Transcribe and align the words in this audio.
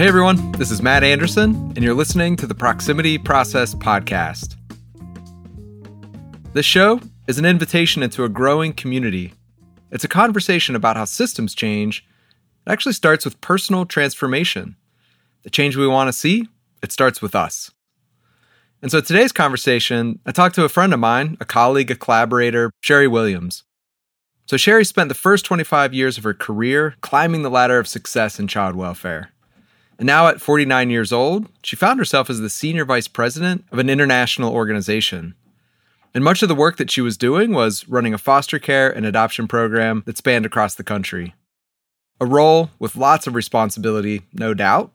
Hey 0.00 0.08
everyone, 0.08 0.52
this 0.52 0.70
is 0.70 0.80
Matt 0.80 1.04
Anderson, 1.04 1.54
and 1.76 1.82
you're 1.82 1.92
listening 1.92 2.34
to 2.36 2.46
the 2.46 2.54
Proximity 2.54 3.18
Process 3.18 3.74
Podcast. 3.74 4.56
This 6.54 6.64
show 6.64 7.02
is 7.28 7.38
an 7.38 7.44
invitation 7.44 8.02
into 8.02 8.24
a 8.24 8.30
growing 8.30 8.72
community. 8.72 9.34
It's 9.90 10.02
a 10.02 10.08
conversation 10.08 10.74
about 10.74 10.96
how 10.96 11.04
systems 11.04 11.54
change. 11.54 12.02
It 12.66 12.70
actually 12.70 12.94
starts 12.94 13.26
with 13.26 13.42
personal 13.42 13.84
transformation. 13.84 14.74
The 15.42 15.50
change 15.50 15.76
we 15.76 15.86
want 15.86 16.08
to 16.08 16.14
see, 16.14 16.48
it 16.82 16.92
starts 16.92 17.20
with 17.20 17.34
us. 17.34 17.70
And 18.80 18.90
so 18.90 19.02
today's 19.02 19.32
conversation, 19.32 20.18
I 20.24 20.32
talked 20.32 20.54
to 20.54 20.64
a 20.64 20.70
friend 20.70 20.94
of 20.94 21.00
mine, 21.00 21.36
a 21.40 21.44
colleague, 21.44 21.90
a 21.90 21.94
collaborator, 21.94 22.70
Cheri 22.82 23.06
Williams. 23.06 23.64
So 24.46 24.56
Cheri 24.56 24.86
spent 24.86 25.10
the 25.10 25.14
first 25.14 25.44
25 25.44 25.92
years 25.92 26.16
of 26.16 26.24
her 26.24 26.32
career 26.32 26.94
climbing 27.02 27.42
the 27.42 27.50
ladder 27.50 27.78
of 27.78 27.86
success 27.86 28.40
in 28.40 28.48
child 28.48 28.76
welfare. 28.76 29.32
And 30.00 30.06
now 30.06 30.28
at 30.28 30.40
49 30.40 30.88
years 30.88 31.12
old, 31.12 31.46
she 31.62 31.76
found 31.76 31.98
herself 31.98 32.30
as 32.30 32.40
the 32.40 32.48
senior 32.48 32.86
vice 32.86 33.06
president 33.06 33.66
of 33.70 33.78
an 33.78 33.90
international 33.90 34.50
organization. 34.50 35.34
And 36.14 36.24
much 36.24 36.42
of 36.42 36.48
the 36.48 36.54
work 36.54 36.78
that 36.78 36.90
she 36.90 37.02
was 37.02 37.18
doing 37.18 37.52
was 37.52 37.86
running 37.86 38.14
a 38.14 38.18
foster 38.18 38.58
care 38.58 38.90
and 38.90 39.04
adoption 39.04 39.46
program 39.46 40.02
that 40.06 40.16
spanned 40.16 40.46
across 40.46 40.74
the 40.74 40.82
country. 40.82 41.34
A 42.18 42.24
role 42.24 42.70
with 42.78 42.96
lots 42.96 43.26
of 43.26 43.34
responsibility, 43.34 44.22
no 44.32 44.54
doubt, 44.54 44.90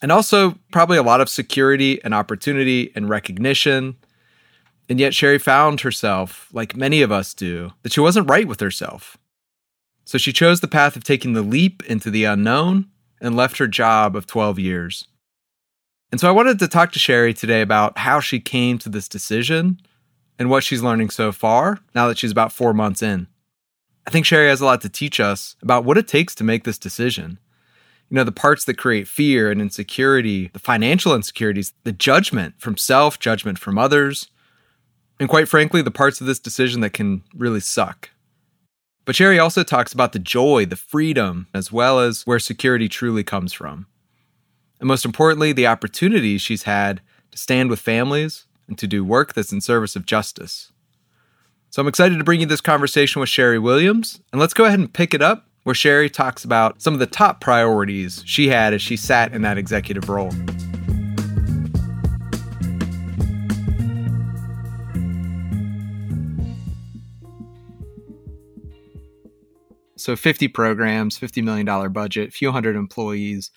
and 0.00 0.12
also 0.12 0.56
probably 0.70 0.96
a 0.96 1.02
lot 1.02 1.20
of 1.20 1.28
security 1.28 2.00
and 2.04 2.14
opportunity 2.14 2.92
and 2.94 3.08
recognition. 3.08 3.96
And 4.88 5.00
yet, 5.00 5.12
Cheri 5.12 5.40
found 5.40 5.80
herself, 5.80 6.48
like 6.52 6.76
many 6.76 7.02
of 7.02 7.10
us 7.10 7.34
do, 7.34 7.72
that 7.82 7.92
she 7.92 8.00
wasn't 8.00 8.30
right 8.30 8.46
with 8.46 8.60
herself. 8.60 9.16
So 10.04 10.18
she 10.18 10.32
chose 10.32 10.60
the 10.60 10.68
path 10.68 10.94
of 10.94 11.02
taking 11.02 11.32
the 11.32 11.42
leap 11.42 11.82
into 11.86 12.12
the 12.12 12.22
unknown 12.22 12.86
and 13.20 13.36
left 13.36 13.58
her 13.58 13.66
job 13.66 14.16
of 14.16 14.26
12 14.26 14.58
years. 14.58 15.08
And 16.10 16.20
so 16.20 16.28
I 16.28 16.32
wanted 16.32 16.58
to 16.60 16.68
talk 16.68 16.92
to 16.92 16.98
Cheri 16.98 17.34
today 17.34 17.60
about 17.60 17.98
how 17.98 18.20
she 18.20 18.38
came 18.38 18.78
to 18.78 18.88
this 18.88 19.08
decision 19.08 19.80
and 20.38 20.50
what 20.50 20.62
she's 20.62 20.82
learning 20.82 21.10
so 21.10 21.32
far 21.32 21.80
now 21.94 22.06
that 22.08 22.18
she's 22.18 22.30
about 22.30 22.52
four 22.52 22.72
months 22.72 23.02
in. 23.02 23.26
I 24.06 24.10
think 24.10 24.24
Cheri 24.24 24.48
has 24.48 24.60
a 24.60 24.64
lot 24.64 24.80
to 24.82 24.88
teach 24.88 25.18
us 25.18 25.56
about 25.62 25.84
what 25.84 25.98
it 25.98 26.06
takes 26.06 26.34
to 26.36 26.44
make 26.44 26.64
this 26.64 26.78
decision. 26.78 27.38
You 28.08 28.14
know, 28.14 28.24
the 28.24 28.30
parts 28.30 28.64
that 28.66 28.78
create 28.78 29.08
fear 29.08 29.50
and 29.50 29.60
insecurity, 29.60 30.48
the 30.52 30.60
financial 30.60 31.12
insecurities, 31.12 31.72
the 31.82 31.92
judgment 31.92 32.54
from 32.58 32.76
self, 32.76 33.18
judgment 33.18 33.58
from 33.58 33.78
others, 33.78 34.30
and 35.18 35.28
quite 35.28 35.48
frankly, 35.48 35.82
the 35.82 35.90
parts 35.90 36.20
of 36.20 36.26
this 36.26 36.38
decision 36.38 36.82
that 36.82 36.92
can 36.92 37.22
really 37.34 37.60
suck. 37.60 38.10
But 39.06 39.14
Cheri 39.14 39.38
also 39.38 39.62
talks 39.62 39.92
about 39.92 40.12
the 40.12 40.18
joy, 40.18 40.66
the 40.66 40.76
freedom, 40.76 41.46
as 41.54 41.70
well 41.70 42.00
as 42.00 42.26
where 42.26 42.40
security 42.40 42.88
truly 42.88 43.22
comes 43.22 43.52
from. 43.52 43.86
And 44.80 44.88
most 44.88 45.04
importantly, 45.04 45.52
the 45.52 45.68
opportunities 45.68 46.42
she's 46.42 46.64
had 46.64 47.00
to 47.30 47.38
stand 47.38 47.70
with 47.70 47.80
families 47.80 48.46
and 48.68 48.76
to 48.76 48.88
do 48.88 49.04
work 49.04 49.32
that's 49.32 49.52
in 49.52 49.60
service 49.60 49.94
of 49.94 50.06
justice. 50.06 50.72
So 51.70 51.80
I'm 51.80 51.88
excited 51.88 52.18
to 52.18 52.24
bring 52.24 52.40
you 52.40 52.46
this 52.46 52.60
conversation 52.60 53.20
with 53.20 53.30
Cheri 53.30 53.60
Williams. 53.60 54.20
And 54.32 54.40
let's 54.40 54.54
go 54.54 54.64
ahead 54.64 54.80
and 54.80 54.92
pick 54.92 55.14
it 55.14 55.22
up 55.22 55.46
where 55.62 55.74
Cheri 55.74 56.10
talks 56.10 56.44
about 56.44 56.82
some 56.82 56.92
of 56.92 57.00
the 57.00 57.06
top 57.06 57.40
priorities 57.40 58.24
she 58.26 58.48
had 58.48 58.74
as 58.74 58.82
she 58.82 58.96
sat 58.96 59.32
in 59.32 59.42
that 59.42 59.56
executive 59.56 60.08
role. 60.08 60.32
So 70.06 70.14
50 70.14 70.46
programs, 70.46 71.18
$50 71.18 71.42
million 71.42 71.92
budget, 71.92 72.32
few 72.32 72.52
hundred 72.52 72.76
employees. 72.76 73.50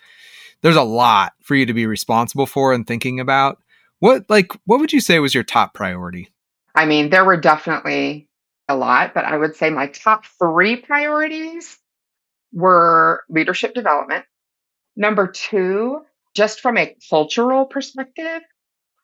There's 0.64 0.76
a 0.76 0.82
lot 0.82 1.34
for 1.44 1.54
you 1.54 1.68
to 1.68 1.76
be 1.76 1.86
responsible 1.86 2.48
for 2.48 2.74
and 2.74 2.88
thinking 2.88 3.20
about. 3.20 3.60
What 4.00 4.28
like 4.30 4.54
what 4.66 4.80
would 4.80 4.92
you 4.92 5.00
say 5.00 5.20
was 5.20 5.36
your 5.36 5.44
top 5.44 5.76
priority? 5.76 6.32
I 6.74 6.88
mean, 6.88 7.12
there 7.12 7.24
were 7.24 7.38
definitely 7.38 8.30
a 8.68 8.76
lot, 8.76 9.14
but 9.14 9.26
I 9.26 9.38
would 9.38 9.58
say 9.58 9.70
my 9.70 9.90
top 9.90 10.26
3 10.40 10.78
priorities 10.78 11.78
were 12.52 13.22
leadership 13.30 13.76
development. 13.76 14.26
Number 14.96 15.28
2, 15.28 16.02
just 16.34 16.62
from 16.62 16.80
a 16.80 16.96
cultural 17.12 17.68
perspective, 17.68 18.42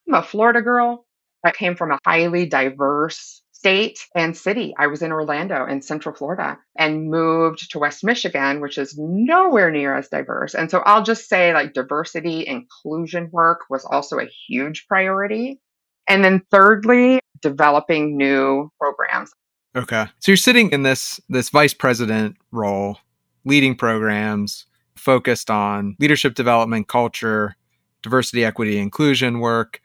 I'm 0.08 0.16
a 0.16 0.24
Florida 0.24 0.64
girl. 0.64 1.06
I 1.44 1.52
came 1.52 1.76
from 1.76 1.92
a 1.92 2.00
highly 2.04 2.48
diverse 2.48 3.44
state 3.66 4.06
and 4.14 4.38
city. 4.38 4.76
I 4.78 4.86
was 4.86 5.02
in 5.02 5.12
Orlando 5.12 5.66
in 5.66 5.82
Central 5.82 6.14
Florida 6.14 6.60
and 6.78 7.10
moved 7.10 7.72
to 7.72 7.80
West 7.80 8.04
Michigan, 8.04 8.62
which 8.62 8.78
is 8.78 8.96
nowhere 8.96 9.72
near 9.72 9.96
as 9.96 10.08
diverse. 10.08 10.54
And 10.54 10.70
so 10.70 10.82
I'll 10.86 11.02
just 11.02 11.28
say 11.28 11.52
like 11.52 11.74
diversity 11.74 12.46
inclusion 12.46 13.28
work 13.32 13.62
was 13.68 13.84
also 13.84 14.20
a 14.20 14.30
huge 14.48 14.86
priority. 14.88 15.60
And 16.08 16.24
then 16.24 16.44
thirdly, 16.52 17.20
developing 17.42 18.16
new 18.16 18.72
programs. 18.80 19.32
Okay. 19.76 20.06
So 20.20 20.32
you're 20.32 20.38
sitting 20.38 20.70
in 20.70 20.84
this 20.84 21.20
this 21.28 21.50
vice 21.50 21.74
president 21.74 22.38
role, 22.52 23.00
leading 23.46 23.76
programs 23.76 24.68
focused 24.96 25.50
on 25.50 25.96
leadership 26.00 26.36
development, 26.36 26.88
culture, 26.88 27.56
diversity, 28.04 28.46
equity, 28.46 28.78
inclusion 28.78 29.40
work. 29.40 29.82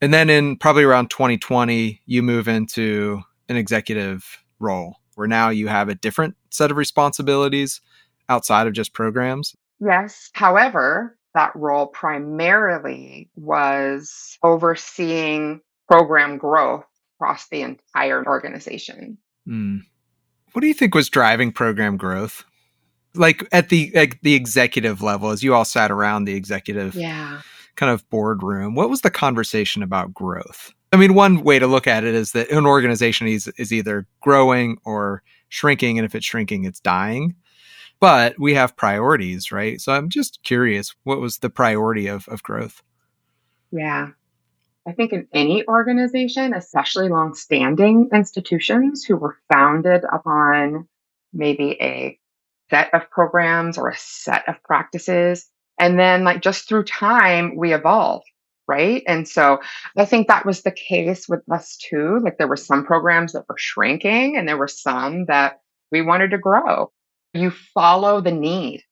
And 0.00 0.14
then 0.14 0.30
in 0.30 0.56
probably 0.56 0.84
around 0.84 1.10
2020, 1.10 2.00
you 2.06 2.22
move 2.22 2.48
into 2.48 3.22
an 3.48 3.56
executive 3.56 4.42
role 4.58 4.96
where 5.14 5.28
now 5.28 5.50
you 5.50 5.68
have 5.68 5.88
a 5.88 5.94
different 5.94 6.36
set 6.50 6.70
of 6.70 6.76
responsibilities 6.76 7.80
outside 8.28 8.66
of 8.66 8.72
just 8.72 8.94
programs. 8.94 9.54
Yes. 9.80 10.30
However, 10.32 11.18
that 11.34 11.54
role 11.54 11.86
primarily 11.86 13.28
was 13.36 14.38
overseeing 14.42 15.60
program 15.88 16.38
growth 16.38 16.86
across 17.16 17.48
the 17.48 17.62
entire 17.62 18.24
organization. 18.26 19.18
Mm. 19.46 19.80
What 20.52 20.62
do 20.62 20.68
you 20.68 20.74
think 20.74 20.94
was 20.94 21.08
driving 21.08 21.52
program 21.52 21.96
growth? 21.96 22.44
Like 23.14 23.46
at 23.52 23.68
the 23.68 23.94
at 23.96 24.14
the 24.22 24.34
executive 24.34 25.02
level, 25.02 25.30
as 25.30 25.42
you 25.42 25.52
all 25.52 25.64
sat 25.64 25.90
around 25.90 26.24
the 26.24 26.34
executive 26.34 26.94
yeah 26.94 27.42
kind 27.80 27.90
of 27.90 28.08
boardroom, 28.10 28.74
what 28.74 28.90
was 28.90 29.00
the 29.00 29.10
conversation 29.10 29.82
about 29.82 30.12
growth? 30.12 30.74
I 30.92 30.96
mean, 30.96 31.14
one 31.14 31.42
way 31.42 31.58
to 31.58 31.66
look 31.66 31.86
at 31.86 32.04
it 32.04 32.14
is 32.14 32.32
that 32.32 32.50
an 32.50 32.66
organization 32.66 33.26
is, 33.26 33.48
is 33.56 33.72
either 33.72 34.06
growing 34.20 34.76
or 34.84 35.22
shrinking. 35.48 35.98
And 35.98 36.04
if 36.04 36.14
it's 36.14 36.26
shrinking, 36.26 36.64
it's 36.64 36.80
dying. 36.80 37.34
But 37.98 38.38
we 38.38 38.52
have 38.52 38.76
priorities, 38.76 39.50
right? 39.50 39.80
So 39.80 39.92
I'm 39.92 40.10
just 40.10 40.42
curious, 40.42 40.94
what 41.04 41.20
was 41.20 41.38
the 41.38 41.48
priority 41.48 42.06
of, 42.06 42.28
of 42.28 42.42
growth? 42.42 42.82
Yeah. 43.72 44.08
I 44.86 44.92
think 44.92 45.14
in 45.14 45.26
any 45.32 45.66
organization, 45.66 46.52
especially 46.52 47.08
long-standing 47.08 48.10
institutions 48.12 49.04
who 49.06 49.16
were 49.16 49.38
founded 49.50 50.02
upon 50.12 50.86
maybe 51.32 51.78
a 51.80 52.18
set 52.68 52.92
of 52.92 53.10
programs 53.10 53.78
or 53.78 53.88
a 53.88 53.96
set 53.96 54.46
of 54.50 54.62
practices 54.64 55.48
and 55.80 55.98
then 55.98 56.22
like 56.22 56.42
just 56.42 56.68
through 56.68 56.84
time, 56.84 57.56
we 57.56 57.72
evolve. 57.74 58.22
Right. 58.68 59.02
And 59.08 59.26
so 59.26 59.58
I 59.98 60.04
think 60.04 60.28
that 60.28 60.46
was 60.46 60.62
the 60.62 60.70
case 60.70 61.28
with 61.28 61.40
us 61.50 61.76
too. 61.76 62.20
Like 62.22 62.38
there 62.38 62.46
were 62.46 62.56
some 62.56 62.84
programs 62.84 63.32
that 63.32 63.46
were 63.48 63.58
shrinking 63.58 64.36
and 64.36 64.46
there 64.46 64.56
were 64.56 64.68
some 64.68 65.24
that 65.24 65.60
we 65.90 66.02
wanted 66.02 66.30
to 66.30 66.38
grow. 66.38 66.92
You 67.34 67.50
follow 67.50 68.20
the 68.20 68.30
need. 68.30 68.84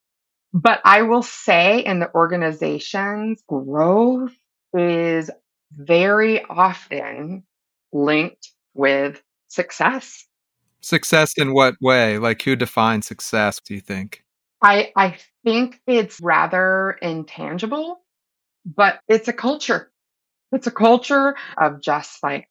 But 0.52 0.80
I 0.84 1.02
will 1.02 1.22
say 1.22 1.78
in 1.80 2.00
the 2.00 2.12
organizations, 2.12 3.40
growth 3.46 4.34
is 4.74 5.30
very 5.70 6.42
often 6.44 7.44
linked 7.92 8.50
with 8.74 9.22
success. 9.46 10.26
Success 10.80 11.34
in 11.36 11.52
what 11.52 11.74
way? 11.80 12.18
Like 12.18 12.42
who 12.42 12.56
defines 12.56 13.06
success, 13.06 13.60
do 13.60 13.74
you 13.74 13.80
think? 13.80 14.24
I, 14.62 14.92
I 14.96 15.16
think 15.44 15.80
it's 15.86 16.20
rather 16.20 16.96
intangible, 17.02 18.00
but 18.64 19.00
it's 19.08 19.28
a 19.28 19.32
culture. 19.32 19.90
It's 20.52 20.66
a 20.66 20.72
culture 20.72 21.36
of 21.56 21.80
just 21.80 22.22
like 22.22 22.48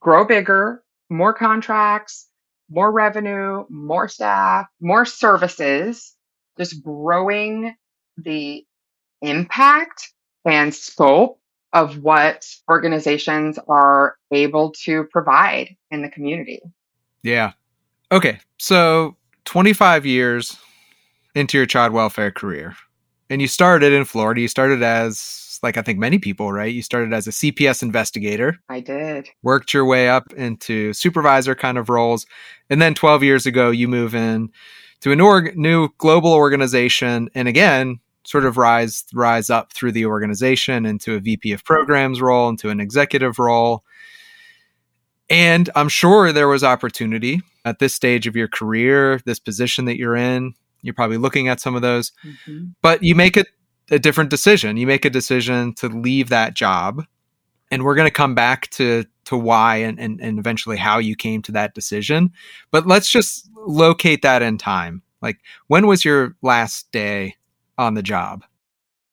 grow 0.00 0.24
bigger, 0.24 0.82
more 1.10 1.34
contracts, 1.34 2.28
more 2.70 2.92
revenue, 2.92 3.64
more 3.70 4.08
staff, 4.08 4.66
more 4.80 5.04
services, 5.04 6.14
just 6.58 6.82
growing 6.82 7.74
the 8.16 8.64
impact 9.22 10.12
and 10.44 10.74
scope 10.74 11.40
of 11.72 11.98
what 11.98 12.46
organizations 12.70 13.58
are 13.68 14.16
able 14.32 14.72
to 14.84 15.04
provide 15.10 15.76
in 15.90 16.02
the 16.02 16.08
community. 16.08 16.60
Yeah. 17.22 17.52
Okay. 18.10 18.38
So 18.58 19.16
25 19.44 20.06
years 20.06 20.56
into 21.38 21.56
your 21.56 21.66
child 21.66 21.92
welfare 21.92 22.32
career. 22.32 22.74
And 23.30 23.40
you 23.40 23.46
started 23.48 23.92
in 23.92 24.04
Florida. 24.04 24.40
You 24.40 24.48
started 24.48 24.82
as, 24.82 25.60
like 25.62 25.76
I 25.76 25.82
think 25.82 25.98
many 25.98 26.18
people, 26.18 26.52
right? 26.52 26.74
You 26.74 26.82
started 26.82 27.12
as 27.12 27.26
a 27.26 27.30
CPS 27.30 27.82
investigator. 27.82 28.58
I 28.68 28.80
did. 28.80 29.28
Worked 29.42 29.72
your 29.72 29.84
way 29.84 30.08
up 30.08 30.32
into 30.32 30.92
supervisor 30.92 31.54
kind 31.54 31.78
of 31.78 31.88
roles. 31.88 32.26
And 32.70 32.82
then 32.82 32.94
12 32.94 33.22
years 33.22 33.46
ago, 33.46 33.70
you 33.70 33.86
move 33.86 34.14
in 34.14 34.50
to 35.00 35.12
a 35.12 35.16
new, 35.16 35.52
new 35.54 35.90
global 35.98 36.32
organization. 36.32 37.28
And 37.34 37.46
again, 37.46 38.00
sort 38.24 38.44
of 38.44 38.56
rise 38.56 39.04
rise 39.14 39.48
up 39.48 39.72
through 39.72 39.92
the 39.92 40.06
organization 40.06 40.84
into 40.84 41.14
a 41.14 41.20
VP 41.20 41.52
of 41.52 41.64
programs 41.64 42.20
role, 42.20 42.48
into 42.48 42.68
an 42.68 42.80
executive 42.80 43.38
role. 43.38 43.84
And 45.30 45.70
I'm 45.76 45.88
sure 45.88 46.32
there 46.32 46.48
was 46.48 46.64
opportunity 46.64 47.42
at 47.64 47.78
this 47.78 47.94
stage 47.94 48.26
of 48.26 48.34
your 48.34 48.48
career, 48.48 49.20
this 49.24 49.38
position 49.38 49.84
that 49.84 49.98
you're 49.98 50.16
in. 50.16 50.54
You're 50.82 50.94
probably 50.94 51.16
looking 51.16 51.48
at 51.48 51.60
some 51.60 51.74
of 51.74 51.82
those, 51.82 52.12
mm-hmm. 52.24 52.66
but 52.82 53.02
you 53.02 53.14
make 53.14 53.36
a, 53.36 53.44
a 53.90 53.98
different 53.98 54.30
decision. 54.30 54.76
You 54.76 54.86
make 54.86 55.04
a 55.04 55.10
decision 55.10 55.74
to 55.74 55.88
leave 55.88 56.28
that 56.28 56.54
job. 56.54 57.04
And 57.70 57.84
we're 57.84 57.94
going 57.94 58.08
to 58.08 58.14
come 58.14 58.34
back 58.34 58.70
to 58.70 59.04
to 59.26 59.36
why 59.36 59.76
and, 59.76 60.00
and, 60.00 60.20
and 60.22 60.38
eventually 60.38 60.78
how 60.78 60.98
you 60.98 61.14
came 61.14 61.42
to 61.42 61.52
that 61.52 61.74
decision. 61.74 62.32
But 62.70 62.86
let's 62.86 63.10
just 63.10 63.50
locate 63.54 64.22
that 64.22 64.40
in 64.40 64.56
time. 64.56 65.02
Like 65.20 65.38
when 65.66 65.86
was 65.86 66.02
your 66.02 66.34
last 66.40 66.90
day 66.92 67.36
on 67.76 67.92
the 67.92 68.02
job? 68.02 68.44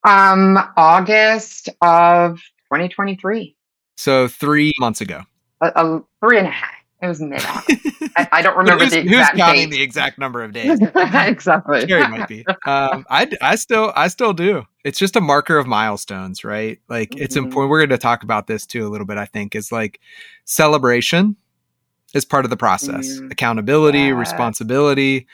Um, 0.05 0.57
August 0.77 1.67
of 1.81 2.37
2023. 2.71 3.57
So 3.97 4.27
three 4.27 4.73
months 4.79 5.01
ago. 5.01 5.23
A, 5.61 5.71
a 5.75 6.03
three 6.21 6.37
and 6.37 6.47
a 6.47 6.51
half. 6.51 6.74
It 7.05 7.09
was 7.09 7.21
mid 7.21 7.41
I, 8.17 8.27
I, 8.31 8.41
don't 8.41 8.57
remember 8.57 8.85
the 8.85 8.99
exact 8.99 9.33
Who's 9.33 9.41
counting 9.41 9.69
date. 9.69 9.75
the 9.75 9.83
exact 9.83 10.17
number 10.17 10.41
of 10.41 10.53
days? 10.53 10.79
exactly. 10.95 11.85
Jerry 11.85 12.07
might 12.07 12.27
be. 12.27 12.45
Um, 12.65 13.05
I, 13.09 13.29
I 13.41 13.55
still 13.55 13.91
I 13.95 14.07
still 14.07 14.33
do. 14.33 14.63
It's 14.83 14.97
just 14.97 15.15
a 15.15 15.21
marker 15.21 15.57
of 15.57 15.67
milestones, 15.67 16.43
right? 16.43 16.79
Like 16.89 17.11
mm-hmm. 17.11 17.23
it's 17.23 17.35
important. 17.35 17.69
We're 17.69 17.79
going 17.79 17.89
to 17.89 17.97
talk 17.97 18.23
about 18.23 18.47
this 18.47 18.65
too 18.65 18.87
a 18.87 18.89
little 18.89 19.05
bit. 19.05 19.17
I 19.17 19.25
think 19.25 19.55
is 19.55 19.71
like 19.71 19.99
celebration 20.45 21.35
is 22.15 22.25
part 22.25 22.45
of 22.45 22.49
the 22.49 22.57
process. 22.57 23.19
Mm. 23.19 23.31
Accountability, 23.31 23.99
yeah. 23.99 24.11
responsibility, 24.11 25.27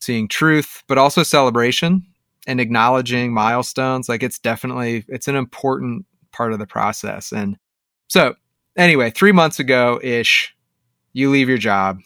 seeing 0.00 0.28
truth, 0.28 0.82
but 0.88 0.98
also 0.98 1.22
celebration 1.22 2.04
and 2.46 2.60
acknowledging 2.60 3.32
milestones. 3.32 4.08
Like 4.08 4.22
it's 4.22 4.38
definitely 4.38 5.04
it's 5.08 5.28
an 5.28 5.36
important 5.36 6.04
part 6.32 6.52
of 6.52 6.58
the 6.58 6.66
process. 6.66 7.32
And 7.32 7.56
so 8.08 8.34
anyway, 8.76 9.10
three 9.10 9.32
months 9.32 9.58
ago 9.58 10.00
ish 10.02 10.55
you 11.16 11.30
leave 11.30 11.48
your 11.48 11.56
job. 11.56 12.00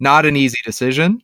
Not 0.00 0.24
an 0.24 0.36
easy 0.36 0.56
decision. 0.64 1.22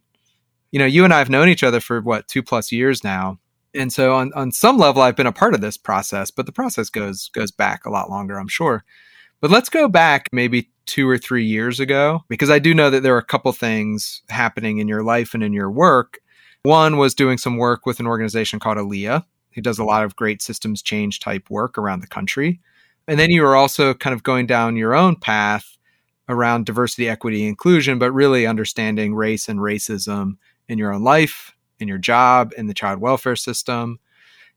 You 0.73 0.79
know, 0.79 0.85
you 0.85 1.05
and 1.05 1.15
I 1.15 1.19
have 1.19 1.31
known 1.31 1.49
each 1.49 1.65
other 1.65 1.81
for 1.81 2.03
what, 2.03 2.29
two 2.29 2.43
plus 2.43 2.71
years 2.71 3.03
now. 3.03 3.39
And 3.75 3.91
so 3.91 4.15
on, 4.15 4.31
on 4.35 4.53
some 4.53 4.77
level 4.77 5.01
I've 5.01 5.17
been 5.17 5.27
a 5.27 5.33
part 5.33 5.55
of 5.55 5.63
this 5.63 5.79
process, 5.79 6.31
but 6.31 6.45
the 6.45 6.53
process 6.53 6.91
goes 6.91 7.31
goes 7.31 7.51
back 7.51 7.87
a 7.87 7.91
lot 7.91 8.11
longer, 8.11 8.39
I'm 8.39 8.49
sure. 8.49 8.85
But 9.41 9.51
let's 9.51 9.71
go 9.71 9.89
back 9.89 10.29
maybe 10.33 10.69
two 10.85 11.09
or 11.09 11.17
three 11.17 11.45
years 11.45 11.81
ago, 11.81 12.25
because 12.29 12.51
I 12.51 12.59
do 12.59 12.75
know 12.75 12.91
that 12.91 13.03
there 13.03 13.15
are 13.15 13.19
a 13.19 13.25
couple 13.25 13.53
things 13.53 14.23
happening 14.29 14.79
in 14.79 14.89
your 14.89 15.03
life 15.03 15.33
and 15.33 15.43
in 15.43 15.55
your 15.55 15.71
work. 15.71 16.19
One 16.65 16.99
was 16.99 17.15
doing 17.15 17.39
some 17.39 17.57
work 17.57 17.87
with 17.87 18.01
an 18.01 18.07
organization 18.07 18.59
called 18.59 18.77
Alia, 18.77 19.25
who 19.53 19.63
does 19.63 19.79
a 19.79 19.85
lot 19.85 20.05
of 20.05 20.15
great 20.15 20.43
systems 20.43 20.83
change 20.83 21.21
type 21.21 21.49
work 21.49 21.79
around 21.79 22.01
the 22.01 22.07
country. 22.07 22.61
And 23.09 23.19
then 23.19 23.31
you 23.31 23.41
were 23.43 23.57
also 23.57 23.95
kind 23.95 24.13
of 24.13 24.25
going 24.25 24.47
down 24.47 24.77
your 24.77 24.95
own 24.95 25.17
path 25.17 25.79
around 26.31 26.65
diversity, 26.65 27.09
equity, 27.09 27.47
inclusion, 27.47 27.99
but 27.99 28.13
really 28.13 28.47
understanding 28.47 29.15
race 29.15 29.49
and 29.49 29.59
racism 29.59 30.37
in 30.69 30.79
your 30.79 30.95
own 30.95 31.03
life, 31.03 31.53
in 31.81 31.89
your 31.89 31.99
job, 31.99 32.53
in 32.57 32.69
the 32.69 32.75
child 32.75 33.01
welfare 33.01 33.37
system. 33.37 33.99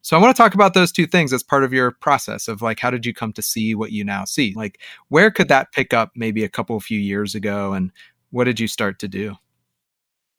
So 0.02 0.16
I 0.16 0.22
want 0.22 0.36
to 0.36 0.42
talk 0.42 0.54
about 0.54 0.74
those 0.74 0.92
two 0.92 1.08
things 1.08 1.34
as 1.34 1.42
part 1.42 1.64
of 1.64 1.74
your 1.74 1.92
process 1.92 2.48
of 2.48 2.62
like 2.62 2.80
how 2.80 2.92
did 2.92 3.06
you 3.06 3.14
come 3.14 3.34
to 3.34 3.42
see 3.42 3.74
what 3.74 3.92
you 3.92 4.04
now 4.04 4.26
see? 4.26 4.54
Like 4.56 4.80
where 5.08 5.32
could 5.32 5.48
that 5.48 5.72
pick 5.72 5.94
up 5.94 6.12
maybe 6.16 6.44
a 6.44 6.50
couple 6.50 6.80
few 6.80 7.00
years 7.00 7.34
ago 7.36 7.74
and 7.74 7.92
what 8.30 8.44
did 8.44 8.60
you 8.60 8.68
start 8.68 9.00
to 9.00 9.08
do? 9.08 9.36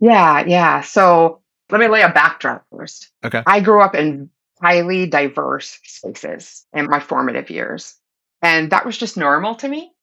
Yeah, 0.00 0.44
yeah. 0.46 0.82
So 0.82 1.40
let 1.70 1.80
me 1.80 1.88
lay 1.88 2.02
a 2.02 2.10
backdrop 2.10 2.64
first. 2.70 3.10
Okay. 3.24 3.42
I 3.46 3.60
grew 3.60 3.80
up 3.80 3.94
in 3.94 4.28
highly 4.60 5.06
diverse 5.06 5.80
spaces 5.82 6.66
in 6.74 6.86
my 6.86 7.00
formative 7.00 7.48
years. 7.50 7.96
And 8.42 8.70
that 8.70 8.84
was 8.84 8.98
just 8.98 9.16
normal 9.16 9.54
to 9.56 9.68
me 9.68 9.93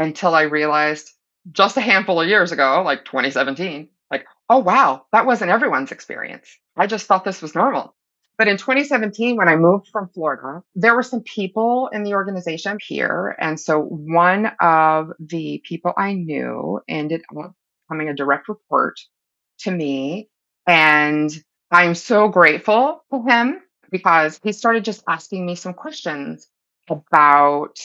until 0.00 0.34
I 0.34 0.42
realized 0.42 1.10
just 1.52 1.76
a 1.76 1.80
handful 1.82 2.20
of 2.20 2.28
years 2.28 2.52
ago, 2.52 2.82
like 2.84 3.04
2017, 3.04 3.88
like, 4.10 4.26
oh, 4.48 4.58
wow, 4.58 5.04
that 5.12 5.26
wasn't 5.26 5.50
everyone's 5.50 5.92
experience. 5.92 6.48
I 6.76 6.86
just 6.86 7.06
thought 7.06 7.24
this 7.24 7.42
was 7.42 7.54
normal. 7.54 7.94
But 8.38 8.48
in 8.48 8.56
2017, 8.56 9.36
when 9.36 9.48
I 9.48 9.56
moved 9.56 9.88
from 9.92 10.08
Florida, 10.08 10.62
there 10.74 10.94
were 10.94 11.02
some 11.02 11.20
people 11.20 11.90
in 11.92 12.02
the 12.02 12.14
organization 12.14 12.78
here. 12.80 13.36
And 13.38 13.60
so 13.60 13.78
one 13.80 14.50
of 14.60 15.12
the 15.20 15.62
people 15.62 15.92
I 15.96 16.14
knew 16.14 16.80
ended 16.88 17.22
up 17.36 17.52
becoming 17.86 18.08
a 18.08 18.14
direct 18.14 18.48
report 18.48 18.98
to 19.60 19.70
me. 19.70 20.30
And 20.66 21.30
I'm 21.70 21.94
so 21.94 22.28
grateful 22.28 23.04
to 23.12 23.22
him 23.28 23.60
because 23.90 24.40
he 24.42 24.52
started 24.52 24.86
just 24.86 25.02
asking 25.06 25.44
me 25.44 25.54
some 25.54 25.74
questions 25.74 26.48
about 26.88 27.78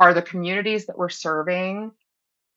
are 0.00 0.14
the 0.14 0.22
communities 0.22 0.86
that 0.86 0.98
we're 0.98 1.10
serving 1.10 1.92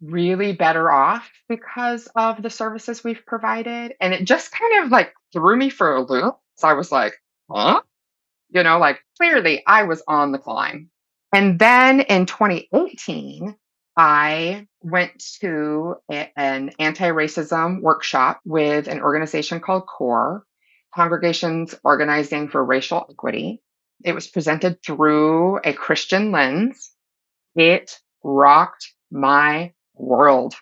really 0.02 0.54
better 0.54 0.92
off 0.92 1.30
because 1.48 2.08
of 2.16 2.42
the 2.42 2.50
services 2.50 3.04
we've 3.04 3.26
provided? 3.26 3.94
And 4.02 4.14
it 4.14 4.24
just 4.24 4.52
kind 4.52 4.86
of 4.86 4.92
like 4.92 5.14
threw 5.34 5.56
me 5.56 5.70
for 5.70 5.96
a 5.96 6.02
loop. 6.02 6.38
So 6.56 6.68
I 6.68 6.74
was 6.74 6.92
like, 6.92 7.14
huh? 7.52 7.82
You 8.50 8.64
know, 8.64 8.80
like 8.80 9.00
clearly 9.18 9.64
I 9.68 9.84
was 9.84 10.02
on 10.08 10.32
the 10.32 10.40
climb. 10.40 10.90
And 11.34 11.60
then 11.60 12.02
in 12.02 12.26
2018, 12.26 13.56
I 13.98 14.68
went 14.82 15.24
to 15.42 15.96
a, 16.10 16.32
an 16.38 16.72
anti 16.80 17.10
racism 17.10 17.82
workshop 17.82 18.40
with 18.46 18.88
an 18.88 19.02
organization 19.02 19.60
called 19.60 19.86
CORE, 19.86 20.46
Congregations 20.96 21.76
Organizing 21.84 22.50
for 22.50 22.64
Racial 22.64 23.06
Equity. 23.10 23.62
It 24.04 24.14
was 24.14 24.28
presented 24.28 24.84
through 24.84 25.60
a 25.64 25.74
Christian 25.74 26.32
lens. 26.32 26.93
It 27.56 28.00
rocked 28.24 28.94
my 29.12 29.74
world. 29.96 30.56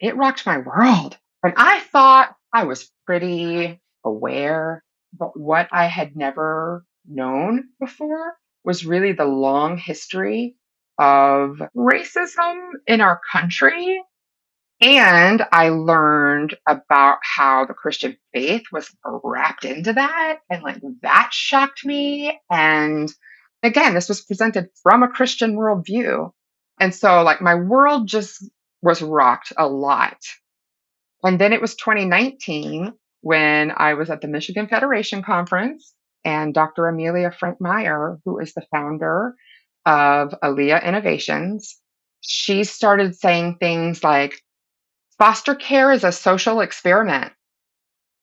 It 0.00 0.16
rocked 0.16 0.46
my 0.46 0.58
world. 0.58 1.16
And 1.42 1.54
I 1.56 1.80
thought 1.80 2.34
I 2.52 2.64
was 2.64 2.90
pretty 3.06 3.80
aware, 4.04 4.82
but 5.16 5.38
what 5.38 5.68
I 5.72 5.86
had 5.86 6.16
never 6.16 6.84
known 7.08 7.68
before 7.78 8.34
was 8.64 8.84
really 8.84 9.12
the 9.12 9.24
long 9.24 9.78
history 9.78 10.56
of 10.98 11.60
racism 11.76 12.70
in 12.86 13.00
our 13.00 13.20
country. 13.30 14.02
And 14.82 15.44
I 15.52 15.68
learned 15.70 16.56
about 16.66 17.18
how 17.22 17.66
the 17.66 17.74
Christian 17.74 18.16
faith 18.32 18.62
was 18.72 18.90
wrapped 19.04 19.64
into 19.64 19.92
that. 19.92 20.38
And 20.48 20.62
like 20.62 20.80
that 21.02 21.30
shocked 21.32 21.84
me. 21.84 22.40
And 22.50 23.12
again, 23.62 23.94
this 23.94 24.08
was 24.08 24.20
presented 24.20 24.68
from 24.82 25.02
a 25.02 25.08
Christian 25.08 25.56
worldview. 25.56 26.30
And 26.78 26.94
so, 26.94 27.22
like, 27.22 27.40
my 27.40 27.54
world 27.54 28.08
just 28.08 28.44
was 28.82 29.02
rocked 29.02 29.52
a 29.56 29.68
lot. 29.68 30.18
And 31.22 31.38
then 31.38 31.52
it 31.52 31.60
was 31.60 31.74
2019 31.76 32.94
when 33.20 33.70
I 33.76 33.94
was 33.94 34.08
at 34.08 34.22
the 34.22 34.28
Michigan 34.28 34.66
Federation 34.66 35.22
Conference, 35.22 35.94
and 36.24 36.52
Dr. 36.52 36.86
Amelia 36.86 37.30
Franck 37.30 37.60
Meyer, 37.60 38.18
who 38.24 38.38
is 38.38 38.52
the 38.54 38.66
founder 38.70 39.34
of 39.86 40.34
Alia 40.42 40.78
Innovations, 40.78 41.78
she 42.20 42.64
started 42.64 43.14
saying 43.14 43.56
things 43.56 44.04
like, 44.04 44.42
foster 45.18 45.54
care 45.54 45.92
is 45.92 46.04
a 46.04 46.12
social 46.12 46.60
experiment. 46.60 47.32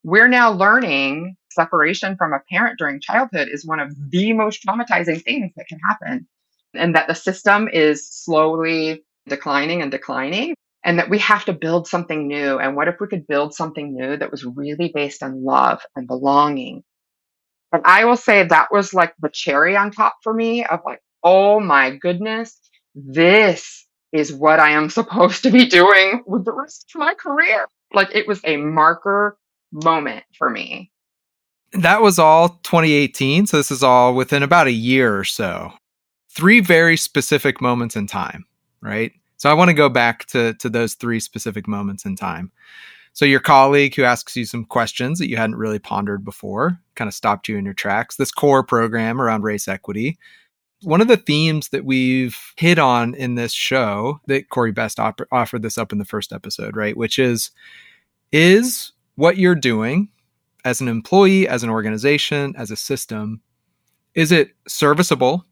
We're 0.03 0.27
now 0.27 0.51
learning 0.51 1.37
separation 1.51 2.18
from 2.18 2.34
a 2.34 2.42
parent 2.50 2.77
during 2.77 3.00
childhood 3.00 3.50
is 3.51 3.66
one 3.66 3.80
of 3.80 3.94
the 4.10 4.34
most 4.34 4.66
traumatizing 4.66 5.24
things 5.24 5.51
that 5.56 5.68
can 5.68 5.80
happen. 5.80 6.27
And 6.74 6.96
that 6.96 7.08
the 7.08 7.16
system 7.16 7.68
is 7.72 8.08
slowly 8.08 9.04
declining 9.27 9.82
and 9.82 9.92
declining, 9.92 10.56
and 10.84 11.00
that 11.00 11.10
we 11.10 11.20
have 11.20 11.46
to 11.46 11.54
build 11.54 11.88
something 11.88 12.27
new. 12.27 12.60
And 12.60 12.75
what 12.75 12.88
if 12.88 12.96
we 13.00 13.08
could 13.08 13.27
build 13.27 13.54
something 13.54 13.94
new 13.94 14.18
that 14.18 14.32
was 14.32 14.46
really 14.46 14.92
based 14.94 15.24
on 15.24 15.44
love 15.44 15.82
and 15.96 16.08
belonging? 16.08 16.84
And 17.72 17.82
I 17.86 18.06
will 18.06 18.18
say 18.18 18.44
that 18.44 18.72
was 18.72 18.94
like 18.94 19.13
the 19.20 19.30
cherry 19.30 19.75
on 19.75 19.92
top 19.92 20.18
for 20.24 20.34
me 20.34 20.66
of 20.66 20.82
like, 20.86 21.01
oh 21.24 21.60
my 21.60 21.96
goodness, 21.96 22.58
this 22.96 23.86
is 24.12 24.34
what 24.34 24.60
I 24.60 24.72
am 24.72 24.89
supposed 24.92 25.44
to 25.44 25.51
be 25.51 25.68
doing 25.68 26.24
with 26.25 26.46
the 26.46 26.54
rest 26.54 26.92
of 26.96 27.00
my 27.00 27.13
career. 27.13 27.68
Like 27.94 28.16
it 28.16 28.27
was 28.27 28.42
a 28.44 28.58
marker 28.58 29.38
moment 29.72 30.24
for 30.38 30.50
me. 30.50 30.92
That 31.77 32.01
was 32.01 32.17
all 32.17 32.50
2018. 32.63 33.46
So 33.46 33.57
this 33.57 33.69
is 33.69 33.84
all 33.84 34.15
within 34.15 34.41
about 34.41 34.65
a 34.65 34.72
year 34.72 35.15
or 35.15 35.24
so. 35.24 35.72
Three 36.29 36.60
very 36.60 36.98
specific 36.98 37.62
moments 37.62 37.96
in 37.96 38.07
time, 38.07 38.46
right? 38.81 39.12
So 39.38 39.50
I 39.50 39.53
want 39.53 39.69
to 39.69 39.75
go 39.75 39.88
back 39.88 40.25
to, 40.27 40.55
to 40.55 40.69
those 40.69 40.96
three 40.96 41.19
specific 41.19 41.67
moments 41.67 42.03
in 42.03 42.15
time. 42.15 42.51
So 43.13 43.25
your 43.25 43.39
colleague 43.39 43.96
who 43.96 44.03
asks 44.03 44.36
you 44.36 44.46
some 44.46 44.65
questions 44.65 45.19
that 45.19 45.29
you 45.29 45.38
hadn't 45.38 45.55
really 45.55 45.77
pondered 45.77 46.25
before 46.25 46.79
kind 46.96 47.07
of 47.07 47.13
stopped 47.13 47.48
you 47.48 47.57
in 47.57 47.65
your 47.65 47.75
tracks. 47.75 48.15
This 48.15 48.31
core 48.31 48.63
program 48.63 49.22
around 49.22 49.43
race 49.43 49.67
equity. 49.67 50.17
One 50.81 51.01
of 51.01 51.07
the 51.07 51.17
themes 51.17 51.69
that 51.69 51.86
we've 51.86 52.38
hit 52.57 52.79
on 52.79 53.13
in 53.13 53.36
this 53.36 53.53
show 53.53 54.19
that 54.25 54.50
Corey 54.50 54.72
Best 54.72 55.00
op- 55.00 55.22
offered 55.31 55.62
this 55.62 55.77
up 55.77 55.91
in 55.91 56.00
the 56.00 56.05
first 56.05 56.34
episode, 56.34 56.75
right? 56.75 56.98
Which 56.98 57.19
is, 57.19 57.51
is 58.31 58.91
what 59.15 59.38
you're 59.38 59.55
doing 59.55 60.10
as 60.66 60.82
an 60.82 60.88
employee, 60.88 61.48
as 61.48 61.64
an 61.64 61.70
organization, 61.70 62.54
as 62.58 62.72
a 62.72 62.76
system, 62.76 63.42
is 64.14 64.32
it 64.32 64.52
serviceable 64.68 65.46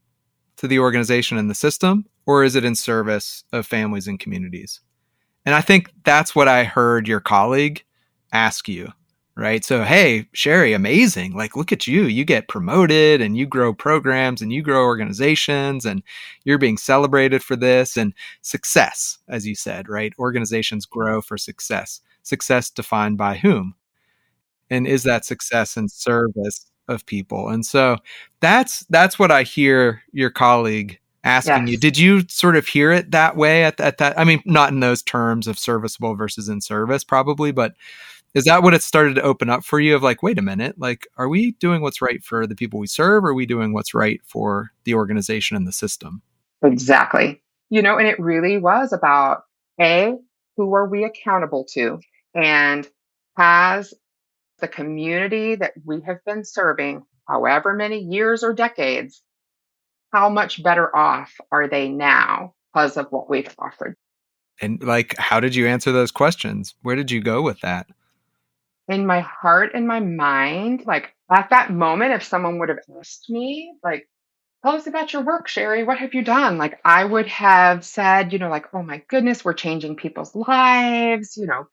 to 0.57 0.67
the 0.67 0.79
organization 0.79 1.37
and 1.37 1.49
the 1.49 1.55
system, 1.55 2.05
or 2.25 2.43
is 2.43 2.55
it 2.55 2.65
in 2.65 2.75
service 2.75 3.43
of 3.53 3.65
families 3.65 4.07
and 4.07 4.19
communities? 4.19 4.81
And 5.45 5.53
I 5.53 5.61
think 5.61 5.91
that's 6.03 6.35
what 6.35 6.47
I 6.47 6.63
heard 6.63 7.07
your 7.07 7.19
colleague 7.19 7.83
ask 8.33 8.67
you, 8.67 8.91
right? 9.37 9.63
So, 9.63 9.83
hey, 9.83 10.27
Cheri, 10.33 10.73
amazing. 10.73 11.33
Like, 11.33 11.55
look 11.55 11.71
at 11.71 11.85
you. 11.85 12.05
You 12.05 12.25
get 12.25 12.47
promoted 12.47 13.21
and 13.21 13.37
you 13.37 13.45
grow 13.45 13.73
programs 13.73 14.41
and 14.41 14.51
you 14.51 14.63
grow 14.63 14.83
organizations 14.83 15.85
and 15.85 16.01
you're 16.43 16.57
being 16.57 16.77
celebrated 16.77 17.43
for 17.43 17.55
this 17.55 17.95
and 17.95 18.13
success, 18.41 19.19
as 19.27 19.45
you 19.45 19.53
said, 19.53 19.87
right? 19.87 20.13
Organizations 20.17 20.85
grow 20.85 21.21
for 21.21 21.37
success. 21.37 22.01
Success 22.23 22.71
defined 22.71 23.17
by 23.17 23.35
whom? 23.35 23.75
And 24.69 24.87
is 24.87 25.03
that 25.03 25.25
success 25.25 25.77
and 25.77 25.91
service 25.91 26.65
of 26.87 27.05
people? 27.05 27.49
And 27.49 27.65
so 27.65 27.97
that's 28.39 28.85
that's 28.89 29.19
what 29.19 29.31
I 29.31 29.43
hear 29.43 30.01
your 30.11 30.29
colleague 30.29 30.99
asking 31.23 31.67
yes. 31.67 31.69
you. 31.69 31.77
Did 31.77 31.97
you 31.97 32.23
sort 32.27 32.55
of 32.55 32.67
hear 32.67 32.91
it 32.91 33.11
that 33.11 33.35
way 33.35 33.63
at, 33.63 33.79
at 33.79 33.97
that? 33.97 34.17
I 34.17 34.23
mean, 34.23 34.41
not 34.45 34.71
in 34.71 34.79
those 34.79 35.01
terms 35.01 35.47
of 35.47 35.59
serviceable 35.59 36.15
versus 36.15 36.49
in 36.49 36.61
service, 36.61 37.03
probably, 37.03 37.51
but 37.51 37.73
is 38.35 38.43
that 38.43 38.63
what 38.63 38.73
it 38.73 38.83
started 38.83 39.15
to 39.15 39.21
open 39.21 39.49
up 39.49 39.63
for 39.63 39.79
you 39.79 39.95
of 39.95 40.03
like, 40.03 40.21
wait 40.21 40.37
a 40.37 40.41
minute, 40.41 40.77
like, 40.77 41.07
are 41.17 41.29
we 41.29 41.51
doing 41.53 41.81
what's 41.81 42.01
right 42.01 42.21
for 42.21 42.45
the 42.45 42.55
people 42.55 42.79
we 42.79 42.87
serve? 42.87 43.23
Or 43.23 43.29
are 43.29 43.33
we 43.33 43.45
doing 43.45 43.71
what's 43.71 43.93
right 43.93 44.19
for 44.25 44.71
the 44.83 44.93
organization 44.93 45.55
and 45.55 45.65
the 45.65 45.71
system? 45.71 46.21
Exactly. 46.61 47.41
You 47.69 47.81
know, 47.81 47.97
and 47.97 48.07
it 48.07 48.19
really 48.19 48.57
was 48.57 48.91
about 48.91 49.43
A, 49.79 50.15
who 50.57 50.75
are 50.75 50.87
we 50.87 51.05
accountable 51.05 51.63
to? 51.71 51.99
And 52.33 52.87
has 53.37 53.93
the 54.59 54.67
community 54.67 55.55
that 55.55 55.73
we 55.83 56.01
have 56.01 56.23
been 56.25 56.43
serving, 56.43 57.03
however 57.27 57.73
many 57.73 57.99
years 57.99 58.43
or 58.43 58.53
decades, 58.53 59.21
how 60.11 60.29
much 60.29 60.63
better 60.63 60.95
off 60.95 61.33
are 61.51 61.67
they 61.67 61.89
now 61.89 62.53
because 62.73 62.97
of 62.97 63.07
what 63.09 63.29
we've 63.29 63.53
offered? 63.59 63.95
And 64.61 64.81
like, 64.81 65.15
how 65.17 65.39
did 65.39 65.55
you 65.55 65.67
answer 65.67 65.91
those 65.91 66.11
questions? 66.11 66.75
Where 66.81 66.95
did 66.95 67.11
you 67.11 67.21
go 67.21 67.41
with 67.41 67.59
that? 67.61 67.87
In 68.87 69.05
my 69.05 69.19
heart 69.19 69.71
and 69.73 69.87
my 69.87 69.99
mind, 69.99 70.83
like 70.85 71.13
at 71.29 71.49
that 71.49 71.71
moment, 71.71 72.13
if 72.13 72.23
someone 72.23 72.59
would 72.59 72.69
have 72.69 72.79
asked 72.99 73.29
me, 73.29 73.73
like, 73.83 74.07
tell 74.63 74.75
us 74.75 74.87
about 74.87 75.11
your 75.11 75.23
work, 75.23 75.47
Cheri, 75.47 75.83
what 75.83 75.97
have 75.97 76.13
you 76.13 76.23
done? 76.23 76.57
Like, 76.57 76.79
I 76.85 77.03
would 77.03 77.27
have 77.27 77.83
said, 77.83 78.31
you 78.31 78.39
know, 78.39 78.49
like, 78.49 78.67
oh 78.73 78.83
my 78.83 79.03
goodness, 79.09 79.43
we're 79.43 79.53
changing 79.53 79.95
people's 79.95 80.35
lives, 80.35 81.35
you 81.35 81.47
know, 81.47 81.67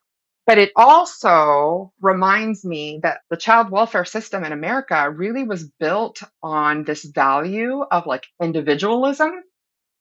but 0.47 0.59
it 0.59 0.73
also 0.77 1.93
reminds 2.01 2.65
me 2.65 3.01
that 3.03 3.21
the 3.31 3.37
child 3.37 3.71
welfare 3.71 4.05
system 4.05 4.45
in 4.45 4.53
America 4.53 5.09
really 5.11 5.45
was 5.45 5.71
built 5.81 6.23
on 6.43 6.85
this 6.85 7.05
value 7.05 7.83
of 7.83 8.07
like 8.07 8.27
individualism. 8.43 9.33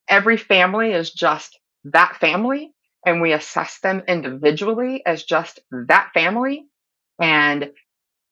Every 0.07 0.37
family 0.37 0.93
is 0.93 1.11
just 1.11 1.59
that 1.85 2.17
family, 2.17 2.73
and 3.05 3.21
we 3.21 3.33
assess 3.33 3.79
them 3.79 4.03
individually 4.07 5.05
as 5.05 5.23
just 5.23 5.59
that 5.71 6.11
family. 6.13 6.65
And 7.19 7.71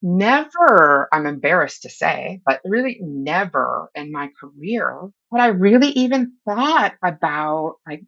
never, 0.01 1.09
I'm 1.11 1.25
embarrassed 1.25 1.83
to 1.83 1.89
say, 1.89 2.41
but 2.45 2.61
really 2.65 2.99
never 3.01 3.89
in 3.95 4.11
my 4.11 4.29
career 4.39 5.01
had 5.31 5.41
I 5.41 5.47
really 5.47 5.89
even 5.89 6.33
thought 6.45 6.95
about 7.03 7.75
like 7.87 8.03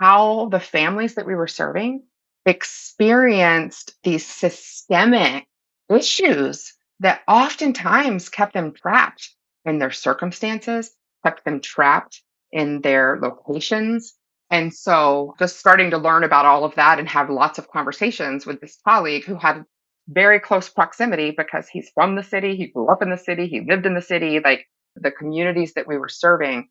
how 0.00 0.48
the 0.50 0.60
families 0.60 1.14
that 1.16 1.26
we 1.26 1.34
were 1.34 1.48
serving 1.48 2.04
experienced 2.46 3.94
these 4.02 4.26
systemic 4.26 5.46
issues 5.94 6.74
that 7.00 7.22
oftentimes 7.28 8.28
kept 8.28 8.54
them 8.54 8.72
trapped 8.72 9.30
in 9.64 9.78
their 9.78 9.90
circumstances, 9.90 10.90
kept 11.24 11.44
them 11.44 11.60
trapped 11.60 12.22
in 12.50 12.80
their 12.80 13.18
locations. 13.20 14.14
And 14.50 14.72
so 14.72 15.34
just 15.38 15.58
starting 15.58 15.90
to 15.90 15.98
learn 15.98 16.24
about 16.24 16.46
all 16.46 16.64
of 16.64 16.74
that 16.76 16.98
and 16.98 17.08
have 17.08 17.28
lots 17.28 17.58
of 17.58 17.70
conversations 17.70 18.46
with 18.46 18.60
this 18.60 18.78
colleague 18.86 19.24
who 19.24 19.36
had 19.36 19.64
very 20.08 20.40
close 20.40 20.70
proximity 20.70 21.34
because 21.36 21.68
he's 21.68 21.90
from 21.94 22.16
the 22.16 22.22
city, 22.22 22.56
he 22.56 22.68
grew 22.68 22.88
up 22.88 23.02
in 23.02 23.10
the 23.10 23.18
city, 23.18 23.46
he 23.46 23.60
lived 23.68 23.84
in 23.84 23.94
the 23.94 24.00
city, 24.00 24.40
like 24.42 24.66
the 24.96 25.10
communities 25.10 25.74
that 25.74 25.86
we 25.86 25.98
were 25.98 26.08
serving 26.08 26.68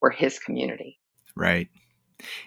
were 0.00 0.10
his 0.10 0.38
community. 0.38 0.98
Right. 1.36 1.68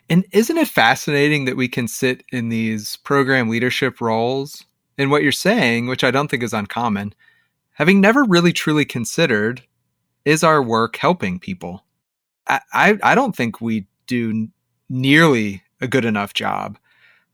And 0.09 0.25
isn't 0.31 0.57
it 0.57 0.67
fascinating 0.67 1.45
that 1.45 1.57
we 1.57 1.67
can 1.67 1.87
sit 1.87 2.23
in 2.31 2.49
these 2.49 2.97
program 2.97 3.49
leadership 3.49 4.01
roles? 4.01 4.65
And 4.97 5.09
what 5.09 5.23
you're 5.23 5.31
saying, 5.31 5.87
which 5.87 6.03
I 6.03 6.11
don't 6.11 6.29
think 6.29 6.43
is 6.43 6.53
uncommon, 6.53 7.13
having 7.73 8.01
never 8.01 8.23
really 8.23 8.53
truly 8.53 8.85
considered 8.85 9.63
is 10.25 10.43
our 10.43 10.61
work 10.61 10.97
helping 10.97 11.39
people? 11.39 11.83
I, 12.47 12.59
I, 12.73 12.97
I 13.03 13.15
don't 13.15 13.35
think 13.35 13.61
we 13.61 13.87
do 14.07 14.47
nearly 14.89 15.63
a 15.79 15.87
good 15.87 16.05
enough 16.05 16.33
job 16.33 16.77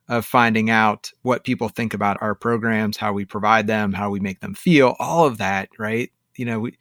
of 0.09 0.25
finding 0.25 0.69
out 0.69 1.11
what 1.23 1.43
people 1.43 1.67
think 1.67 1.93
about 1.93 2.21
our 2.21 2.33
programs, 2.33 2.95
how 2.95 3.11
we 3.11 3.25
provide 3.25 3.67
them, 3.67 3.91
how 3.91 4.09
we 4.09 4.19
make 4.19 4.39
them 4.39 4.53
feel, 4.53 4.95
all 4.99 5.25
of 5.25 5.37
that, 5.37 5.69
right? 5.77 6.11
You 6.37 6.45
know, 6.45 6.59
we 6.61 6.77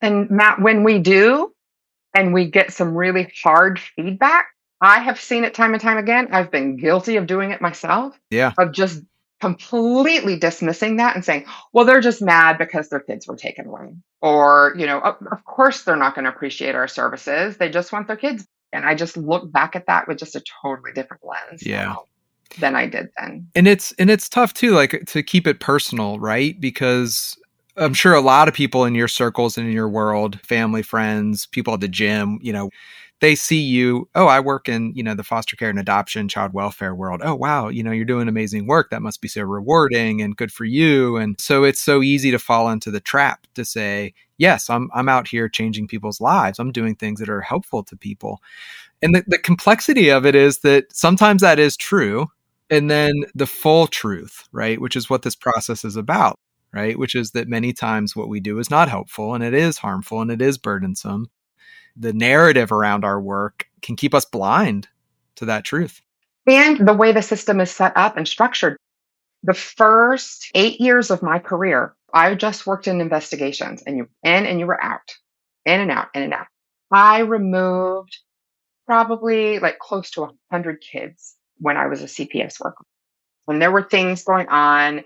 And 0.00 0.28
Matt, 0.30 0.60
when 0.60 0.82
we 0.82 0.98
do 0.98 1.54
and 2.14 2.34
we 2.34 2.50
get 2.50 2.72
some 2.72 2.96
really 2.96 3.32
hard 3.44 3.78
feedback, 3.78 4.48
I 4.86 5.00
have 5.00 5.20
seen 5.20 5.42
it 5.42 5.52
time 5.52 5.72
and 5.72 5.82
time 5.82 5.98
again. 5.98 6.28
I've 6.30 6.52
been 6.52 6.76
guilty 6.76 7.16
of 7.16 7.26
doing 7.26 7.50
it 7.50 7.60
myself. 7.60 8.16
Yeah. 8.30 8.52
Of 8.56 8.70
just 8.70 9.02
completely 9.40 10.38
dismissing 10.38 10.98
that 10.98 11.16
and 11.16 11.24
saying, 11.24 11.44
well, 11.72 11.84
they're 11.84 12.00
just 12.00 12.22
mad 12.22 12.56
because 12.56 12.88
their 12.88 13.00
kids 13.00 13.26
were 13.26 13.34
taken 13.34 13.66
away. 13.66 13.96
Or, 14.22 14.74
you 14.78 14.86
know, 14.86 15.00
of, 15.00 15.16
of 15.32 15.44
course 15.44 15.82
they're 15.82 15.96
not 15.96 16.14
going 16.14 16.24
to 16.24 16.30
appreciate 16.30 16.76
our 16.76 16.86
services. 16.86 17.56
They 17.56 17.68
just 17.68 17.92
want 17.92 18.06
their 18.06 18.16
kids. 18.16 18.46
And 18.72 18.86
I 18.86 18.94
just 18.94 19.16
look 19.16 19.50
back 19.50 19.74
at 19.74 19.86
that 19.86 20.06
with 20.06 20.18
just 20.18 20.36
a 20.36 20.42
totally 20.62 20.92
different 20.92 21.24
lens. 21.24 21.66
Yeah. 21.66 21.96
Than 22.60 22.76
I 22.76 22.86
did 22.86 23.10
then. 23.18 23.48
And 23.56 23.66
it's 23.66 23.90
and 23.98 24.08
it's 24.08 24.28
tough 24.28 24.54
too, 24.54 24.70
like 24.70 25.02
to 25.06 25.22
keep 25.24 25.48
it 25.48 25.58
personal, 25.58 26.20
right? 26.20 26.58
Because 26.60 27.36
I'm 27.76 27.92
sure 27.92 28.14
a 28.14 28.20
lot 28.20 28.46
of 28.46 28.54
people 28.54 28.84
in 28.84 28.94
your 28.94 29.08
circles 29.08 29.58
and 29.58 29.66
in 29.66 29.72
your 29.72 29.88
world, 29.88 30.40
family, 30.42 30.82
friends, 30.82 31.46
people 31.46 31.74
at 31.74 31.80
the 31.80 31.88
gym, 31.88 32.38
you 32.40 32.52
know, 32.52 32.70
they 33.20 33.34
see 33.34 33.60
you, 33.60 34.08
oh, 34.14 34.26
I 34.26 34.40
work 34.40 34.68
in, 34.68 34.92
you 34.94 35.02
know, 35.02 35.14
the 35.14 35.24
foster 35.24 35.56
care 35.56 35.70
and 35.70 35.78
adoption 35.78 36.28
child 36.28 36.52
welfare 36.52 36.94
world. 36.94 37.22
Oh, 37.24 37.34
wow, 37.34 37.68
you 37.68 37.82
know, 37.82 37.90
you're 37.90 38.04
doing 38.04 38.28
amazing 38.28 38.66
work. 38.66 38.90
That 38.90 39.00
must 39.02 39.22
be 39.22 39.28
so 39.28 39.42
rewarding 39.42 40.20
and 40.20 40.36
good 40.36 40.52
for 40.52 40.64
you. 40.66 41.16
And 41.16 41.40
so 41.40 41.64
it's 41.64 41.80
so 41.80 42.02
easy 42.02 42.30
to 42.30 42.38
fall 42.38 42.68
into 42.68 42.90
the 42.90 43.00
trap 43.00 43.46
to 43.54 43.64
say, 43.64 44.12
yes, 44.36 44.68
I'm 44.68 44.90
I'm 44.94 45.08
out 45.08 45.28
here 45.28 45.48
changing 45.48 45.88
people's 45.88 46.20
lives. 46.20 46.58
I'm 46.58 46.72
doing 46.72 46.94
things 46.94 47.20
that 47.20 47.30
are 47.30 47.40
helpful 47.40 47.82
to 47.84 47.96
people. 47.96 48.42
And 49.02 49.14
the, 49.14 49.24
the 49.26 49.38
complexity 49.38 50.10
of 50.10 50.26
it 50.26 50.34
is 50.34 50.60
that 50.60 50.94
sometimes 50.94 51.42
that 51.42 51.58
is 51.58 51.76
true. 51.76 52.28
And 52.70 52.90
then 52.90 53.12
the 53.34 53.46
full 53.46 53.86
truth, 53.86 54.44
right? 54.52 54.80
Which 54.80 54.96
is 54.96 55.08
what 55.10 55.22
this 55.22 55.36
process 55.36 55.84
is 55.84 55.96
about 55.96 56.38
right? 56.72 56.98
Which 56.98 57.14
is 57.14 57.30
that 57.30 57.48
many 57.48 57.72
times 57.72 58.14
what 58.14 58.28
we 58.28 58.40
do 58.40 58.58
is 58.58 58.70
not 58.70 58.90
helpful 58.90 59.34
and 59.34 59.42
it 59.42 59.54
is 59.54 59.78
harmful 59.78 60.20
and 60.20 60.30
it 60.30 60.42
is 60.42 60.58
burdensome 60.58 61.30
the 61.96 62.12
narrative 62.12 62.72
around 62.72 63.04
our 63.04 63.20
work 63.20 63.68
can 63.82 63.96
keep 63.96 64.14
us 64.14 64.24
blind 64.24 64.88
to 65.36 65.44
that 65.46 65.64
truth. 65.64 66.00
And 66.46 66.86
the 66.86 66.94
way 66.94 67.12
the 67.12 67.22
system 67.22 67.60
is 67.60 67.70
set 67.70 67.92
up 67.96 68.16
and 68.16 68.28
structured. 68.28 68.76
The 69.42 69.54
first 69.54 70.50
eight 70.54 70.80
years 70.80 71.10
of 71.10 71.22
my 71.22 71.38
career, 71.38 71.94
I 72.12 72.34
just 72.34 72.66
worked 72.66 72.86
in 72.86 73.00
investigations 73.00 73.82
and 73.86 73.96
you 73.96 74.08
in 74.22 74.46
and 74.46 74.60
you 74.60 74.66
were 74.66 74.82
out, 74.82 75.14
in 75.64 75.80
and 75.80 75.90
out, 75.90 76.08
in 76.14 76.22
and 76.22 76.34
out. 76.34 76.46
I 76.90 77.20
removed 77.20 78.18
probably 78.86 79.58
like 79.58 79.78
close 79.78 80.10
to 80.12 80.20
100 80.22 80.80
kids 80.80 81.34
when 81.58 81.76
I 81.76 81.86
was 81.86 82.02
a 82.02 82.06
CPS 82.06 82.60
worker. 82.60 82.84
And 83.48 83.60
there 83.60 83.70
were 83.70 83.82
things 83.82 84.24
going 84.24 84.48
on 84.48 85.04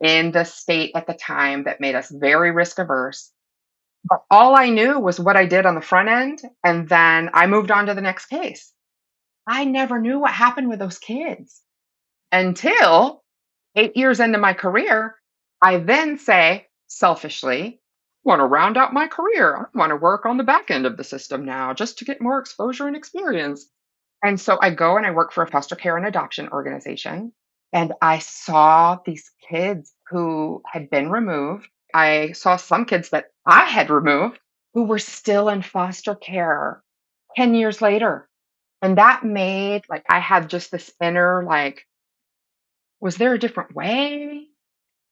in 0.00 0.32
the 0.32 0.44
state 0.44 0.92
at 0.94 1.06
the 1.06 1.14
time 1.14 1.64
that 1.64 1.80
made 1.80 1.94
us 1.94 2.10
very 2.10 2.50
risk 2.50 2.78
averse. 2.78 3.30
But 4.04 4.24
all 4.30 4.56
I 4.56 4.68
knew 4.68 4.98
was 4.98 5.20
what 5.20 5.36
I 5.36 5.46
did 5.46 5.66
on 5.66 5.74
the 5.74 5.80
front 5.80 6.08
end. 6.08 6.42
And 6.64 6.88
then 6.88 7.30
I 7.32 7.46
moved 7.46 7.70
on 7.70 7.86
to 7.86 7.94
the 7.94 8.00
next 8.00 8.26
case. 8.26 8.72
I 9.46 9.64
never 9.64 10.00
knew 10.00 10.18
what 10.18 10.32
happened 10.32 10.68
with 10.68 10.78
those 10.78 10.98
kids 10.98 11.62
until 12.30 13.22
eight 13.76 13.96
years 13.96 14.20
into 14.20 14.38
my 14.38 14.52
career. 14.52 15.16
I 15.60 15.78
then 15.78 16.18
say, 16.18 16.66
selfishly, 16.88 17.80
I 18.24 18.28
want 18.28 18.40
to 18.40 18.46
round 18.46 18.76
out 18.76 18.92
my 18.92 19.08
career. 19.08 19.56
I 19.74 19.78
want 19.78 19.90
to 19.90 19.96
work 19.96 20.26
on 20.26 20.36
the 20.36 20.44
back 20.44 20.70
end 20.70 20.86
of 20.86 20.96
the 20.96 21.04
system 21.04 21.44
now 21.44 21.74
just 21.74 21.98
to 21.98 22.04
get 22.04 22.20
more 22.20 22.38
exposure 22.38 22.86
and 22.86 22.96
experience. 22.96 23.68
And 24.24 24.40
so 24.40 24.58
I 24.60 24.70
go 24.70 24.96
and 24.96 25.06
I 25.06 25.10
work 25.10 25.32
for 25.32 25.42
a 25.42 25.50
foster 25.50 25.74
care 25.74 25.96
and 25.96 26.06
adoption 26.06 26.48
organization. 26.48 27.32
And 27.72 27.92
I 28.00 28.18
saw 28.18 28.98
these 29.04 29.30
kids 29.48 29.92
who 30.08 30.62
had 30.66 30.90
been 30.90 31.10
removed 31.10 31.68
I 31.94 32.32
saw 32.32 32.56
some 32.56 32.84
kids 32.84 33.10
that 33.10 33.26
I 33.46 33.64
had 33.64 33.90
removed 33.90 34.38
who 34.74 34.84
were 34.84 34.98
still 34.98 35.48
in 35.48 35.62
foster 35.62 36.14
care 36.14 36.82
10 37.36 37.54
years 37.54 37.82
later. 37.82 38.28
And 38.80 38.98
that 38.98 39.24
made 39.24 39.82
like 39.88 40.04
I 40.08 40.18
had 40.18 40.48
just 40.50 40.70
this 40.70 40.92
inner 41.00 41.44
like, 41.44 41.86
was 43.00 43.16
there 43.16 43.34
a 43.34 43.38
different 43.38 43.74
way? 43.74 44.46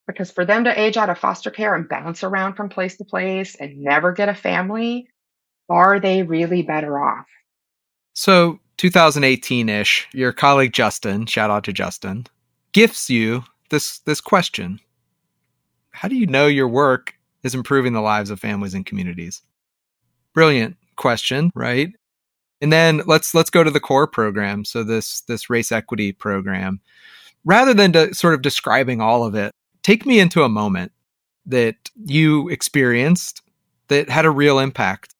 Because 0.06 0.30
for 0.30 0.44
them 0.44 0.64
to 0.64 0.80
age 0.80 0.96
out 0.96 1.10
of 1.10 1.18
foster 1.18 1.50
care 1.50 1.74
and 1.74 1.88
bounce 1.88 2.24
around 2.24 2.54
from 2.54 2.68
place 2.68 2.96
to 2.96 3.04
place 3.04 3.54
and 3.54 3.78
never 3.78 4.12
get 4.12 4.28
a 4.28 4.34
family, 4.34 5.06
are 5.68 6.00
they 6.00 6.22
really 6.22 6.62
better 6.62 6.98
off? 6.98 7.26
So, 8.12 8.58
2018 8.78 9.68
ish, 9.68 10.08
your 10.12 10.32
colleague 10.32 10.72
Justin, 10.72 11.26
shout 11.26 11.50
out 11.50 11.64
to 11.64 11.72
Justin, 11.72 12.26
gifts 12.72 13.08
you 13.08 13.44
this, 13.68 14.00
this 14.00 14.20
question 14.20 14.80
How 15.92 16.08
do 16.08 16.16
you 16.16 16.26
know 16.26 16.46
your 16.46 16.68
work 16.68 17.14
is 17.42 17.54
improving 17.54 17.92
the 17.92 18.00
lives 18.00 18.30
of 18.30 18.40
families 18.40 18.74
and 18.74 18.86
communities? 18.86 19.42
Brilliant 20.34 20.76
question, 20.96 21.50
right? 21.54 21.92
And 22.60 22.72
then 22.72 23.02
let's 23.06 23.34
let's 23.34 23.50
go 23.50 23.64
to 23.64 23.70
the 23.70 23.80
core 23.80 24.06
program. 24.06 24.64
So 24.64 24.84
this 24.84 25.22
this 25.22 25.48
race 25.48 25.72
equity 25.72 26.12
program. 26.12 26.80
Rather 27.44 27.72
than 27.72 27.92
to 27.92 28.14
sort 28.14 28.34
of 28.34 28.42
describing 28.42 29.00
all 29.00 29.24
of 29.24 29.34
it, 29.34 29.52
take 29.82 30.04
me 30.04 30.20
into 30.20 30.42
a 30.42 30.48
moment 30.48 30.92
that 31.46 31.76
you 32.04 32.48
experienced 32.50 33.42
that 33.88 34.10
had 34.10 34.26
a 34.26 34.30
real 34.30 34.58
impact. 34.58 35.14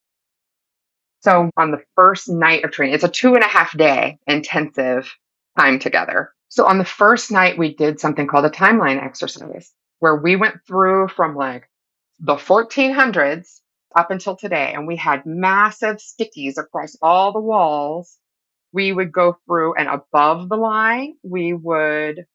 So 1.22 1.50
on 1.56 1.70
the 1.70 1.82
first 1.96 2.28
night 2.28 2.64
of 2.64 2.70
training, 2.70 2.94
it's 2.94 3.04
a 3.04 3.08
two 3.08 3.34
and 3.34 3.42
a 3.42 3.48
half 3.48 3.76
day 3.76 4.18
intensive 4.26 5.14
time 5.58 5.78
together. 5.78 6.32
So 6.48 6.66
on 6.66 6.78
the 6.78 6.84
first 6.84 7.30
night, 7.30 7.58
we 7.58 7.74
did 7.74 8.00
something 8.00 8.26
called 8.26 8.44
a 8.44 8.50
timeline 8.50 9.02
exercise 9.02 9.72
where 10.00 10.16
we 10.16 10.36
went 10.36 10.56
through 10.66 11.08
from 11.08 11.36
like 11.36 11.70
the 12.18 12.36
1400s 12.36 13.60
up 13.96 14.10
until 14.10 14.36
today, 14.36 14.72
and 14.74 14.86
we 14.86 14.96
had 14.96 15.26
massive 15.26 15.98
stickies 15.98 16.58
across 16.58 16.96
all 17.02 17.32
the 17.32 17.40
walls. 17.40 18.18
We 18.72 18.92
would 18.92 19.12
go 19.12 19.38
through 19.46 19.74
and 19.74 19.88
above 19.88 20.48
the 20.48 20.56
line, 20.56 21.14
we 21.22 21.52
would 21.54 22.26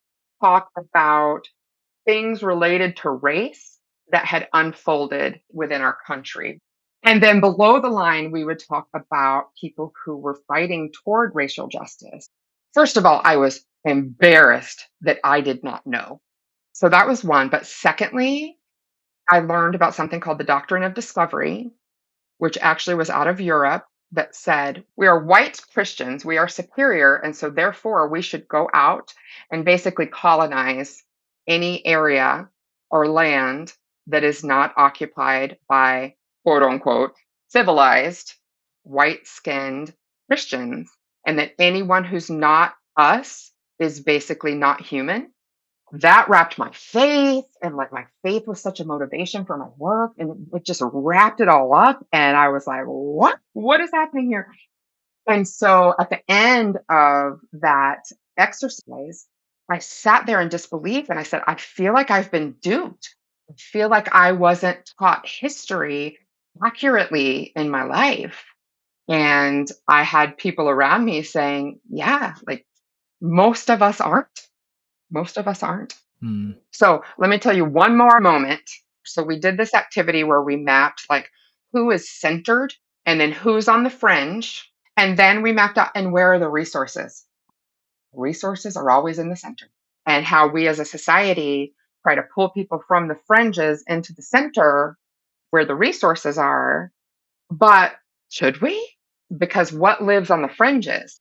talk 0.41 0.69
about 0.77 1.41
things 2.05 2.43
related 2.43 2.97
to 2.97 3.09
race 3.09 3.79
that 4.11 4.25
had 4.25 4.47
unfolded 4.53 5.41
within 5.51 5.81
our 5.81 5.97
country. 6.05 6.59
And 7.03 7.21
then 7.21 7.39
below 7.39 7.81
the 7.81 7.89
line, 7.89 8.31
we 8.31 8.43
would 8.43 8.59
talk 8.59 8.87
about 8.93 9.45
people 9.59 9.93
who 10.05 10.17
were 10.17 10.39
fighting 10.47 10.91
toward 11.03 11.33
racial 11.35 11.67
justice. 11.67 12.29
First 12.73 12.97
of 12.97 13.05
all, 13.05 13.21
I 13.23 13.37
was 13.37 13.63
embarrassed 13.85 14.87
that 15.01 15.19
I 15.23 15.41
did 15.41 15.63
not 15.63 15.85
know. 15.87 16.19
So 16.75 16.89
that 16.89 17.07
was 17.07 17.23
one. 17.23 17.47
But 17.47 17.65
secondly, 17.65 18.57
I 19.29 19.39
learned 19.39 19.75
about 19.75 19.95
something 19.95 20.19
called 20.19 20.39
the 20.39 20.43
doctrine 20.43 20.83
of 20.83 20.93
discovery, 20.93 21.71
which 22.37 22.57
actually 22.57 22.95
was 22.95 23.09
out 23.09 23.27
of 23.27 23.39
Europe 23.39 23.85
that 24.11 24.35
said, 24.35 24.83
we 24.97 25.07
are 25.07 25.23
white 25.23 25.61
Christians, 25.73 26.25
we 26.25 26.37
are 26.37 26.49
superior, 26.49 27.15
and 27.15 27.33
so 27.33 27.49
therefore 27.49 28.09
we 28.09 28.21
should 28.21 28.45
go 28.49 28.69
out 28.73 29.13
and 29.49 29.63
basically 29.63 30.07
colonize 30.07 31.01
any 31.47 31.85
area 31.85 32.49
or 32.91 33.07
land 33.07 33.71
that 34.07 34.25
is 34.25 34.43
not 34.43 34.73
occupied 34.75 35.57
by 35.69 36.15
quote 36.43 36.61
unquote 36.61 37.13
civilized 37.47 38.33
white 38.83 39.25
skinned 39.25 39.93
Christians, 40.29 40.91
and 41.25 41.39
that 41.39 41.53
anyone 41.57 42.03
who's 42.03 42.29
not 42.29 42.75
us 42.97 43.53
is 43.79 44.01
basically 44.01 44.55
not 44.55 44.81
human 44.81 45.31
that 46.01 46.29
wrapped 46.29 46.57
my 46.57 46.71
faith 46.71 47.45
and 47.61 47.75
like 47.75 47.91
my 47.91 48.05
faith 48.23 48.47
was 48.47 48.61
such 48.61 48.79
a 48.79 48.85
motivation 48.85 49.45
for 49.45 49.57
my 49.57 49.67
work 49.77 50.11
and 50.17 50.47
it 50.53 50.65
just 50.65 50.81
wrapped 50.83 51.41
it 51.41 51.47
all 51.47 51.73
up 51.73 52.05
and 52.11 52.35
i 52.35 52.49
was 52.49 52.67
like 52.67 52.83
what? 52.85 53.37
What 53.53 53.81
is 53.81 53.91
happening 53.93 54.27
here? 54.27 54.47
And 55.27 55.47
so 55.47 55.93
at 55.99 56.09
the 56.09 56.19
end 56.29 56.77
of 56.89 57.39
that 57.53 58.03
exercise 58.37 59.27
i 59.69 59.79
sat 59.79 60.25
there 60.25 60.41
in 60.41 60.49
disbelief 60.49 61.09
and 61.09 61.17
i 61.17 61.23
said 61.23 61.41
i 61.47 61.55
feel 61.55 61.93
like 61.93 62.11
i've 62.11 62.31
been 62.31 62.55
doomed 62.61 63.01
i 63.49 63.53
feel 63.57 63.89
like 63.89 64.13
i 64.13 64.33
wasn't 64.33 64.91
taught 64.99 65.27
history 65.27 66.17
accurately 66.63 67.51
in 67.55 67.69
my 67.69 67.83
life. 67.83 68.45
And 69.07 69.69
i 69.87 70.03
had 70.03 70.37
people 70.37 70.67
around 70.67 71.05
me 71.05 71.21
saying 71.23 71.79
yeah 71.89 72.33
like 72.47 72.65
most 73.21 73.69
of 73.69 73.81
us 73.81 74.01
aren't 74.01 74.27
most 75.11 75.37
of 75.37 75.47
us 75.47 75.63
aren't. 75.63 75.95
Mm. 76.23 76.55
So 76.71 77.03
let 77.17 77.29
me 77.29 77.39
tell 77.39 77.55
you 77.55 77.65
one 77.65 77.97
more 77.97 78.19
moment. 78.19 78.69
So 79.03 79.23
we 79.23 79.39
did 79.39 79.57
this 79.57 79.73
activity 79.73 80.23
where 80.23 80.41
we 80.41 80.55
mapped 80.55 81.05
like 81.09 81.29
who 81.73 81.91
is 81.91 82.09
centered 82.09 82.73
and 83.05 83.19
then 83.19 83.31
who's 83.31 83.67
on 83.67 83.83
the 83.83 83.89
fringe. 83.89 84.71
And 84.97 85.17
then 85.17 85.41
we 85.41 85.51
mapped 85.51 85.77
out 85.77 85.91
and 85.95 86.13
where 86.13 86.33
are 86.33 86.39
the 86.39 86.49
resources? 86.49 87.25
Resources 88.13 88.77
are 88.77 88.89
always 88.89 89.19
in 89.19 89.29
the 89.29 89.35
center. 89.35 89.67
And 90.07 90.25
how 90.25 90.47
we 90.47 90.67
as 90.67 90.79
a 90.79 90.85
society 90.85 91.73
try 92.03 92.15
to 92.15 92.23
pull 92.33 92.49
people 92.49 92.83
from 92.87 93.07
the 93.07 93.17
fringes 93.27 93.83
into 93.87 94.13
the 94.13 94.21
center 94.21 94.97
where 95.49 95.65
the 95.65 95.75
resources 95.75 96.37
are. 96.37 96.91
But 97.51 97.93
should 98.29 98.61
we? 98.61 98.89
Because 99.35 99.71
what 99.71 100.03
lives 100.03 100.29
on 100.29 100.41
the 100.41 100.47
fringes? 100.47 101.19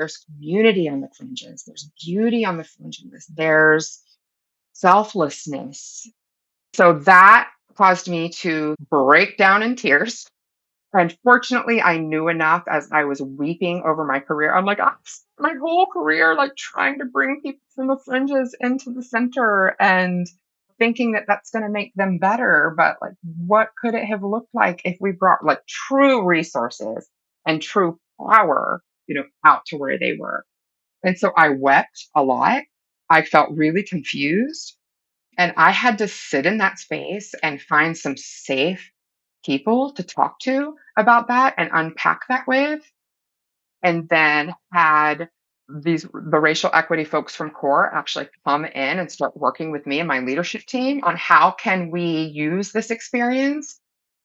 There's 0.00 0.16
community 0.16 0.88
on 0.88 1.02
the 1.02 1.10
fringes. 1.14 1.64
There's 1.66 1.90
beauty 2.02 2.46
on 2.46 2.56
the 2.56 2.64
fringes. 2.64 3.26
There's 3.26 4.02
selflessness. 4.72 6.10
So 6.72 7.00
that 7.00 7.50
caused 7.76 8.08
me 8.08 8.30
to 8.30 8.76
break 8.88 9.36
down 9.36 9.62
in 9.62 9.76
tears. 9.76 10.26
And 10.94 11.14
fortunately, 11.22 11.82
I 11.82 11.98
knew 11.98 12.28
enough 12.28 12.62
as 12.66 12.88
I 12.90 13.04
was 13.04 13.20
weeping 13.20 13.82
over 13.84 14.06
my 14.06 14.20
career. 14.20 14.54
I'm 14.54 14.64
like, 14.64 14.78
ah, 14.80 14.96
my 15.38 15.52
whole 15.60 15.84
career, 15.84 16.34
like 16.34 16.56
trying 16.56 17.00
to 17.00 17.04
bring 17.04 17.42
people 17.42 17.60
from 17.74 17.88
the 17.88 17.98
fringes 18.02 18.56
into 18.58 18.94
the 18.94 19.02
center 19.02 19.76
and 19.78 20.26
thinking 20.78 21.12
that 21.12 21.24
that's 21.28 21.50
going 21.50 21.64
to 21.64 21.70
make 21.70 21.92
them 21.94 22.16
better. 22.16 22.72
But 22.74 22.96
like, 23.02 23.16
what 23.22 23.68
could 23.78 23.94
it 23.94 24.06
have 24.06 24.22
looked 24.22 24.54
like 24.54 24.80
if 24.86 24.96
we 24.98 25.12
brought 25.12 25.44
like 25.44 25.60
true 25.66 26.24
resources 26.24 27.06
and 27.46 27.60
true 27.60 28.00
power 28.18 28.82
you 29.06 29.14
know, 29.14 29.24
out 29.44 29.64
to 29.66 29.76
where 29.76 29.98
they 29.98 30.16
were. 30.18 30.44
And 31.02 31.18
so 31.18 31.32
I 31.36 31.50
wept 31.50 32.08
a 32.14 32.22
lot. 32.22 32.62
I 33.08 33.22
felt 33.22 33.50
really 33.50 33.82
confused. 33.82 34.76
And 35.38 35.54
I 35.56 35.70
had 35.70 35.98
to 35.98 36.08
sit 36.08 36.46
in 36.46 36.58
that 36.58 36.78
space 36.78 37.34
and 37.42 37.60
find 37.60 37.96
some 37.96 38.16
safe 38.16 38.90
people 39.44 39.92
to 39.94 40.02
talk 40.02 40.38
to 40.40 40.76
about 40.98 41.28
that 41.28 41.54
and 41.56 41.70
unpack 41.72 42.20
that 42.28 42.46
with. 42.46 42.82
And 43.82 44.08
then 44.08 44.54
had 44.72 45.30
these 45.68 46.02
the 46.02 46.40
racial 46.40 46.70
equity 46.74 47.04
folks 47.04 47.34
from 47.34 47.50
core 47.50 47.94
actually 47.94 48.28
come 48.44 48.64
in 48.64 48.98
and 48.98 49.10
start 49.10 49.36
working 49.36 49.70
with 49.70 49.86
me 49.86 50.00
and 50.00 50.08
my 50.08 50.20
leadership 50.20 50.62
team 50.66 51.00
on 51.04 51.16
how 51.16 51.52
can 51.52 51.90
we 51.90 52.24
use 52.24 52.72
this 52.72 52.90
experience 52.90 53.80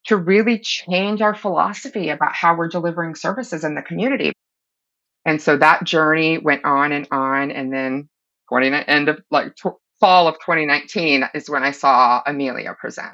to 0.08 0.18
really 0.18 0.60
change 0.60 1.22
our 1.22 1.36
philosophy 1.36 2.10
about 2.10 2.34
how 2.34 2.56
we're 2.56 2.68
delivering 2.68 3.16
services 3.16 3.64
in 3.64 3.76
the 3.76 3.82
community 3.82 4.34
and 5.26 5.42
so 5.42 5.58
that 5.58 5.84
journey 5.84 6.38
went 6.38 6.64
on 6.64 6.92
and 6.92 7.08
on. 7.12 7.52
And 7.52 7.74
then 7.74 8.08
20, 8.50 8.68
end 8.88 9.10
of 9.10 9.22
like 9.32 9.56
fall 10.00 10.28
of 10.28 10.36
2019 10.36 11.26
is 11.34 11.50
when 11.50 11.64
I 11.64 11.72
saw 11.72 12.22
Amelia 12.26 12.76
present. 12.80 13.14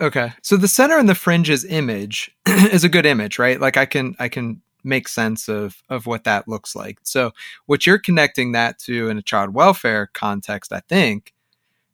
Okay. 0.00 0.32
So 0.42 0.56
the 0.56 0.68
center 0.68 0.96
and 0.96 1.08
the 1.08 1.16
fringes 1.16 1.64
image 1.64 2.30
is 2.46 2.84
a 2.84 2.88
good 2.88 3.04
image, 3.04 3.38
right? 3.38 3.60
Like 3.60 3.76
I 3.76 3.84
can, 3.84 4.14
I 4.20 4.28
can 4.28 4.62
make 4.84 5.08
sense 5.08 5.48
of, 5.48 5.82
of 5.88 6.06
what 6.06 6.22
that 6.22 6.46
looks 6.46 6.76
like. 6.76 7.00
So 7.02 7.32
what 7.66 7.84
you're 7.84 7.98
connecting 7.98 8.52
that 8.52 8.78
to 8.80 9.08
in 9.08 9.18
a 9.18 9.22
child 9.22 9.54
welfare 9.54 10.08
context, 10.14 10.72
I 10.72 10.80
think, 10.80 11.34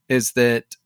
is 0.06 0.32
that 0.32 0.76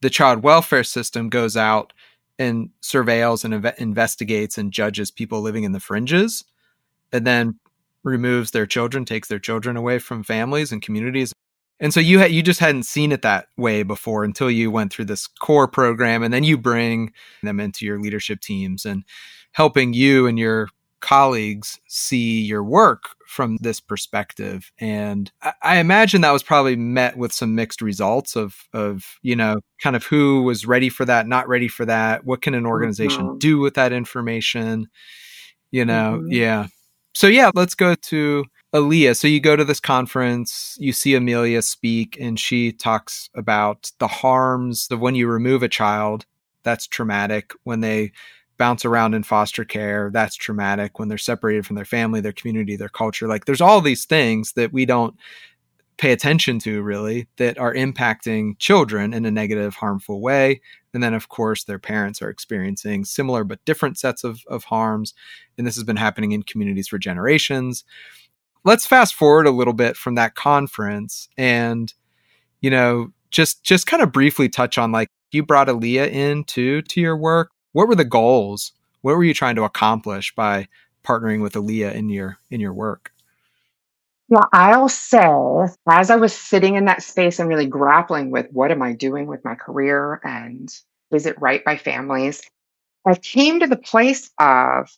the 0.00 0.10
child 0.10 0.42
welfare 0.42 0.82
system 0.82 1.28
goes 1.28 1.56
out 1.56 1.92
and 2.36 2.70
surveils 2.82 3.44
and 3.44 3.54
inve- 3.54 3.76
investigates 3.76 4.58
and 4.58 4.72
judges 4.72 5.12
people 5.12 5.40
living 5.40 5.62
in 5.62 5.70
the 5.70 5.78
fringes 5.78 6.44
and 7.12 7.26
then 7.26 7.58
removes 8.02 8.50
their 8.50 8.66
children, 8.66 9.04
takes 9.04 9.28
their 9.28 9.38
children 9.38 9.76
away 9.76 9.98
from 9.98 10.22
families 10.22 10.72
and 10.72 10.82
communities. 10.82 11.32
And 11.80 11.92
so 11.92 12.00
you 12.00 12.20
had 12.20 12.30
you 12.30 12.42
just 12.42 12.60
hadn't 12.60 12.84
seen 12.84 13.12
it 13.12 13.22
that 13.22 13.46
way 13.56 13.82
before 13.82 14.24
until 14.24 14.50
you 14.50 14.70
went 14.70 14.92
through 14.92 15.06
this 15.06 15.26
core 15.26 15.66
program 15.66 16.22
and 16.22 16.32
then 16.32 16.44
you 16.44 16.56
bring 16.56 17.12
them 17.42 17.58
into 17.58 17.84
your 17.84 18.00
leadership 18.00 18.40
teams 18.40 18.84
and 18.84 19.04
helping 19.52 19.92
you 19.92 20.26
and 20.26 20.38
your 20.38 20.68
colleagues 21.00 21.78
see 21.86 22.40
your 22.40 22.64
work 22.64 23.10
from 23.26 23.58
this 23.60 23.78
perspective. 23.78 24.72
And 24.78 25.30
I, 25.42 25.52
I 25.62 25.76
imagine 25.78 26.22
that 26.22 26.32
was 26.32 26.42
probably 26.42 26.76
met 26.76 27.18
with 27.18 27.30
some 27.32 27.54
mixed 27.54 27.82
results 27.82 28.36
of 28.36 28.56
of, 28.72 29.18
you 29.22 29.36
know, 29.36 29.60
kind 29.82 29.96
of 29.96 30.04
who 30.04 30.42
was 30.42 30.66
ready 30.66 30.88
for 30.88 31.04
that, 31.04 31.26
not 31.26 31.48
ready 31.48 31.68
for 31.68 31.84
that, 31.84 32.24
what 32.24 32.40
can 32.40 32.54
an 32.54 32.64
organization 32.64 33.24
mm-hmm. 33.24 33.38
do 33.38 33.58
with 33.58 33.74
that 33.74 33.92
information? 33.92 34.86
You 35.70 35.84
know, 35.84 36.20
mm-hmm. 36.20 36.32
yeah. 36.32 36.68
So 37.14 37.28
yeah, 37.28 37.50
let's 37.54 37.74
go 37.74 37.94
to 37.94 38.44
Alia. 38.74 39.14
So 39.14 39.28
you 39.28 39.40
go 39.40 39.54
to 39.54 39.64
this 39.64 39.80
conference, 39.80 40.76
you 40.80 40.92
see 40.92 41.14
Amelia 41.14 41.62
speak, 41.62 42.16
and 42.20 42.38
she 42.38 42.72
talks 42.72 43.30
about 43.34 43.92
the 44.00 44.08
harms 44.08 44.88
of 44.90 45.00
when 45.00 45.14
you 45.14 45.28
remove 45.28 45.62
a 45.62 45.68
child. 45.68 46.26
That's 46.64 46.86
traumatic. 46.88 47.52
When 47.62 47.80
they 47.80 48.12
bounce 48.58 48.84
around 48.84 49.14
in 49.14 49.22
foster 49.22 49.64
care, 49.64 50.10
that's 50.12 50.34
traumatic. 50.34 50.98
When 50.98 51.08
they're 51.08 51.18
separated 51.18 51.66
from 51.66 51.76
their 51.76 51.84
family, 51.84 52.20
their 52.20 52.32
community, 52.32 52.74
their 52.76 52.88
culture. 52.88 53.28
Like 53.28 53.44
there's 53.44 53.60
all 53.60 53.80
these 53.80 54.04
things 54.04 54.52
that 54.52 54.72
we 54.72 54.84
don't 54.84 55.16
pay 55.96 56.12
attention 56.12 56.58
to 56.60 56.82
really 56.82 57.28
that 57.36 57.58
are 57.58 57.74
impacting 57.74 58.58
children 58.58 59.14
in 59.14 59.24
a 59.24 59.30
negative, 59.30 59.74
harmful 59.74 60.20
way. 60.20 60.60
And 60.92 61.02
then, 61.02 61.14
of 61.14 61.28
course, 61.28 61.64
their 61.64 61.78
parents 61.78 62.20
are 62.22 62.28
experiencing 62.28 63.04
similar 63.04 63.44
but 63.44 63.64
different 63.64 63.98
sets 63.98 64.24
of, 64.24 64.40
of 64.48 64.64
harms. 64.64 65.14
And 65.56 65.66
this 65.66 65.74
has 65.76 65.84
been 65.84 65.96
happening 65.96 66.32
in 66.32 66.42
communities 66.42 66.88
for 66.88 66.98
generations. 66.98 67.84
Let's 68.64 68.86
fast 68.86 69.14
forward 69.14 69.46
a 69.46 69.52
little 69.52 69.72
bit 69.72 69.96
from 69.96 70.14
that 70.14 70.34
conference 70.34 71.28
and, 71.36 71.92
you 72.60 72.70
know, 72.70 73.12
just 73.30 73.64
just 73.64 73.86
kind 73.86 74.02
of 74.02 74.12
briefly 74.12 74.48
touch 74.48 74.78
on 74.78 74.92
like 74.92 75.08
you 75.32 75.42
brought 75.42 75.68
Alia 75.68 76.06
into 76.06 76.82
to 76.82 77.00
your 77.00 77.16
work. 77.16 77.50
What 77.72 77.88
were 77.88 77.96
the 77.96 78.04
goals? 78.04 78.72
What 79.02 79.16
were 79.16 79.24
you 79.24 79.34
trying 79.34 79.56
to 79.56 79.64
accomplish 79.64 80.34
by 80.34 80.68
partnering 81.04 81.42
with 81.42 81.56
Alia 81.56 81.92
in 81.92 82.08
your 82.08 82.38
in 82.50 82.60
your 82.60 82.72
work? 82.72 83.13
Yeah, 84.28 84.44
I'll 84.52 84.88
say, 84.88 85.66
as 85.88 86.10
I 86.10 86.16
was 86.16 86.34
sitting 86.34 86.76
in 86.76 86.86
that 86.86 87.02
space 87.02 87.38
and 87.38 87.48
really 87.48 87.66
grappling 87.66 88.30
with 88.30 88.46
what 88.52 88.70
am 88.70 88.82
I 88.82 88.94
doing 88.94 89.26
with 89.26 89.44
my 89.44 89.54
career 89.54 90.20
and 90.24 90.72
is 91.12 91.26
it 91.26 91.40
right 91.40 91.62
by 91.64 91.76
families, 91.76 92.42
I 93.06 93.16
came 93.16 93.60
to 93.60 93.66
the 93.68 93.76
place 93.78 94.30
of, 94.40 94.90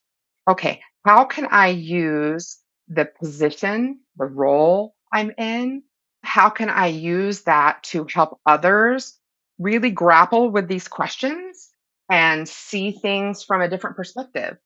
okay, 0.49 0.83
how 1.07 1.25
can 1.25 1.47
I 1.47 1.69
use 1.69 2.59
the 2.89 3.07
position, 3.07 4.01
the 4.19 4.27
role 4.27 4.97
I'm 5.13 5.33
in? 5.39 5.85
How 6.25 6.51
can 6.51 6.71
I 6.71 6.89
use 6.89 7.43
that 7.45 7.83
to 7.85 8.07
help 8.13 8.41
others 8.47 9.19
really 9.59 9.91
grapple 9.91 10.51
with 10.51 10.69
these 10.69 10.89
questions 10.89 11.71
and 12.11 12.49
see 12.49 12.93
things 12.93 13.45
from 13.45 13.63
a 13.63 13.69
different 13.69 13.97
perspective? 13.97 14.59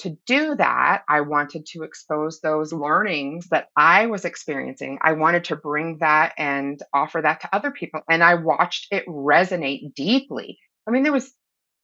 To 0.00 0.16
do 0.26 0.54
that, 0.56 1.02
I 1.08 1.20
wanted 1.20 1.66
to 1.66 1.82
expose 1.82 2.40
those 2.40 2.72
learnings 2.72 3.48
that 3.50 3.68
I 3.76 4.06
was 4.06 4.24
experiencing. 4.24 4.98
I 5.02 5.12
wanted 5.12 5.44
to 5.44 5.56
bring 5.56 5.98
that 5.98 6.34
and 6.38 6.80
offer 6.92 7.20
that 7.22 7.40
to 7.42 7.54
other 7.54 7.70
people. 7.70 8.00
And 8.08 8.22
I 8.22 8.34
watched 8.34 8.88
it 8.90 9.06
resonate 9.06 9.94
deeply. 9.94 10.58
I 10.86 10.90
mean, 10.90 11.02
there 11.02 11.12
was 11.12 11.32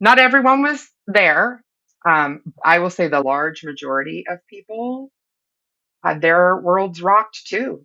not 0.00 0.18
everyone 0.18 0.62
was 0.62 0.88
there. 1.06 1.62
Um, 2.06 2.42
I 2.64 2.78
will 2.78 2.90
say 2.90 3.08
the 3.08 3.20
large 3.20 3.64
majority 3.64 4.24
of 4.28 4.38
people 4.48 5.10
had 6.02 6.20
their 6.20 6.56
worlds 6.56 7.02
rocked 7.02 7.46
too. 7.46 7.84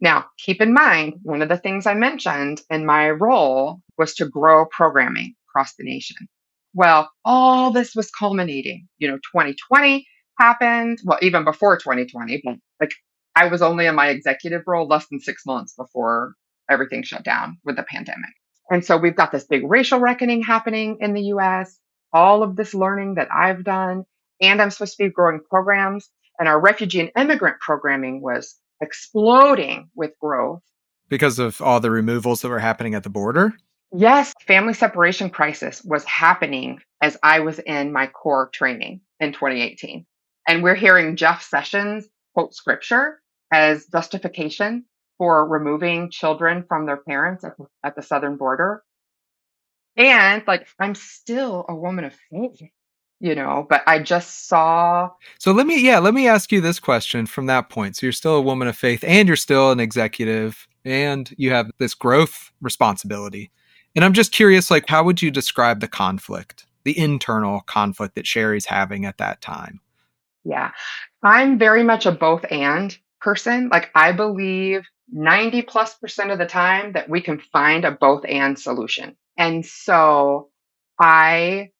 Now, 0.00 0.26
keep 0.38 0.60
in 0.60 0.72
mind, 0.72 1.20
one 1.22 1.42
of 1.42 1.48
the 1.48 1.58
things 1.58 1.86
I 1.86 1.94
mentioned 1.94 2.62
in 2.70 2.86
my 2.86 3.10
role 3.10 3.80
was 3.98 4.14
to 4.14 4.28
grow 4.28 4.64
programming 4.66 5.34
across 5.48 5.74
the 5.74 5.84
nation. 5.84 6.28
Well, 6.74 7.10
all 7.24 7.72
this 7.72 7.94
was 7.94 8.10
culminating. 8.10 8.88
You 8.98 9.08
know, 9.08 9.16
2020 9.16 10.06
happened. 10.38 11.00
Well, 11.04 11.18
even 11.22 11.44
before 11.44 11.76
2020, 11.76 12.42
but 12.44 12.56
like 12.80 12.94
I 13.36 13.46
was 13.46 13.62
only 13.62 13.86
in 13.86 13.94
my 13.94 14.08
executive 14.08 14.62
role 14.66 14.86
less 14.86 15.06
than 15.08 15.20
six 15.20 15.44
months 15.46 15.74
before 15.74 16.34
everything 16.68 17.02
shut 17.02 17.24
down 17.24 17.58
with 17.64 17.76
the 17.76 17.82
pandemic. 17.82 18.30
And 18.70 18.84
so 18.84 18.96
we've 18.96 19.16
got 19.16 19.32
this 19.32 19.44
big 19.44 19.68
racial 19.68 19.98
reckoning 19.98 20.42
happening 20.42 20.98
in 21.00 21.12
the 21.12 21.22
US, 21.34 21.78
all 22.12 22.42
of 22.42 22.56
this 22.56 22.72
learning 22.72 23.14
that 23.16 23.28
I've 23.34 23.64
done, 23.64 24.04
and 24.40 24.62
I'm 24.62 24.70
supposed 24.70 24.96
to 24.96 25.04
be 25.04 25.10
growing 25.10 25.40
programs. 25.48 26.08
And 26.38 26.48
our 26.48 26.60
refugee 26.60 27.00
and 27.00 27.10
immigrant 27.16 27.60
programming 27.60 28.22
was 28.22 28.56
exploding 28.80 29.90
with 29.94 30.12
growth. 30.20 30.62
Because 31.08 31.38
of 31.38 31.60
all 31.60 31.80
the 31.80 31.90
removals 31.90 32.40
that 32.40 32.48
were 32.48 32.60
happening 32.60 32.94
at 32.94 33.02
the 33.02 33.10
border? 33.10 33.52
Yes, 33.92 34.32
family 34.46 34.74
separation 34.74 35.30
crisis 35.30 35.82
was 35.84 36.04
happening 36.04 36.80
as 37.02 37.16
I 37.22 37.40
was 37.40 37.58
in 37.58 37.92
my 37.92 38.06
core 38.06 38.48
training 38.52 39.00
in 39.18 39.32
2018. 39.32 40.06
And 40.46 40.62
we're 40.62 40.76
hearing 40.76 41.16
Jeff 41.16 41.42
Sessions 41.42 42.08
quote 42.34 42.54
scripture 42.54 43.20
as 43.52 43.86
justification 43.86 44.84
for 45.18 45.46
removing 45.46 46.10
children 46.10 46.64
from 46.68 46.86
their 46.86 46.98
parents 46.98 47.44
at, 47.44 47.54
at 47.84 47.96
the 47.96 48.02
southern 48.02 48.36
border. 48.36 48.82
And 49.96 50.42
like, 50.46 50.68
I'm 50.78 50.94
still 50.94 51.66
a 51.68 51.74
woman 51.74 52.04
of 52.04 52.14
faith, 52.30 52.62
you 53.18 53.34
know, 53.34 53.66
but 53.68 53.82
I 53.88 53.98
just 53.98 54.48
saw. 54.48 55.10
So 55.38 55.50
let 55.50 55.66
me, 55.66 55.84
yeah, 55.84 55.98
let 55.98 56.14
me 56.14 56.28
ask 56.28 56.52
you 56.52 56.60
this 56.60 56.78
question 56.78 57.26
from 57.26 57.46
that 57.46 57.68
point. 57.68 57.96
So 57.96 58.06
you're 58.06 58.12
still 58.12 58.36
a 58.36 58.40
woman 58.40 58.68
of 58.68 58.76
faith 58.76 59.02
and 59.02 59.26
you're 59.26 59.36
still 59.36 59.72
an 59.72 59.80
executive 59.80 60.68
and 60.84 61.32
you 61.36 61.50
have 61.50 61.70
this 61.78 61.94
growth 61.94 62.52
responsibility. 62.60 63.50
And 63.94 64.04
I'm 64.04 64.12
just 64.12 64.32
curious, 64.32 64.70
like, 64.70 64.88
how 64.88 65.04
would 65.04 65.20
you 65.20 65.30
describe 65.30 65.80
the 65.80 65.88
conflict, 65.88 66.66
the 66.84 66.98
internal 66.98 67.60
conflict 67.60 68.14
that 68.14 68.24
Cheri's 68.24 68.66
having 68.66 69.04
at 69.04 69.18
that 69.18 69.40
time? 69.40 69.80
Yeah, 70.44 70.70
I'm 71.22 71.58
very 71.58 71.82
much 71.82 72.06
a 72.06 72.12
both 72.12 72.44
and 72.50 72.96
person. 73.20 73.68
Like, 73.68 73.90
I 73.94 74.12
believe 74.12 74.86
90 75.12 75.62
plus 75.62 75.94
percent 75.94 76.30
of 76.30 76.38
the 76.38 76.46
time 76.46 76.92
that 76.92 77.08
we 77.08 77.20
can 77.20 77.40
find 77.52 77.84
a 77.84 77.90
both 77.90 78.24
and 78.26 78.58
solution. 78.58 79.16
And 79.36 79.66
so 79.66 80.50
I, 80.98 81.70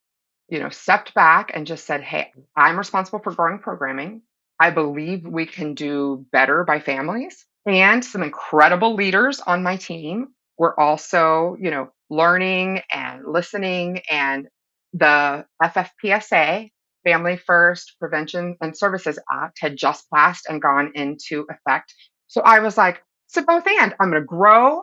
you 0.48 0.58
know, 0.58 0.68
stepped 0.68 1.14
back 1.14 1.52
and 1.54 1.66
just 1.66 1.86
said, 1.86 2.02
Hey, 2.02 2.32
I'm 2.56 2.76
responsible 2.76 3.20
for 3.20 3.32
growing 3.32 3.60
programming. 3.60 4.22
I 4.58 4.70
believe 4.70 5.24
we 5.24 5.46
can 5.46 5.74
do 5.74 6.26
better 6.32 6.64
by 6.64 6.80
families 6.80 7.46
and 7.66 8.04
some 8.04 8.22
incredible 8.22 8.94
leaders 8.94 9.40
on 9.40 9.62
my 9.62 9.76
team 9.76 10.28
were 10.58 10.78
also, 10.78 11.56
you 11.60 11.70
know, 11.70 11.90
learning 12.10 12.82
and 12.90 13.22
listening 13.26 14.02
and 14.10 14.48
the 14.92 15.44
FFPSA, 15.62 16.70
Family 17.04 17.36
First 17.36 17.96
Prevention 17.98 18.56
and 18.60 18.76
Services 18.76 19.18
Act, 19.32 19.58
had 19.60 19.76
just 19.76 20.10
passed 20.12 20.46
and 20.48 20.60
gone 20.60 20.92
into 20.94 21.46
effect. 21.48 21.94
So 22.26 22.42
I 22.42 22.58
was 22.58 22.76
like, 22.76 23.02
it's 23.28 23.46
both 23.46 23.66
and. 23.66 23.94
I'm 24.00 24.10
going 24.10 24.22
to 24.22 24.26
grow 24.26 24.82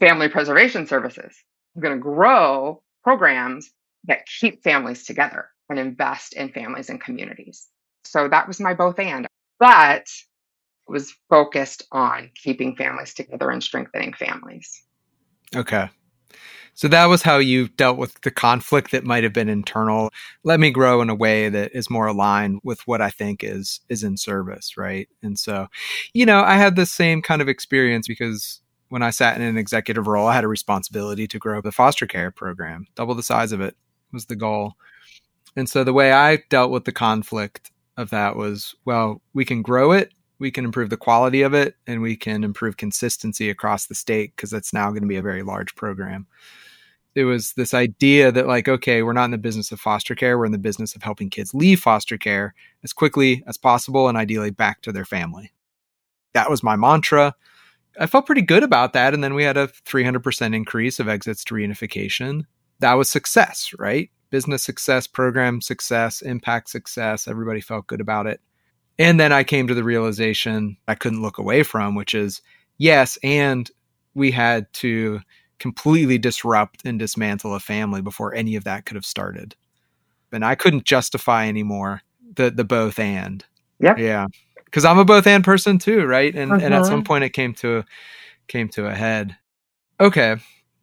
family 0.00 0.28
preservation 0.28 0.86
services. 0.86 1.34
I'm 1.74 1.82
going 1.82 1.94
to 1.94 2.00
grow 2.00 2.82
programs 3.04 3.70
that 4.04 4.26
keep 4.26 4.62
families 4.64 5.04
together 5.04 5.48
and 5.68 5.78
invest 5.78 6.34
in 6.34 6.52
families 6.52 6.90
and 6.90 7.00
communities. 7.00 7.68
So 8.04 8.28
that 8.28 8.48
was 8.48 8.60
my 8.60 8.74
both 8.74 8.98
and. 8.98 9.26
But 9.60 10.06
was 10.88 11.14
focused 11.30 11.84
on 11.92 12.30
keeping 12.34 12.74
families 12.74 13.14
together 13.14 13.50
and 13.50 13.62
strengthening 13.62 14.12
families. 14.12 14.82
Okay. 15.54 15.88
So 16.74 16.88
that 16.88 17.06
was 17.06 17.22
how 17.22 17.38
you 17.38 17.68
dealt 17.68 17.98
with 17.98 18.20
the 18.22 18.30
conflict 18.30 18.92
that 18.92 19.04
might 19.04 19.24
have 19.24 19.32
been 19.32 19.48
internal. 19.48 20.10
Let 20.42 20.58
me 20.58 20.70
grow 20.70 21.02
in 21.02 21.10
a 21.10 21.14
way 21.14 21.48
that 21.48 21.72
is 21.74 21.90
more 21.90 22.06
aligned 22.06 22.60
with 22.64 22.86
what 22.86 23.00
I 23.02 23.10
think 23.10 23.44
is 23.44 23.80
is 23.88 24.02
in 24.02 24.16
service, 24.16 24.76
right? 24.76 25.08
And 25.22 25.38
so, 25.38 25.68
you 26.14 26.24
know, 26.24 26.42
I 26.42 26.54
had 26.54 26.76
the 26.76 26.86
same 26.86 27.20
kind 27.22 27.42
of 27.42 27.48
experience 27.48 28.08
because 28.08 28.60
when 28.88 29.02
I 29.02 29.10
sat 29.10 29.36
in 29.36 29.42
an 29.42 29.58
executive 29.58 30.06
role, 30.06 30.26
I 30.26 30.34
had 30.34 30.44
a 30.44 30.48
responsibility 30.48 31.26
to 31.28 31.38
grow 31.38 31.60
the 31.60 31.72
foster 31.72 32.06
care 32.06 32.30
program. 32.30 32.86
Double 32.94 33.14
the 33.14 33.22
size 33.22 33.52
of 33.52 33.60
it 33.60 33.76
was 34.12 34.26
the 34.26 34.36
goal. 34.36 34.74
And 35.56 35.68
so 35.68 35.84
the 35.84 35.92
way 35.92 36.12
I 36.12 36.38
dealt 36.48 36.70
with 36.70 36.84
the 36.84 36.92
conflict 36.92 37.70
of 37.96 38.10
that 38.10 38.36
was, 38.36 38.74
well, 38.84 39.20
we 39.34 39.44
can 39.44 39.62
grow 39.62 39.92
it 39.92 40.12
we 40.42 40.50
can 40.50 40.64
improve 40.64 40.90
the 40.90 40.96
quality 40.96 41.42
of 41.42 41.54
it 41.54 41.76
and 41.86 42.02
we 42.02 42.16
can 42.16 42.42
improve 42.42 42.76
consistency 42.76 43.48
across 43.48 43.86
the 43.86 43.94
state 43.94 44.34
because 44.34 44.50
that's 44.50 44.72
now 44.72 44.90
going 44.90 45.02
to 45.02 45.08
be 45.08 45.16
a 45.16 45.22
very 45.22 45.44
large 45.44 45.72
program. 45.76 46.26
It 47.14 47.24
was 47.24 47.52
this 47.52 47.72
idea 47.72 48.32
that, 48.32 48.48
like, 48.48 48.66
okay, 48.68 49.02
we're 49.02 49.12
not 49.12 49.26
in 49.26 49.30
the 49.30 49.38
business 49.38 49.70
of 49.70 49.78
foster 49.78 50.16
care. 50.16 50.36
We're 50.36 50.46
in 50.46 50.52
the 50.52 50.58
business 50.58 50.96
of 50.96 51.02
helping 51.04 51.30
kids 51.30 51.54
leave 51.54 51.78
foster 51.78 52.18
care 52.18 52.54
as 52.82 52.92
quickly 52.92 53.44
as 53.46 53.56
possible 53.56 54.08
and 54.08 54.18
ideally 54.18 54.50
back 54.50 54.82
to 54.82 54.90
their 54.90 55.04
family. 55.04 55.52
That 56.34 56.50
was 56.50 56.64
my 56.64 56.74
mantra. 56.74 57.36
I 58.00 58.06
felt 58.06 58.26
pretty 58.26 58.42
good 58.42 58.64
about 58.64 58.94
that. 58.94 59.14
And 59.14 59.22
then 59.22 59.34
we 59.34 59.44
had 59.44 59.56
a 59.56 59.68
300% 59.68 60.56
increase 60.56 60.98
of 60.98 61.08
exits 61.08 61.44
to 61.44 61.54
reunification. 61.54 62.46
That 62.80 62.94
was 62.94 63.08
success, 63.08 63.70
right? 63.78 64.10
Business 64.30 64.64
success, 64.64 65.06
program 65.06 65.60
success, 65.60 66.20
impact 66.20 66.68
success. 66.68 67.28
Everybody 67.28 67.60
felt 67.60 67.86
good 67.86 68.00
about 68.00 68.26
it. 68.26 68.40
And 68.98 69.18
then 69.18 69.32
I 69.32 69.44
came 69.44 69.66
to 69.66 69.74
the 69.74 69.84
realization 69.84 70.76
I 70.88 70.94
couldn't 70.94 71.22
look 71.22 71.38
away 71.38 71.62
from, 71.62 71.94
which 71.94 72.14
is 72.14 72.42
yes, 72.78 73.18
and 73.22 73.70
we 74.14 74.30
had 74.30 74.72
to 74.74 75.20
completely 75.58 76.18
disrupt 76.18 76.82
and 76.84 76.98
dismantle 76.98 77.54
a 77.54 77.60
family 77.60 78.02
before 78.02 78.34
any 78.34 78.56
of 78.56 78.64
that 78.64 78.84
could 78.84 78.96
have 78.96 79.06
started. 79.06 79.54
And 80.32 80.44
I 80.44 80.54
couldn't 80.54 80.84
justify 80.84 81.46
anymore 81.46 82.02
the 82.34 82.50
the 82.50 82.64
both 82.64 82.98
and. 82.98 83.44
Yeah. 83.78 83.96
Yeah. 83.96 84.26
Cuz 84.70 84.84
I'm 84.84 84.98
a 84.98 85.04
both 85.04 85.26
and 85.26 85.44
person 85.44 85.78
too, 85.78 86.04
right? 86.04 86.34
And 86.34 86.52
uh-huh. 86.52 86.64
and 86.64 86.74
at 86.74 86.84
some 86.84 86.94
uh-huh. 86.94 87.02
point 87.04 87.24
it 87.24 87.30
came 87.30 87.54
to 87.54 87.84
came 88.48 88.68
to 88.70 88.86
a 88.86 88.94
head. 88.94 89.36
Okay. 90.00 90.36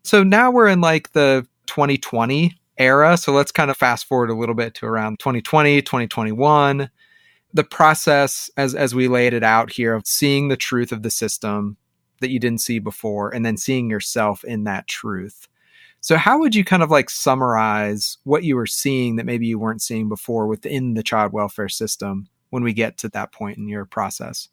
So 0.04 0.24
now 0.24 0.50
we're 0.50 0.68
in 0.68 0.82
like 0.82 1.12
the 1.12 1.46
2020 1.68 2.56
era. 2.78 3.18
So 3.18 3.34
let's 3.34 3.52
kind 3.52 3.70
of 3.70 3.78
fast 3.78 4.06
forward 4.06 4.30
a 4.30 4.36
little 4.36 4.56
bit 4.56 4.74
to 4.76 4.86
around 4.86 5.20
2020, 5.20 5.82
2021 5.82 6.90
the 7.54 7.64
process 7.64 8.50
as 8.58 8.76
as 8.76 8.94
we 8.94 9.08
laid 9.08 9.34
it 9.34 9.44
out 9.44 9.72
here 9.72 9.94
of 9.96 10.06
seeing 10.06 10.48
the 10.48 10.58
truth 10.58 10.92
of 10.92 11.04
the 11.04 11.12
system 11.12 11.78
that 12.22 12.30
you 12.30 12.40
didn't 12.40 12.62
see 12.62 12.80
before 12.80 13.34
and 13.34 13.46
then 13.46 13.58
seeing 13.58 13.90
yourself 13.90 14.44
in 14.44 14.66
that 14.66 14.88
truth. 14.88 15.48
So 16.02 16.16
how 16.16 16.40
would 16.40 16.56
you 16.56 16.64
kind 16.64 16.84
of 16.84 16.92
like 16.92 17.10
summarize 17.10 18.18
what 18.24 18.44
you 18.44 18.56
were 18.56 18.66
seeing 18.66 19.18
that 19.18 19.26
maybe 19.26 19.48
you 19.48 19.60
weren't 19.60 19.82
seeing 19.82 20.08
before 20.08 20.48
within 20.48 20.94
the 20.94 21.04
child 21.04 21.34
welfare 21.34 21.70
system 21.70 22.28
when 22.52 22.64
we 22.64 22.74
get 22.74 22.98
to 23.00 23.10
that 23.10 23.34
point 23.34 23.58
in 23.58 23.68
your 23.68 23.86
process? 23.86 24.48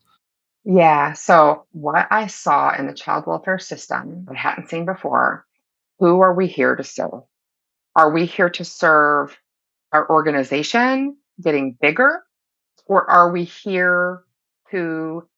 Yeah. 0.64 1.12
So, 1.12 1.66
what 1.70 2.09
I 2.11 2.26
saw 2.26 2.76
in 2.76 2.88
the 2.88 2.92
child 2.92 3.26
welfare 3.26 3.61
system 3.61 4.26
I 4.30 4.37
hadn't 4.37 4.68
seen 4.68 4.85
before 4.85 5.46
who 5.98 6.20
are 6.20 6.35
we 6.35 6.48
here 6.48 6.74
to 6.74 6.85
serve? 6.85 7.22
Are 7.94 8.11
we 8.11 8.26
here 8.26 8.50
to 8.50 8.64
serve 8.64 9.38
our 9.92 10.09
organization 10.11 11.16
getting 11.40 11.76
bigger? 11.80 12.22
Or 12.87 13.09
are 13.11 13.31
we 13.31 13.44
here 13.44 14.22
to 14.70 15.29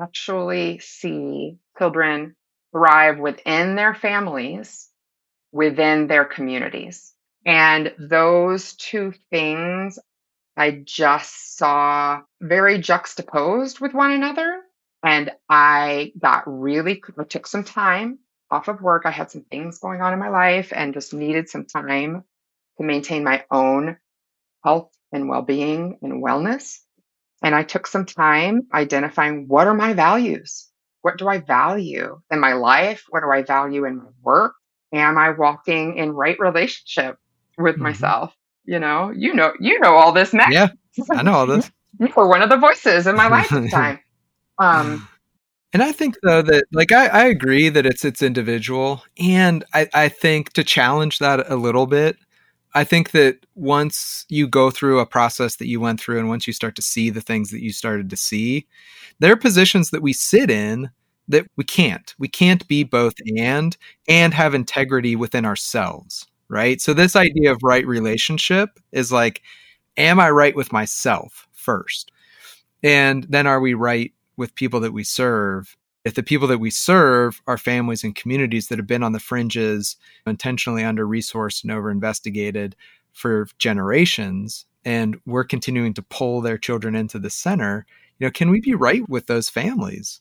actually 0.00 0.78
see 0.80 1.58
children 1.78 2.36
thrive 2.72 3.18
within 3.18 3.74
their 3.76 3.94
families, 3.94 4.90
within 5.52 6.06
their 6.06 6.24
communities? 6.24 7.14
And 7.46 7.94
those 7.98 8.74
two 8.74 9.14
things 9.30 9.98
I 10.56 10.82
just 10.84 11.56
saw 11.56 12.22
very 12.40 12.78
juxtaposed 12.78 13.80
with 13.80 13.94
one 13.94 14.12
another. 14.12 14.62
And 15.04 15.30
I 15.48 16.12
got 16.18 16.44
really, 16.46 17.02
I 17.18 17.24
took 17.24 17.46
some 17.46 17.64
time 17.64 18.18
off 18.50 18.68
of 18.68 18.82
work. 18.82 19.04
I 19.06 19.12
had 19.12 19.30
some 19.30 19.44
things 19.44 19.78
going 19.78 20.02
on 20.02 20.12
in 20.12 20.18
my 20.18 20.30
life 20.30 20.72
and 20.74 20.94
just 20.94 21.14
needed 21.14 21.48
some 21.48 21.64
time 21.64 22.24
to 22.78 22.84
maintain 22.84 23.24
my 23.24 23.44
own 23.50 23.96
health 24.64 24.90
and 25.12 25.28
well 25.28 25.42
being 25.42 25.98
and 26.02 26.22
wellness. 26.22 26.80
And 27.42 27.54
I 27.54 27.62
took 27.62 27.86
some 27.86 28.04
time 28.04 28.66
identifying 28.72 29.46
what 29.48 29.66
are 29.66 29.74
my 29.74 29.92
values? 29.92 30.68
What 31.02 31.18
do 31.18 31.28
I 31.28 31.38
value 31.38 32.20
in 32.30 32.40
my 32.40 32.54
life? 32.54 33.04
What 33.10 33.20
do 33.20 33.30
I 33.30 33.42
value 33.42 33.84
in 33.84 33.98
my 33.98 34.10
work? 34.22 34.54
Am 34.92 35.18
I 35.18 35.30
walking 35.30 35.96
in 35.96 36.12
right 36.12 36.38
relationship 36.38 37.18
with 37.56 37.74
mm-hmm. 37.74 37.84
myself? 37.84 38.34
You 38.64 38.78
know, 38.78 39.10
you 39.10 39.34
know, 39.34 39.52
you 39.60 39.78
know 39.80 39.94
all 39.94 40.12
this, 40.12 40.32
Matt. 40.34 40.52
Yeah, 40.52 40.68
I 41.10 41.22
know 41.22 41.32
all 41.32 41.46
this. 41.46 41.70
you 42.00 42.08
were 42.16 42.28
one 42.28 42.42
of 42.42 42.50
the 42.50 42.56
voices 42.56 43.06
in 43.06 43.16
my 43.16 43.28
lifetime. 43.50 44.00
Um, 44.58 45.08
and 45.72 45.82
I 45.82 45.92
think 45.92 46.16
though 46.22 46.42
that 46.42 46.64
like 46.72 46.92
I, 46.92 47.06
I 47.06 47.24
agree 47.26 47.68
that 47.68 47.86
it's 47.86 48.04
it's 48.04 48.22
individual, 48.22 49.04
and 49.18 49.64
I, 49.74 49.88
I 49.94 50.08
think 50.08 50.52
to 50.54 50.64
challenge 50.64 51.18
that 51.18 51.50
a 51.50 51.56
little 51.56 51.86
bit, 51.86 52.16
I 52.74 52.84
think 52.84 53.10
that 53.12 53.38
once 53.54 54.26
you 54.28 54.46
go 54.46 54.70
through 54.70 55.00
a 55.00 55.06
process 55.06 55.56
that 55.56 55.68
you 55.68 55.80
went 55.80 56.00
through, 56.00 56.18
and 56.18 56.28
once 56.28 56.46
you 56.46 56.52
start 56.52 56.76
to 56.76 56.82
see 56.82 57.10
the 57.10 57.20
things 57.20 57.50
that 57.50 57.62
you 57.62 57.72
started 57.72 58.10
to 58.10 58.16
see, 58.16 58.66
there 59.20 59.32
are 59.32 59.36
positions 59.36 59.90
that 59.90 60.02
we 60.02 60.12
sit 60.12 60.50
in 60.50 60.90
that 61.28 61.46
we 61.56 61.64
can't. 61.64 62.14
We 62.18 62.28
can't 62.28 62.66
be 62.68 62.84
both 62.84 63.14
and 63.38 63.76
and 64.08 64.32
have 64.34 64.54
integrity 64.54 65.16
within 65.16 65.44
ourselves 65.44 66.26
right? 66.50 66.80
So 66.80 66.94
this 66.94 67.14
idea 67.14 67.52
of 67.52 67.58
right 67.62 67.86
relationship 67.86 68.80
is 68.92 69.12
like, 69.12 69.42
am 69.96 70.20
I 70.20 70.30
right 70.30 70.56
with 70.56 70.72
myself 70.72 71.46
first? 71.52 72.10
And 72.82 73.24
then 73.28 73.46
are 73.46 73.60
we 73.60 73.74
right 73.74 74.12
with 74.36 74.54
people 74.54 74.80
that 74.80 74.92
we 74.92 75.04
serve? 75.04 75.76
If 76.04 76.14
the 76.14 76.22
people 76.22 76.48
that 76.48 76.58
we 76.58 76.70
serve 76.70 77.40
are 77.46 77.58
families 77.58 78.04
and 78.04 78.14
communities 78.14 78.68
that 78.68 78.78
have 78.78 78.86
been 78.86 79.02
on 79.02 79.12
the 79.12 79.20
fringes, 79.20 79.96
intentionally 80.26 80.84
under 80.84 81.06
resourced 81.06 81.62
and 81.62 81.72
over 81.72 81.90
investigated 81.90 82.76
for 83.12 83.48
generations, 83.58 84.64
and 84.84 85.16
we're 85.26 85.44
continuing 85.44 85.92
to 85.94 86.02
pull 86.02 86.40
their 86.40 86.56
children 86.56 86.94
into 86.94 87.18
the 87.18 87.30
center, 87.30 87.84
you 88.18 88.26
know, 88.26 88.30
can 88.30 88.50
we 88.50 88.60
be 88.60 88.74
right 88.74 89.06
with 89.08 89.26
those 89.26 89.48
families? 89.48 90.20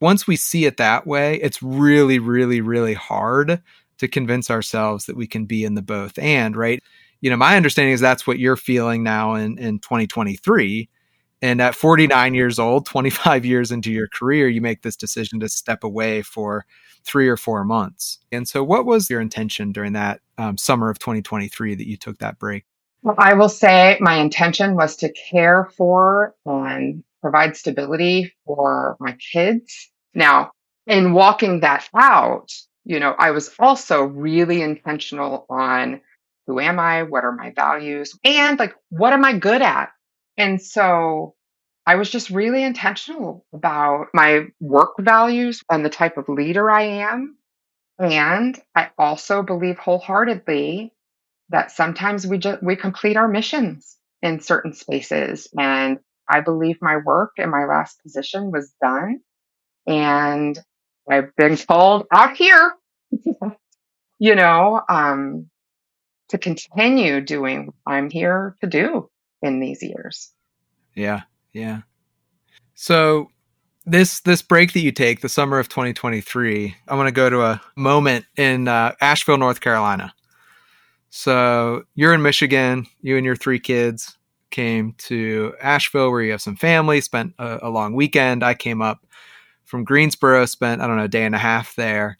Once 0.00 0.26
we 0.26 0.36
see 0.36 0.64
it 0.64 0.76
that 0.76 1.06
way, 1.06 1.36
it's 1.36 1.62
really, 1.62 2.18
really, 2.18 2.60
really 2.60 2.94
hard 2.94 3.62
to 3.98 4.08
convince 4.08 4.50
ourselves 4.50 5.06
that 5.06 5.16
we 5.16 5.26
can 5.26 5.44
be 5.44 5.64
in 5.64 5.74
the 5.74 5.82
both 5.82 6.18
and, 6.18 6.56
right? 6.56 6.82
You 7.20 7.30
know, 7.30 7.36
my 7.36 7.56
understanding 7.56 7.92
is 7.92 8.00
that's 8.00 8.26
what 8.26 8.38
you're 8.38 8.56
feeling 8.56 9.02
now 9.02 9.34
in, 9.34 9.58
in 9.58 9.80
2023. 9.80 10.88
And 11.40 11.60
at 11.60 11.74
49 11.74 12.34
years 12.34 12.58
old, 12.58 12.86
25 12.86 13.44
years 13.44 13.70
into 13.70 13.92
your 13.92 14.08
career, 14.08 14.48
you 14.48 14.60
make 14.60 14.82
this 14.82 14.96
decision 14.96 15.40
to 15.40 15.48
step 15.48 15.84
away 15.84 16.22
for 16.22 16.66
three 17.04 17.28
or 17.28 17.36
four 17.36 17.64
months. 17.64 18.18
And 18.32 18.46
so, 18.48 18.64
what 18.64 18.86
was 18.86 19.08
your 19.08 19.20
intention 19.20 19.72
during 19.72 19.92
that 19.92 20.20
um, 20.36 20.56
summer 20.58 20.90
of 20.90 20.98
2023 20.98 21.74
that 21.76 21.86
you 21.86 21.96
took 21.96 22.18
that 22.18 22.38
break? 22.38 22.64
Well, 23.02 23.14
I 23.18 23.34
will 23.34 23.48
say 23.48 23.96
my 24.00 24.16
intention 24.16 24.74
was 24.74 24.96
to 24.96 25.12
care 25.12 25.70
for 25.76 26.34
and 26.44 27.04
provide 27.22 27.56
stability 27.56 28.32
for 28.44 28.96
my 28.98 29.16
kids. 29.32 29.90
Now, 30.14 30.50
in 30.86 31.12
walking 31.12 31.60
that 31.60 31.88
out, 31.94 32.52
you 32.84 32.98
know, 32.98 33.14
I 33.18 33.30
was 33.30 33.54
also 33.58 34.02
really 34.04 34.62
intentional 34.62 35.46
on 35.48 36.00
who 36.46 36.58
am 36.58 36.80
I? 36.80 37.02
What 37.02 37.24
are 37.24 37.32
my 37.32 37.50
values? 37.50 38.18
And 38.24 38.58
like, 38.58 38.74
what 38.88 39.12
am 39.12 39.24
I 39.24 39.38
good 39.38 39.62
at? 39.62 39.90
And 40.38 40.62
so 40.62 41.34
I 41.86 41.96
was 41.96 42.10
just 42.10 42.30
really 42.30 42.62
intentional 42.62 43.44
about 43.52 44.06
my 44.14 44.46
work 44.60 44.94
values 45.00 45.62
and 45.70 45.84
the 45.84 45.90
type 45.90 46.16
of 46.16 46.28
leader 46.28 46.70
I 46.70 46.82
am. 46.82 47.36
And 47.98 48.58
I 48.74 48.90
also 48.98 49.42
believe 49.42 49.78
wholeheartedly 49.78 50.92
that 51.50 51.72
sometimes 51.72 52.26
we 52.26 52.38
just 52.38 52.62
we 52.62 52.76
complete 52.76 53.16
our 53.16 53.28
missions 53.28 53.96
in 54.22 54.40
certain 54.40 54.72
spaces. 54.74 55.48
And 55.58 55.98
I 56.28 56.40
believe 56.40 56.78
my 56.80 56.98
work 56.98 57.32
in 57.38 57.50
my 57.50 57.66
last 57.66 58.00
position 58.02 58.52
was 58.52 58.72
done. 58.82 59.20
And 59.86 60.58
I've 61.10 61.34
been 61.36 61.56
told 61.56 62.06
out 62.12 62.36
here, 62.36 62.74
you 64.18 64.34
know, 64.34 64.82
um, 64.88 65.50
to 66.30 66.38
continue 66.38 67.20
doing 67.22 67.66
what 67.66 67.94
I'm 67.94 68.10
here 68.10 68.56
to 68.60 68.68
do 68.68 69.10
in 69.42 69.60
these 69.60 69.82
years. 69.82 70.32
Yeah, 70.94 71.22
yeah. 71.52 71.80
So 72.74 73.28
this 73.86 74.20
this 74.20 74.42
break 74.42 74.72
that 74.72 74.80
you 74.80 74.92
take, 74.92 75.20
the 75.20 75.28
summer 75.28 75.58
of 75.58 75.68
2023, 75.68 76.76
I 76.88 76.94
want 76.94 77.08
to 77.08 77.12
go 77.12 77.30
to 77.30 77.42
a 77.42 77.60
moment 77.76 78.26
in 78.36 78.68
uh, 78.68 78.94
Asheville, 79.00 79.38
North 79.38 79.60
Carolina. 79.60 80.14
So 81.10 81.84
you're 81.94 82.14
in 82.14 82.22
Michigan. 82.22 82.86
You 83.00 83.16
and 83.16 83.24
your 83.24 83.36
three 83.36 83.60
kids 83.60 84.16
came 84.50 84.94
to 84.98 85.54
Asheville, 85.62 86.10
where 86.10 86.22
you 86.22 86.32
have 86.32 86.42
some 86.42 86.56
family. 86.56 87.00
Spent 87.00 87.34
a, 87.38 87.60
a 87.62 87.70
long 87.70 87.94
weekend. 87.94 88.42
I 88.42 88.54
came 88.54 88.82
up 88.82 89.06
from 89.64 89.84
Greensboro, 89.84 90.46
spent 90.46 90.80
I 90.80 90.86
don't 90.86 90.96
know 90.96 91.04
a 91.04 91.08
day 91.08 91.24
and 91.24 91.34
a 91.34 91.38
half 91.38 91.74
there. 91.76 92.18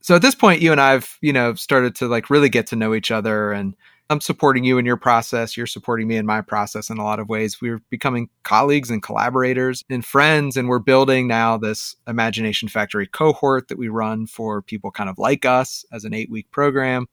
So 0.00 0.16
at 0.16 0.22
this 0.22 0.34
point, 0.34 0.62
you 0.62 0.72
and 0.72 0.80
I've 0.80 1.18
you 1.20 1.32
know 1.32 1.54
started 1.54 1.94
to 1.96 2.08
like 2.08 2.30
really 2.30 2.48
get 2.48 2.68
to 2.68 2.76
know 2.76 2.94
each 2.94 3.10
other, 3.10 3.52
and 3.52 3.74
I'm 4.12 4.20
supporting 4.20 4.62
you 4.62 4.78
in 4.78 4.86
your 4.86 4.96
process. 4.96 5.56
You're 5.56 5.66
supporting 5.66 6.06
me 6.06 6.16
in 6.16 6.26
my 6.26 6.42
process 6.42 6.90
in 6.90 6.98
a 6.98 7.04
lot 7.04 7.18
of 7.18 7.28
ways. 7.28 7.60
We're 7.60 7.82
becoming 7.90 8.28
colleagues 8.44 8.90
and 8.90 9.02
collaborators 9.02 9.82
and 9.90 10.04
friends, 10.04 10.56
and 10.56 10.68
we're 10.68 10.78
building 10.78 11.26
now 11.26 11.56
this 11.56 11.96
Imagination 12.06 12.68
Factory 12.68 13.06
cohort 13.06 13.68
that 13.68 13.78
we 13.78 13.88
run 13.88 14.26
for 14.26 14.62
people 14.62 14.90
kind 14.90 15.10
of 15.10 15.18
like 15.18 15.44
us 15.44 15.84
as 15.90 16.04
an 16.04 16.14
eight 16.14 16.30
week 16.30 16.50
program. 16.50 17.08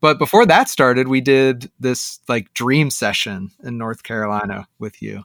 But 0.00 0.18
before 0.18 0.44
that 0.46 0.68
started, 0.68 1.08
we 1.08 1.22
did 1.22 1.70
this 1.80 2.20
like 2.28 2.52
dream 2.52 2.90
session 2.90 3.50
in 3.62 3.78
North 3.78 4.02
Carolina 4.02 4.68
with 4.78 5.00
you. 5.00 5.24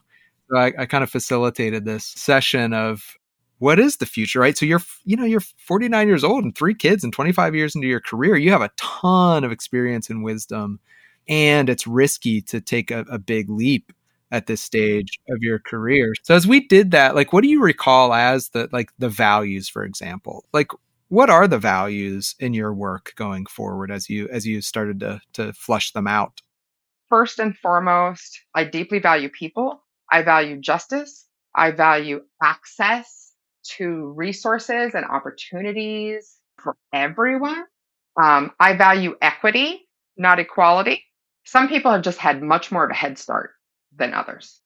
So 0.50 0.56
I, 0.56 0.72
I 0.78 0.86
kind 0.86 1.04
of 1.04 1.10
facilitated 1.10 1.84
this 1.84 2.04
session 2.04 2.72
of 2.72 3.18
what 3.58 3.78
is 3.78 3.98
the 3.98 4.06
future 4.06 4.40
right 4.40 4.56
so 4.56 4.64
you're 4.64 4.80
you 5.04 5.16
know 5.16 5.24
you're 5.26 5.40
49 5.40 6.08
years 6.08 6.24
old 6.24 6.44
and 6.44 6.56
three 6.56 6.74
kids 6.74 7.04
and 7.04 7.12
25 7.12 7.54
years 7.54 7.74
into 7.76 7.86
your 7.86 8.00
career 8.00 8.34
you 8.34 8.50
have 8.50 8.62
a 8.62 8.70
ton 8.76 9.44
of 9.44 9.52
experience 9.52 10.08
and 10.08 10.24
wisdom 10.24 10.80
and 11.28 11.68
it's 11.68 11.86
risky 11.86 12.40
to 12.42 12.60
take 12.60 12.90
a, 12.90 13.00
a 13.10 13.18
big 13.18 13.48
leap 13.48 13.92
at 14.32 14.46
this 14.46 14.62
stage 14.62 15.18
of 15.28 15.38
your 15.40 15.58
career. 15.58 16.12
So 16.22 16.34
as 16.34 16.46
we 16.46 16.66
did 16.66 16.92
that 16.92 17.14
like 17.14 17.32
what 17.32 17.42
do 17.42 17.48
you 17.48 17.62
recall 17.62 18.14
as 18.14 18.50
the 18.50 18.68
like 18.72 18.90
the 18.98 19.08
values 19.08 19.68
for 19.68 19.84
example? 19.84 20.44
Like 20.52 20.68
what 21.08 21.30
are 21.30 21.48
the 21.48 21.58
values 21.58 22.36
in 22.38 22.54
your 22.54 22.72
work 22.72 23.12
going 23.16 23.46
forward 23.46 23.90
as 23.90 24.08
you 24.08 24.28
as 24.28 24.46
you 24.46 24.60
started 24.60 25.00
to 25.00 25.20
to 25.34 25.52
flush 25.52 25.92
them 25.92 26.06
out? 26.06 26.40
First 27.08 27.40
and 27.40 27.56
foremost 27.56 28.40
i 28.54 28.64
deeply 28.64 29.00
value 29.00 29.28
people. 29.28 29.82
I 30.12 30.22
value 30.22 30.60
justice. 30.60 31.26
I 31.54 31.72
value 31.72 32.22
access 32.42 33.32
to 33.76 34.12
resources 34.16 34.94
and 34.94 35.04
opportunities 35.04 36.38
for 36.58 36.76
everyone. 36.92 37.64
Um, 38.20 38.52
I 38.58 38.76
value 38.76 39.16
equity, 39.20 39.88
not 40.16 40.38
equality. 40.38 41.04
Some 41.44 41.68
people 41.68 41.90
have 41.90 42.02
just 42.02 42.18
had 42.18 42.42
much 42.42 42.70
more 42.70 42.84
of 42.84 42.90
a 42.90 42.94
head 42.94 43.18
start 43.18 43.52
than 43.96 44.14
others. 44.14 44.60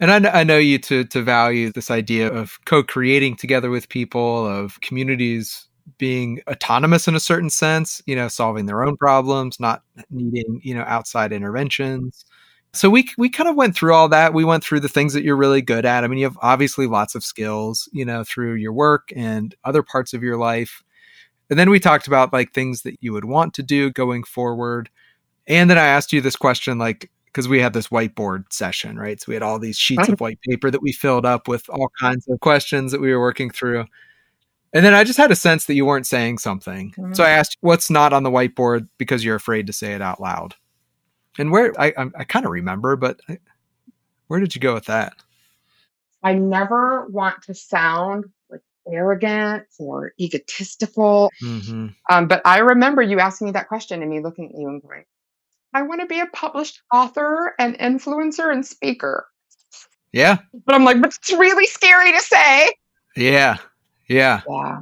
And 0.00 0.10
I, 0.10 0.40
I 0.40 0.44
know 0.44 0.58
you 0.58 0.78
to 0.80 1.04
to 1.04 1.22
value 1.22 1.70
this 1.70 1.90
idea 1.90 2.32
of 2.32 2.58
co-creating 2.64 3.36
together 3.36 3.70
with 3.70 3.88
people, 3.88 4.46
of 4.46 4.80
communities 4.80 5.68
being 5.98 6.40
autonomous 6.48 7.06
in 7.06 7.14
a 7.14 7.20
certain 7.20 7.50
sense, 7.50 8.02
you 8.06 8.16
know, 8.16 8.28
solving 8.28 8.66
their 8.66 8.82
own 8.82 8.96
problems, 8.96 9.60
not 9.60 9.82
needing, 10.10 10.60
you 10.62 10.74
know, 10.74 10.84
outside 10.86 11.32
interventions. 11.32 12.24
So 12.72 12.88
we 12.88 13.08
we 13.18 13.28
kind 13.28 13.48
of 13.48 13.56
went 13.56 13.76
through 13.76 13.94
all 13.94 14.08
that. 14.08 14.34
We 14.34 14.44
went 14.44 14.64
through 14.64 14.80
the 14.80 14.88
things 14.88 15.12
that 15.12 15.22
you're 15.24 15.36
really 15.36 15.62
good 15.62 15.84
at. 15.84 16.04
I 16.04 16.08
mean, 16.08 16.18
you 16.18 16.24
have 16.24 16.38
obviously 16.40 16.86
lots 16.86 17.14
of 17.14 17.24
skills, 17.24 17.88
you 17.92 18.04
know, 18.04 18.24
through 18.24 18.54
your 18.54 18.72
work 18.72 19.10
and 19.14 19.54
other 19.64 19.82
parts 19.82 20.14
of 20.14 20.22
your 20.22 20.38
life. 20.38 20.82
And 21.50 21.58
then 21.58 21.68
we 21.70 21.78
talked 21.78 22.06
about 22.06 22.32
like 22.32 22.52
things 22.52 22.82
that 22.82 22.96
you 23.00 23.12
would 23.12 23.26
want 23.26 23.52
to 23.54 23.62
do 23.62 23.90
going 23.90 24.24
forward. 24.24 24.88
And 25.46 25.68
then 25.68 25.78
I 25.78 25.86
asked 25.86 26.12
you 26.12 26.20
this 26.20 26.36
question 26.36 26.78
like 26.78 27.10
because 27.26 27.48
we 27.48 27.60
had 27.60 27.72
this 27.72 27.88
whiteboard 27.88 28.52
session, 28.52 28.98
right? 28.98 29.20
So 29.20 29.24
we 29.28 29.34
had 29.34 29.42
all 29.42 29.58
these 29.58 29.78
sheets 29.78 30.08
of 30.08 30.20
white 30.20 30.38
paper 30.42 30.70
that 30.70 30.82
we 30.82 30.92
filled 30.92 31.24
up 31.24 31.48
with 31.48 31.68
all 31.70 31.90
kinds 31.98 32.28
of 32.28 32.40
questions 32.40 32.92
that 32.92 33.00
we 33.00 33.10
were 33.10 33.20
working 33.20 33.50
through. 33.50 33.86
And 34.74 34.84
then 34.84 34.92
I 34.92 35.04
just 35.04 35.18
had 35.18 35.30
a 35.30 35.36
sense 35.36 35.64
that 35.66 35.74
you 35.74 35.86
weren't 35.86 36.06
saying 36.06 36.38
something. 36.38 36.90
Mm-hmm. 36.92 37.14
So 37.14 37.24
I 37.24 37.30
asked, 37.30 37.56
what's 37.60 37.90
not 37.90 38.12
on 38.12 38.22
the 38.22 38.30
whiteboard 38.30 38.88
because 38.98 39.24
you're 39.24 39.36
afraid 39.36 39.66
to 39.66 39.72
say 39.72 39.94
it 39.94 40.02
out 40.02 40.20
loud? 40.20 40.54
And 41.38 41.50
where 41.50 41.72
I, 41.78 41.94
I, 41.96 42.10
I 42.18 42.24
kind 42.24 42.44
of 42.44 42.52
remember, 42.52 42.96
but 42.96 43.20
I, 43.28 43.38
where 44.28 44.40
did 44.40 44.54
you 44.54 44.60
go 44.60 44.74
with 44.74 44.86
that? 44.86 45.14
I 46.22 46.34
never 46.34 47.06
want 47.06 47.42
to 47.44 47.54
sound 47.54 48.26
like 48.50 48.60
arrogant 48.90 49.64
or 49.78 50.12
egotistical. 50.20 51.30
Mm-hmm. 51.42 51.88
Um, 52.10 52.28
but 52.28 52.42
I 52.44 52.58
remember 52.58 53.02
you 53.02 53.20
asking 53.20 53.46
me 53.46 53.52
that 53.52 53.68
question 53.68 54.02
and 54.02 54.10
me 54.10 54.20
looking 54.20 54.50
at 54.50 54.58
you 54.58 54.68
and 54.68 54.82
going, 54.82 55.04
I 55.74 55.82
want 55.82 56.00
to 56.00 56.06
be 56.06 56.20
a 56.20 56.26
published 56.26 56.82
author 56.92 57.54
and 57.58 57.78
influencer 57.78 58.52
and 58.52 58.64
speaker. 58.64 59.26
Yeah. 60.12 60.38
But 60.66 60.74
I'm 60.74 60.84
like, 60.84 61.00
but 61.00 61.14
it's 61.14 61.32
really 61.32 61.66
scary 61.66 62.12
to 62.12 62.20
say. 62.20 62.72
Yeah. 63.16 63.56
Yeah. 64.08 64.42
Yeah. 64.48 64.80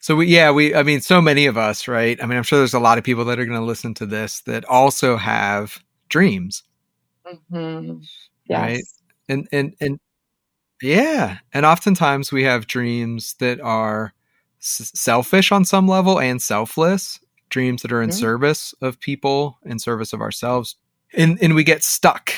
So 0.00 0.16
we, 0.16 0.26
yeah, 0.26 0.50
we, 0.50 0.74
I 0.74 0.82
mean, 0.82 1.00
so 1.00 1.20
many 1.20 1.46
of 1.46 1.56
us, 1.56 1.88
right? 1.88 2.22
I 2.22 2.26
mean, 2.26 2.38
I'm 2.38 2.44
sure 2.44 2.58
there's 2.58 2.74
a 2.74 2.80
lot 2.80 2.96
of 2.96 3.04
people 3.04 3.24
that 3.26 3.38
are 3.38 3.44
going 3.44 3.58
to 3.58 3.64
listen 3.64 3.92
to 3.94 4.06
this 4.06 4.40
that 4.42 4.64
also 4.66 5.16
have 5.16 5.82
dreams. 6.08 6.62
Mm-hmm. 7.26 7.98
Yes. 8.48 8.60
Right. 8.60 8.84
And, 9.28 9.48
and, 9.52 9.74
and 9.80 10.00
yeah. 10.80 11.38
And 11.52 11.66
oftentimes 11.66 12.30
we 12.30 12.44
have 12.44 12.66
dreams 12.66 13.34
that 13.40 13.60
are 13.60 14.14
s- 14.60 14.92
selfish 14.94 15.50
on 15.50 15.64
some 15.64 15.88
level 15.88 16.20
and 16.20 16.40
selfless 16.40 17.18
dreams 17.48 17.82
that 17.82 17.92
are 17.92 18.02
in 18.02 18.10
mm-hmm. 18.10 18.18
service 18.18 18.74
of 18.80 19.00
people, 19.00 19.58
in 19.64 19.78
service 19.78 20.12
of 20.12 20.20
ourselves. 20.20 20.76
And, 21.14 21.38
and 21.42 21.54
we 21.54 21.64
get 21.64 21.82
stuck. 21.82 22.32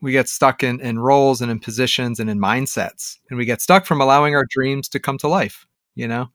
We 0.00 0.12
get 0.12 0.28
stuck 0.28 0.62
in, 0.62 0.80
in 0.80 0.98
roles 0.98 1.40
and 1.40 1.50
in 1.50 1.58
positions 1.58 2.20
and 2.20 2.30
in 2.30 2.38
mindsets. 2.38 3.16
And 3.30 3.38
we 3.38 3.44
get 3.44 3.60
stuck 3.60 3.86
from 3.86 4.00
allowing 4.00 4.34
our 4.34 4.46
dreams 4.50 4.88
to 4.90 5.00
come 5.00 5.18
to 5.18 5.28
life, 5.28 5.66
you 5.94 6.06
know? 6.06 6.28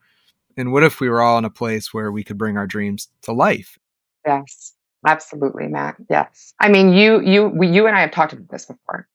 And 0.57 0.71
what 0.71 0.83
if 0.83 0.99
we 0.99 1.09
were 1.09 1.21
all 1.21 1.37
in 1.37 1.45
a 1.45 1.49
place 1.49 1.93
where 1.93 2.11
we 2.11 2.23
could 2.23 2.37
bring 2.37 2.57
our 2.57 2.67
dreams 2.67 3.07
to 3.23 3.31
life? 3.31 3.77
Yes, 4.25 4.73
absolutely, 5.07 5.67
Matt. 5.67 5.95
Yes. 6.09 6.53
I 6.59 6.69
mean, 6.69 6.93
you, 6.93 7.21
you, 7.21 7.47
we, 7.47 7.67
you 7.67 7.87
and 7.87 7.95
I 7.95 8.01
have 8.01 8.11
talked 8.11 8.33
about 8.33 8.49
this 8.49 8.65
before. 8.65 9.07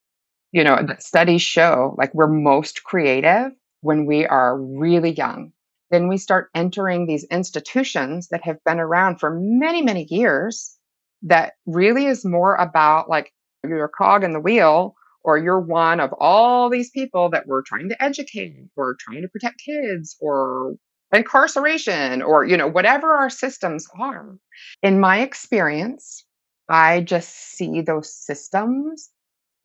You 0.53 0.65
know, 0.65 0.77
the 0.77 0.97
studies 0.99 1.43
show 1.43 1.95
like 1.99 2.15
we're 2.15 2.27
most 2.27 2.85
creative 2.85 3.53
when 3.83 4.07
we 4.07 4.27
are 4.27 4.59
really 4.59 5.11
young 5.11 5.53
then 5.91 6.09
we 6.09 6.19
start 6.19 6.51
entering 6.55 7.07
these 7.07 7.25
institutions 7.25 8.29
that 8.29 8.45
have 8.45 8.63
been 8.65 8.81
around 8.81 9.19
for 9.19 9.39
many, 9.41 9.83
many 9.83 10.07
years 10.11 10.77
that 11.23 11.55
really 11.67 12.07
is 12.07 12.25
more 12.25 12.55
about 12.55 13.09
like 13.09 13.33
you're 13.65 13.85
a 13.85 13.89
cog 13.89 14.23
in 14.23 14.33
the 14.33 14.41
wheel 14.41 14.95
or 15.25 15.37
you're 15.37 15.61
one 15.61 16.01
of 16.01 16.13
all 16.19 16.71
these 16.71 16.91
people 16.91 17.31
that 17.31 17.47
we're 17.47 17.63
trying 17.63 17.89
to 17.89 18.03
educate 18.03 18.55
or 18.77 18.97
trying 19.01 19.23
to 19.23 19.29
protect 19.29 19.61
kids 19.65 20.17
or 20.21 20.75
incarceration 21.13 22.23
or 22.23 22.45
you 22.45 22.57
know 22.57 22.69
whatever 22.69 23.13
our 23.15 23.31
systems 23.31 23.87
are. 23.99 24.37
In 24.83 25.01
my 25.01 25.21
experience 25.21 26.25
i 26.69 27.01
just 27.01 27.35
see 27.35 27.81
those 27.81 28.15
systems 28.15 29.11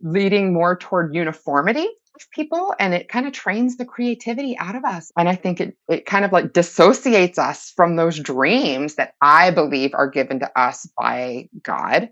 leading 0.02 0.54
more 0.54 0.76
toward 0.78 1.14
uniformity 1.14 1.88
people 2.32 2.74
and 2.80 2.94
it 2.94 3.10
kind 3.10 3.28
of 3.28 3.34
trains 3.34 3.78
the 3.78 3.86
creativity 3.86 4.58
out 4.58 4.76
of 4.76 4.86
us. 4.86 5.12
And 5.18 5.30
I 5.30 5.36
think 5.36 5.62
it, 5.62 5.78
it 5.88 6.06
kind 6.06 6.26
of 6.26 6.32
like 6.32 6.54
dissociates 6.54 7.40
us 7.40 7.72
from 7.76 7.96
those 7.96 8.20
dreams 8.20 8.96
that 8.96 9.14
I 9.22 9.52
believe 9.52 9.94
are 9.94 10.10
given 10.10 10.40
to 10.40 10.60
us 10.60 10.88
by 10.98 11.50
God. 11.64 12.10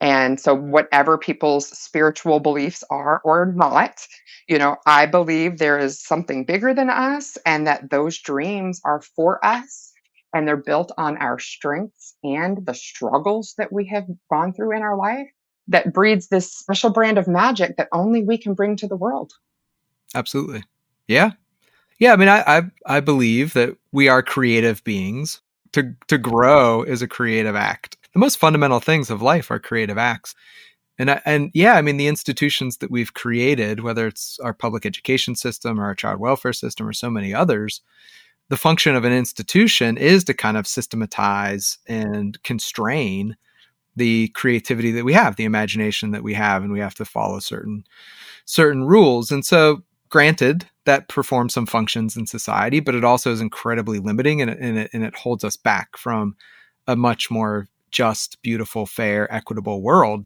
And 0.00 0.40
so, 0.40 0.54
whatever 0.54 1.18
people's 1.18 1.68
spiritual 1.68 2.40
beliefs 2.40 2.82
are 2.90 3.20
or 3.22 3.52
not, 3.54 4.06
you 4.48 4.58
know, 4.58 4.76
I 4.86 5.06
believe 5.06 5.58
there 5.58 5.78
is 5.78 6.02
something 6.02 6.44
bigger 6.44 6.72
than 6.72 6.88
us 6.88 7.36
and 7.44 7.66
that 7.66 7.90
those 7.90 8.18
dreams 8.18 8.80
are 8.84 9.02
for 9.02 9.44
us 9.44 9.92
and 10.32 10.48
they're 10.48 10.56
built 10.56 10.92
on 10.96 11.18
our 11.18 11.38
strengths 11.38 12.14
and 12.24 12.64
the 12.64 12.74
struggles 12.74 13.54
that 13.58 13.72
we 13.72 13.88
have 13.88 14.06
gone 14.32 14.54
through 14.54 14.76
in 14.76 14.82
our 14.82 14.96
life 14.96 15.28
that 15.70 15.92
breeds 15.92 16.28
this 16.28 16.52
special 16.52 16.90
brand 16.90 17.16
of 17.16 17.26
magic 17.26 17.76
that 17.76 17.88
only 17.92 18.22
we 18.22 18.36
can 18.36 18.54
bring 18.54 18.76
to 18.76 18.86
the 18.86 18.96
world. 18.96 19.32
Absolutely. 20.14 20.62
Yeah. 21.08 21.30
Yeah. 21.98 22.12
I 22.12 22.16
mean, 22.16 22.28
I, 22.28 22.42
I, 22.46 22.62
I 22.86 23.00
believe 23.00 23.54
that 23.54 23.76
we 23.92 24.08
are 24.08 24.22
creative 24.22 24.84
beings. 24.84 25.40
To, 25.74 25.94
to 26.08 26.18
grow 26.18 26.82
is 26.82 27.00
a 27.00 27.06
creative 27.06 27.54
act. 27.54 27.96
The 28.12 28.18
most 28.18 28.38
fundamental 28.38 28.80
things 28.80 29.08
of 29.08 29.22
life 29.22 29.52
are 29.52 29.60
creative 29.60 29.98
acts. 29.98 30.34
And, 30.98 31.12
I, 31.12 31.22
and 31.24 31.52
yeah, 31.54 31.74
I 31.74 31.82
mean, 31.82 31.96
the 31.96 32.08
institutions 32.08 32.78
that 32.78 32.90
we've 32.90 33.14
created, 33.14 33.78
whether 33.78 34.08
it's 34.08 34.40
our 34.40 34.52
public 34.52 34.84
education 34.84 35.36
system 35.36 35.80
or 35.80 35.84
our 35.84 35.94
child 35.94 36.18
welfare 36.18 36.52
system 36.52 36.88
or 36.88 36.92
so 36.92 37.08
many 37.08 37.32
others, 37.32 37.82
the 38.48 38.56
function 38.56 38.96
of 38.96 39.04
an 39.04 39.12
institution 39.12 39.96
is 39.96 40.24
to 40.24 40.34
kind 40.34 40.56
of 40.56 40.66
systematize 40.66 41.78
and 41.86 42.42
constrain 42.42 43.36
the 43.96 44.28
creativity 44.28 44.92
that 44.92 45.04
we 45.04 45.12
have, 45.12 45.36
the 45.36 45.44
imagination 45.44 46.10
that 46.12 46.22
we 46.22 46.34
have, 46.34 46.62
and 46.62 46.72
we 46.72 46.80
have 46.80 46.94
to 46.94 47.04
follow 47.04 47.38
certain 47.38 47.84
certain 48.44 48.84
rules. 48.84 49.30
And 49.30 49.44
so, 49.44 49.82
granted, 50.08 50.66
that 50.84 51.08
performs 51.08 51.54
some 51.54 51.66
functions 51.66 52.16
in 52.16 52.26
society, 52.26 52.80
but 52.80 52.94
it 52.94 53.04
also 53.04 53.32
is 53.32 53.40
incredibly 53.40 53.98
limiting, 53.98 54.40
and 54.40 54.50
it, 54.50 54.58
and 54.58 54.78
it, 54.78 54.90
and 54.92 55.04
it 55.04 55.14
holds 55.14 55.44
us 55.44 55.56
back 55.56 55.96
from 55.96 56.36
a 56.86 56.96
much 56.96 57.30
more 57.30 57.68
just, 57.90 58.40
beautiful, 58.42 58.86
fair, 58.86 59.32
equitable 59.32 59.82
world. 59.82 60.24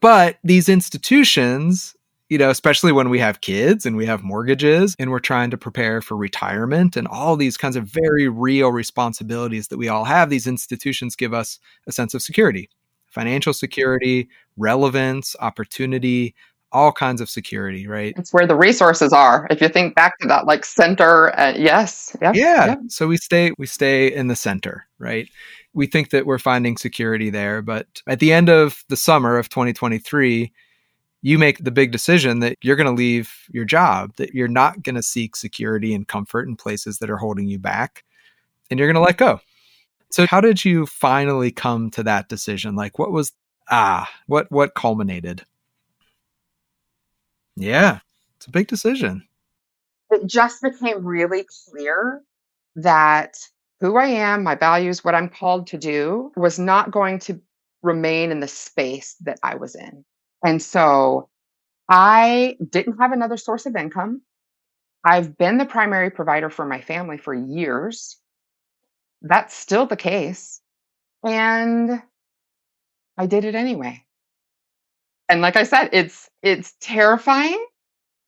But 0.00 0.38
these 0.42 0.68
institutions, 0.68 1.94
you 2.28 2.38
know, 2.38 2.50
especially 2.50 2.92
when 2.92 3.10
we 3.10 3.18
have 3.18 3.40
kids 3.40 3.86
and 3.86 3.96
we 3.96 4.06
have 4.06 4.22
mortgages 4.22 4.94
and 4.98 5.10
we're 5.10 5.18
trying 5.18 5.50
to 5.50 5.58
prepare 5.58 6.02
for 6.02 6.16
retirement 6.16 6.96
and 6.96 7.06
all 7.08 7.36
these 7.36 7.56
kinds 7.56 7.76
of 7.76 7.84
very 7.84 8.28
real 8.28 8.70
responsibilities 8.70 9.68
that 9.68 9.78
we 9.78 9.88
all 9.88 10.04
have, 10.04 10.30
these 10.30 10.46
institutions 10.46 11.16
give 11.16 11.32
us 11.32 11.58
a 11.86 11.92
sense 11.92 12.14
of 12.14 12.22
security 12.22 12.68
financial 13.14 13.54
security, 13.54 14.28
relevance, 14.56 15.36
opportunity, 15.40 16.34
all 16.72 16.92
kinds 16.92 17.20
of 17.20 17.30
security, 17.30 17.86
right? 17.86 18.12
It's 18.18 18.32
where 18.32 18.46
the 18.46 18.56
resources 18.56 19.12
are. 19.12 19.46
If 19.48 19.60
you 19.60 19.68
think 19.68 19.94
back 19.94 20.18
to 20.18 20.28
that, 20.28 20.46
like 20.46 20.64
center, 20.64 21.30
uh, 21.38 21.54
yes, 21.56 22.16
yep, 22.20 22.34
yeah. 22.34 22.66
Yep. 22.66 22.78
So 22.88 23.06
we 23.06 23.16
stay, 23.16 23.52
we 23.56 23.66
stay 23.66 24.12
in 24.12 24.26
the 24.26 24.36
center, 24.36 24.86
right? 24.98 25.28
We 25.72 25.86
think 25.86 26.10
that 26.10 26.26
we're 26.26 26.38
finding 26.38 26.76
security 26.76 27.30
there, 27.30 27.62
but 27.62 28.02
at 28.08 28.18
the 28.18 28.32
end 28.32 28.48
of 28.48 28.84
the 28.88 28.96
summer 28.96 29.38
of 29.38 29.48
2023, 29.48 30.52
you 31.22 31.38
make 31.38 31.64
the 31.64 31.70
big 31.70 31.90
decision 31.90 32.40
that 32.40 32.58
you're 32.60 32.76
going 32.76 32.86
to 32.86 32.92
leave 32.92 33.32
your 33.50 33.64
job, 33.64 34.14
that 34.16 34.34
you're 34.34 34.46
not 34.48 34.82
going 34.82 34.96
to 34.96 35.02
seek 35.02 35.36
security 35.36 35.94
and 35.94 36.06
comfort 36.06 36.46
in 36.48 36.56
places 36.56 36.98
that 36.98 37.08
are 37.08 37.16
holding 37.16 37.46
you 37.46 37.58
back, 37.58 38.04
and 38.70 38.78
you're 38.78 38.88
going 38.88 38.94
to 38.94 39.00
let 39.00 39.16
go. 39.16 39.40
So 40.14 40.28
how 40.28 40.40
did 40.40 40.64
you 40.64 40.86
finally 40.86 41.50
come 41.50 41.90
to 41.90 42.04
that 42.04 42.28
decision? 42.28 42.76
Like 42.76 43.00
what 43.00 43.10
was 43.10 43.32
ah, 43.68 44.08
what 44.28 44.46
what 44.48 44.76
culminated? 44.76 45.42
Yeah, 47.56 47.98
it's 48.36 48.46
a 48.46 48.52
big 48.52 48.68
decision. 48.68 49.26
It 50.12 50.24
just 50.24 50.62
became 50.62 51.04
really 51.04 51.44
clear 51.66 52.22
that 52.76 53.38
who 53.80 53.96
I 53.96 54.06
am, 54.06 54.44
my 54.44 54.54
values, 54.54 55.02
what 55.02 55.16
I'm 55.16 55.28
called 55.28 55.66
to 55.68 55.78
do 55.78 56.30
was 56.36 56.60
not 56.60 56.92
going 56.92 57.18
to 57.26 57.40
remain 57.82 58.30
in 58.30 58.38
the 58.38 58.46
space 58.46 59.16
that 59.22 59.40
I 59.42 59.56
was 59.56 59.74
in. 59.74 60.04
And 60.44 60.62
so 60.62 61.28
I 61.88 62.56
didn't 62.70 63.00
have 63.00 63.10
another 63.10 63.36
source 63.36 63.66
of 63.66 63.74
income. 63.74 64.22
I've 65.04 65.36
been 65.36 65.58
the 65.58 65.66
primary 65.66 66.10
provider 66.10 66.50
for 66.50 66.64
my 66.64 66.80
family 66.80 67.18
for 67.18 67.34
years 67.34 68.20
that's 69.24 69.54
still 69.54 69.86
the 69.86 69.96
case. 69.96 70.60
And 71.24 72.02
I 73.16 73.26
did 73.26 73.44
it 73.44 73.54
anyway. 73.54 74.04
And 75.28 75.40
like 75.40 75.56
I 75.56 75.62
said, 75.64 75.88
it's 75.92 76.28
it's 76.42 76.74
terrifying, 76.80 77.64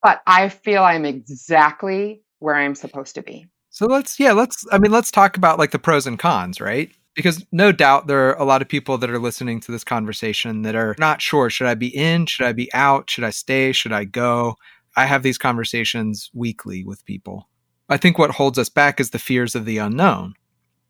but 0.01 0.21
I 0.25 0.49
feel 0.49 0.83
I'm 0.83 1.05
exactly 1.05 2.23
where 2.39 2.55
I'm 2.55 2.75
supposed 2.75 3.15
to 3.15 3.21
be. 3.21 3.45
So 3.69 3.85
let's 3.85 4.19
yeah, 4.19 4.31
let's 4.31 4.65
I 4.71 4.79
mean 4.79 4.91
let's 4.91 5.11
talk 5.11 5.37
about 5.37 5.59
like 5.59 5.71
the 5.71 5.79
pros 5.79 6.07
and 6.07 6.17
cons, 6.17 6.59
right? 6.59 6.89
Because 7.15 7.45
no 7.51 7.71
doubt 7.71 8.07
there 8.07 8.29
are 8.29 8.39
a 8.39 8.45
lot 8.45 8.61
of 8.61 8.67
people 8.67 8.97
that 8.97 9.09
are 9.09 9.19
listening 9.19 9.59
to 9.61 9.71
this 9.71 9.83
conversation 9.83 10.63
that 10.63 10.75
are 10.75 10.95
not 10.97 11.21
sure 11.21 11.49
should 11.49 11.67
I 11.67 11.75
be 11.75 11.95
in, 11.95 12.25
should 12.25 12.45
I 12.45 12.53
be 12.53 12.71
out, 12.73 13.09
should 13.09 13.23
I 13.23 13.31
stay, 13.31 13.71
should 13.71 13.93
I 13.93 14.03
go? 14.03 14.55
I 14.95 15.05
have 15.05 15.21
these 15.21 15.37
conversations 15.37 16.31
weekly 16.33 16.83
with 16.83 17.05
people. 17.05 17.47
I 17.89 17.97
think 17.97 18.17
what 18.17 18.31
holds 18.31 18.57
us 18.57 18.69
back 18.69 18.99
is 18.99 19.11
the 19.11 19.19
fears 19.19 19.53
of 19.53 19.65
the 19.65 19.77
unknown 19.77 20.33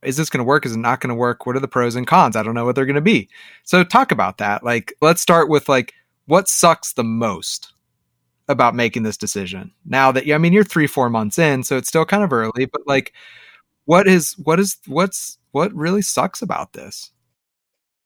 is 0.04 0.18
this 0.18 0.30
going 0.30 0.39
to 0.39 0.48
work? 0.48 0.66
Is 0.66 0.74
it 0.74 0.80
not 0.80 1.02
going 1.02 1.10
to 1.10 1.16
work? 1.16 1.45
What 1.45 1.56
are 1.56 1.60
the 1.60 1.68
pros 1.68 1.95
and 1.95 2.08
cons? 2.08 2.36
I 2.36 2.43
don't 2.43 2.54
know 2.54 2.66
what 2.66 2.76
they're 2.76 2.86
going 2.86 2.95
to 2.95 3.02
be. 3.02 3.30
So 3.64 3.84
talk 3.84 4.12
about 4.12 4.38
that. 4.38 4.64
Like, 4.64 4.93
let's 5.02 5.22
start 5.22 5.50
with 5.50 5.68
like, 5.68 5.93
what 6.26 6.48
sucks 6.48 6.93
the 6.93 7.04
most 7.04 7.74
about 8.50 8.76
making 8.76 9.04
this 9.04 9.18
decision 9.18 9.72
now 9.86 10.12
that, 10.12 10.30
I 10.32 10.38
mean, 10.38 10.54
you're 10.54 10.64
three, 10.64 10.88
four 10.88 11.10
months 11.10 11.39
in, 11.39 11.64
so 11.64 11.78
it's 11.78 11.88
still 11.88 12.06
kind 12.06 12.24
of 12.24 12.32
early, 12.32 12.66
but 12.66 12.82
like, 12.86 13.14
what 13.86 14.08
is, 14.08 14.34
what 14.43 14.60
is, 14.60 14.78
what's, 14.88 15.38
what 15.52 15.74
really 15.74 16.02
sucks 16.02 16.41
about 16.41 16.74
this? 16.74 17.12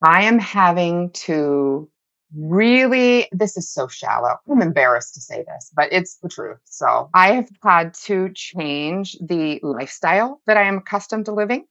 I 0.03 0.23
am 0.23 0.39
having 0.39 1.11
to 1.11 1.89
really, 2.35 3.27
this 3.31 3.57
is 3.57 3.69
so 3.69 3.87
shallow. 3.87 4.37
I'm 4.49 4.61
embarrassed 4.61 5.13
to 5.15 5.21
say 5.21 5.43
this, 5.47 5.71
but 5.75 5.91
it's 5.91 6.15
the 6.15 6.29
truth. 6.29 6.59
So 6.65 7.09
I 7.13 7.33
have 7.33 7.49
had 7.61 7.93
to 8.05 8.29
change 8.33 9.17
the 9.19 9.59
lifestyle 9.63 10.41
that 10.47 10.57
I 10.57 10.63
am 10.63 10.77
accustomed 10.77 11.25
to 11.25 11.33
living. 11.33 11.65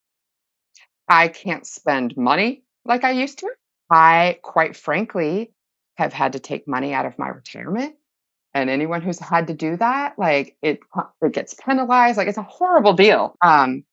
I 1.11 1.29
can't 1.29 1.67
spend 1.67 2.17
money 2.17 2.63
like 2.85 3.05
I 3.05 3.11
used 3.11 3.41
to. 3.41 3.51
I, 3.91 4.39
quite 4.43 4.77
frankly, 4.77 5.53
have 5.97 6.13
had 6.13 6.35
to 6.35 6.39
take 6.39 6.69
money 6.69 6.95
out 6.95 7.05
of 7.05 7.19
my 7.19 7.29
retirement. 7.29 7.97
And 8.55 8.71
anyone 8.71 9.03
who's 9.03 9.19
had 9.19 9.49
to 9.49 9.55
do 9.55 9.77
that, 9.77 10.19
like 10.19 10.57
it, 10.63 10.81
it 11.21 11.33
gets 11.33 11.55
penalized. 11.55 12.17
Like 12.17 12.29
it's 12.29 12.39
a 12.39 12.43
horrible 12.43 12.95
deal. 12.95 13.35
Um, 13.43 13.85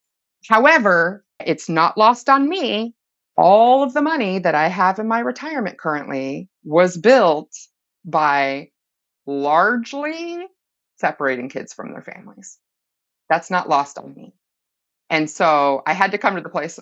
however, 0.48 1.26
it's 1.44 1.70
not 1.70 1.98
lost 1.98 2.30
on 2.30 2.48
me 2.48 2.94
all 3.36 3.84
of 3.84 3.94
the 3.94 4.02
money 4.02 4.40
that 4.40 4.56
I 4.56 4.68
have 4.68 5.00
in 5.00 5.08
my 5.08 5.20
retirement 5.20 5.78
currently 5.78 6.50
was 6.64 6.98
built 6.98 7.52
by 8.06 8.70
largely 9.28 10.40
separating 10.98 11.50
kids 11.50 11.74
from 11.74 11.92
their 11.92 12.02
families. 12.02 12.58
That's 13.30 13.52
not 13.52 13.70
lost 13.70 14.00
on 14.00 14.14
me. 14.16 14.34
And 15.10 15.30
so 15.30 15.84
I 15.86 15.94
had 15.94 16.12
to 16.12 16.18
come 16.18 16.36
to 16.36 16.42
the 16.42 16.50
place 16.50 16.80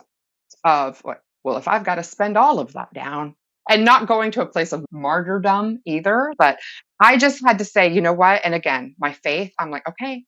of, 0.64 1.02
well, 1.43 1.58
if 1.58 1.68
I've 1.68 1.84
got 1.84 1.96
to 1.96 2.04
spend 2.04 2.38
all 2.38 2.60
of 2.60 2.74
that 2.74 2.93
down 2.93 3.36
and 3.70 3.86
not 3.86 4.08
going 4.08 4.32
to 4.32 4.41
a 4.41 4.46
place 4.46 4.74
of 4.74 4.86
martyrdom 4.91 5.82
either, 5.86 6.34
but 6.38 6.60
I 7.00 7.18
just 7.18 7.43
had 7.46 7.60
to 7.60 7.66
say, 7.66 7.91
you 7.91 8.02
know 8.02 8.14
what? 8.14 8.41
And 8.43 8.54
again, 8.54 8.96
my 9.00 9.14
faith, 9.14 9.54
I'm 9.60 9.72
like, 9.72 9.88
okay, 9.89 10.24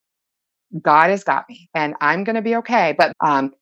God 0.81 1.09
has 1.09 1.23
got 1.23 1.45
me 1.49 1.69
and 1.73 1.95
I'm 2.01 2.23
going 2.23 2.35
to 2.35 2.41
be 2.41 2.57
okay. 2.57 2.95
But 2.97 3.13
um, 3.19 3.53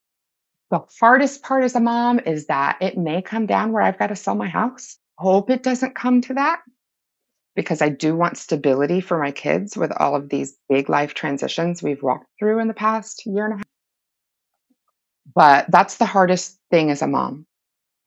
the 0.72 0.82
hardest 0.99 1.43
part 1.43 1.64
as 1.64 1.76
a 1.76 1.80
mom 1.80 2.20
is 2.20 2.47
that 2.47 2.78
it 2.82 2.97
may 2.97 3.22
come 3.22 3.45
down 3.45 3.72
where 3.72 3.84
I've 3.84 3.99
got 3.99 4.08
to 4.08 4.16
sell 4.16 4.36
my 4.36 4.47
house. 4.47 4.97
Hope 5.18 5.49
it 5.49 5.64
doesn't 5.64 5.95
come 5.95 6.22
to 6.22 6.34
that 6.34 6.62
because 7.56 7.82
I 7.82 7.89
do 7.89 8.16
want 8.16 8.38
stability 8.38 8.99
for 8.99 9.18
my 9.18 9.32
kids 9.32 9.78
with 9.78 9.91
all 9.95 10.16
of 10.16 10.30
these 10.30 10.58
big 10.68 10.89
life 10.89 11.14
transitions 11.14 11.82
we've 11.82 12.03
walked 12.03 12.28
through 12.38 12.60
in 12.60 12.68
the 12.68 12.74
past 12.74 13.24
year 13.26 13.45
and 13.45 13.53
a 13.53 13.58
half. 13.58 13.66
But 15.34 15.69
that's 15.69 15.97
the 15.97 16.05
hardest 16.05 16.59
thing 16.69 16.91
as 16.91 17.01
a 17.01 17.07
mom. 17.07 17.45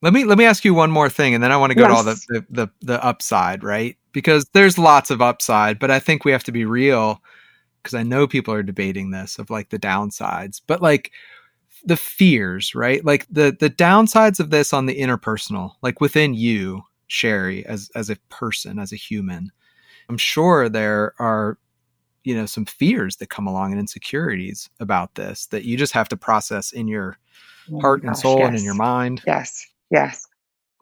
Let 0.00 0.12
me 0.12 0.24
let 0.24 0.38
me 0.38 0.44
ask 0.44 0.64
you 0.64 0.74
one 0.74 0.92
more 0.92 1.10
thing, 1.10 1.34
and 1.34 1.42
then 1.42 1.50
I 1.50 1.56
want 1.56 1.70
to 1.70 1.74
go 1.74 1.88
yes. 1.88 1.90
to 1.90 1.96
all 1.96 2.04
the, 2.04 2.24
the 2.28 2.46
the 2.50 2.68
the 2.82 3.04
upside, 3.04 3.64
right? 3.64 3.96
Because 4.12 4.46
there's 4.52 4.78
lots 4.78 5.10
of 5.10 5.20
upside, 5.20 5.78
but 5.78 5.90
I 5.90 5.98
think 5.98 6.24
we 6.24 6.32
have 6.32 6.44
to 6.44 6.52
be 6.52 6.64
real 6.64 7.20
because 7.82 7.94
I 7.94 8.04
know 8.04 8.26
people 8.26 8.54
are 8.54 8.62
debating 8.62 9.10
this 9.10 9.38
of 9.38 9.50
like 9.50 9.70
the 9.70 9.78
downsides. 9.78 10.60
But 10.64 10.80
like 10.80 11.10
the 11.84 11.96
fears, 11.96 12.74
right? 12.74 13.04
Like 13.04 13.26
the 13.30 13.56
the 13.58 13.70
downsides 13.70 14.40
of 14.40 14.50
this 14.50 14.72
on 14.72 14.86
the 14.86 14.98
interpersonal, 14.98 15.72
like 15.82 16.00
within 16.00 16.34
you, 16.34 16.82
Cheri, 17.08 17.64
as 17.66 17.90
as 17.94 18.10
a 18.10 18.16
person, 18.28 18.78
as 18.78 18.92
a 18.92 18.96
human. 18.96 19.50
I'm 20.08 20.18
sure 20.18 20.68
there 20.68 21.14
are 21.18 21.58
you 22.28 22.36
know 22.36 22.46
some 22.46 22.64
fears 22.64 23.16
that 23.16 23.30
come 23.30 23.46
along 23.46 23.72
and 23.72 23.80
insecurities 23.80 24.68
about 24.80 25.14
this 25.14 25.46
that 25.46 25.64
you 25.64 25.76
just 25.76 25.92
have 25.92 26.08
to 26.08 26.16
process 26.16 26.72
in 26.72 26.88
your 26.88 27.18
oh 27.72 27.80
heart 27.80 28.02
and 28.02 28.16
soul 28.16 28.38
yes. 28.38 28.48
and 28.48 28.58
in 28.58 28.64
your 28.64 28.74
mind. 28.74 29.22
Yes. 29.26 29.66
Yes. 29.90 30.26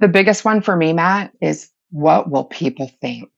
The 0.00 0.08
biggest 0.08 0.44
one 0.44 0.60
for 0.60 0.76
me, 0.76 0.92
Matt, 0.92 1.32
is 1.40 1.70
what 1.90 2.30
will 2.30 2.44
people 2.44 2.90
think? 3.00 3.30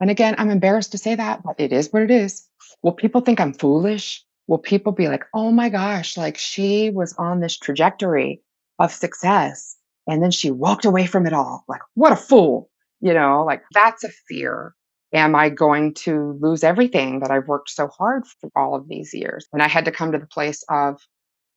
And 0.00 0.10
again, 0.10 0.36
I'm 0.38 0.50
embarrassed 0.50 0.92
to 0.92 0.98
say 0.98 1.14
that, 1.16 1.42
but 1.42 1.56
it 1.58 1.72
is 1.72 1.92
what 1.92 2.02
it 2.02 2.10
is. 2.10 2.46
Will 2.82 2.92
people 2.92 3.20
think 3.20 3.40
I'm 3.40 3.52
foolish? 3.52 4.24
will 4.48 4.58
people 4.58 4.90
be 4.90 5.06
like, 5.06 5.24
oh 5.34 5.52
my 5.52 5.68
gosh, 5.68 6.16
like 6.16 6.36
she 6.36 6.90
was 6.90 7.14
on 7.18 7.38
this 7.38 7.56
trajectory 7.56 8.42
of 8.80 8.90
success 8.90 9.76
and 10.08 10.22
then 10.22 10.30
she 10.30 10.50
walked 10.50 10.86
away 10.86 11.06
from 11.06 11.26
it 11.26 11.32
all. 11.32 11.64
Like, 11.68 11.82
what 11.94 12.12
a 12.12 12.16
fool. 12.16 12.70
You 13.00 13.14
know, 13.14 13.44
like 13.44 13.62
that's 13.72 14.02
a 14.02 14.08
fear. 14.08 14.74
Am 15.12 15.34
I 15.34 15.48
going 15.48 15.94
to 15.94 16.38
lose 16.40 16.62
everything 16.62 17.20
that 17.20 17.30
I've 17.30 17.48
worked 17.48 17.70
so 17.70 17.88
hard 17.88 18.26
for 18.26 18.50
all 18.54 18.74
of 18.74 18.88
these 18.88 19.14
years? 19.14 19.46
And 19.52 19.62
I 19.62 19.68
had 19.68 19.86
to 19.86 19.90
come 19.92 20.12
to 20.12 20.18
the 20.18 20.26
place 20.26 20.64
of, 20.68 21.00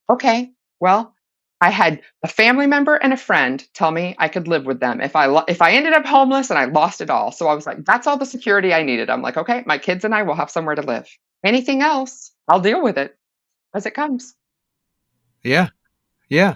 okay, 0.09 0.51
well, 0.79 1.13
I 1.61 1.69
had 1.69 2.01
a 2.23 2.27
family 2.27 2.65
member 2.65 2.95
and 2.95 3.13
a 3.13 3.17
friend 3.17 3.63
tell 3.75 3.91
me 3.91 4.15
I 4.17 4.29
could 4.29 4.47
live 4.47 4.65
with 4.65 4.79
them 4.79 4.99
if 4.99 5.15
I 5.15 5.27
lo- 5.27 5.43
if 5.47 5.61
I 5.61 5.73
ended 5.73 5.93
up 5.93 6.05
homeless 6.05 6.49
and 6.49 6.57
I 6.57 6.65
lost 6.65 7.01
it 7.01 7.11
all. 7.11 7.31
So 7.31 7.47
I 7.47 7.53
was 7.53 7.67
like, 7.67 7.85
that's 7.85 8.07
all 8.07 8.17
the 8.17 8.25
security 8.25 8.73
I 8.73 8.81
needed. 8.81 9.11
I'm 9.11 9.21
like, 9.21 9.37
okay, 9.37 9.63
my 9.67 9.77
kids 9.77 10.03
and 10.03 10.15
I 10.15 10.23
will 10.23 10.33
have 10.33 10.49
somewhere 10.49 10.73
to 10.73 10.81
live. 10.81 11.07
Anything 11.43 11.83
else, 11.83 12.31
I'll 12.47 12.61
deal 12.61 12.81
with 12.81 12.97
it 12.97 13.15
as 13.75 13.85
it 13.85 13.93
comes. 13.93 14.33
Yeah. 15.43 15.69
Yeah. 16.29 16.55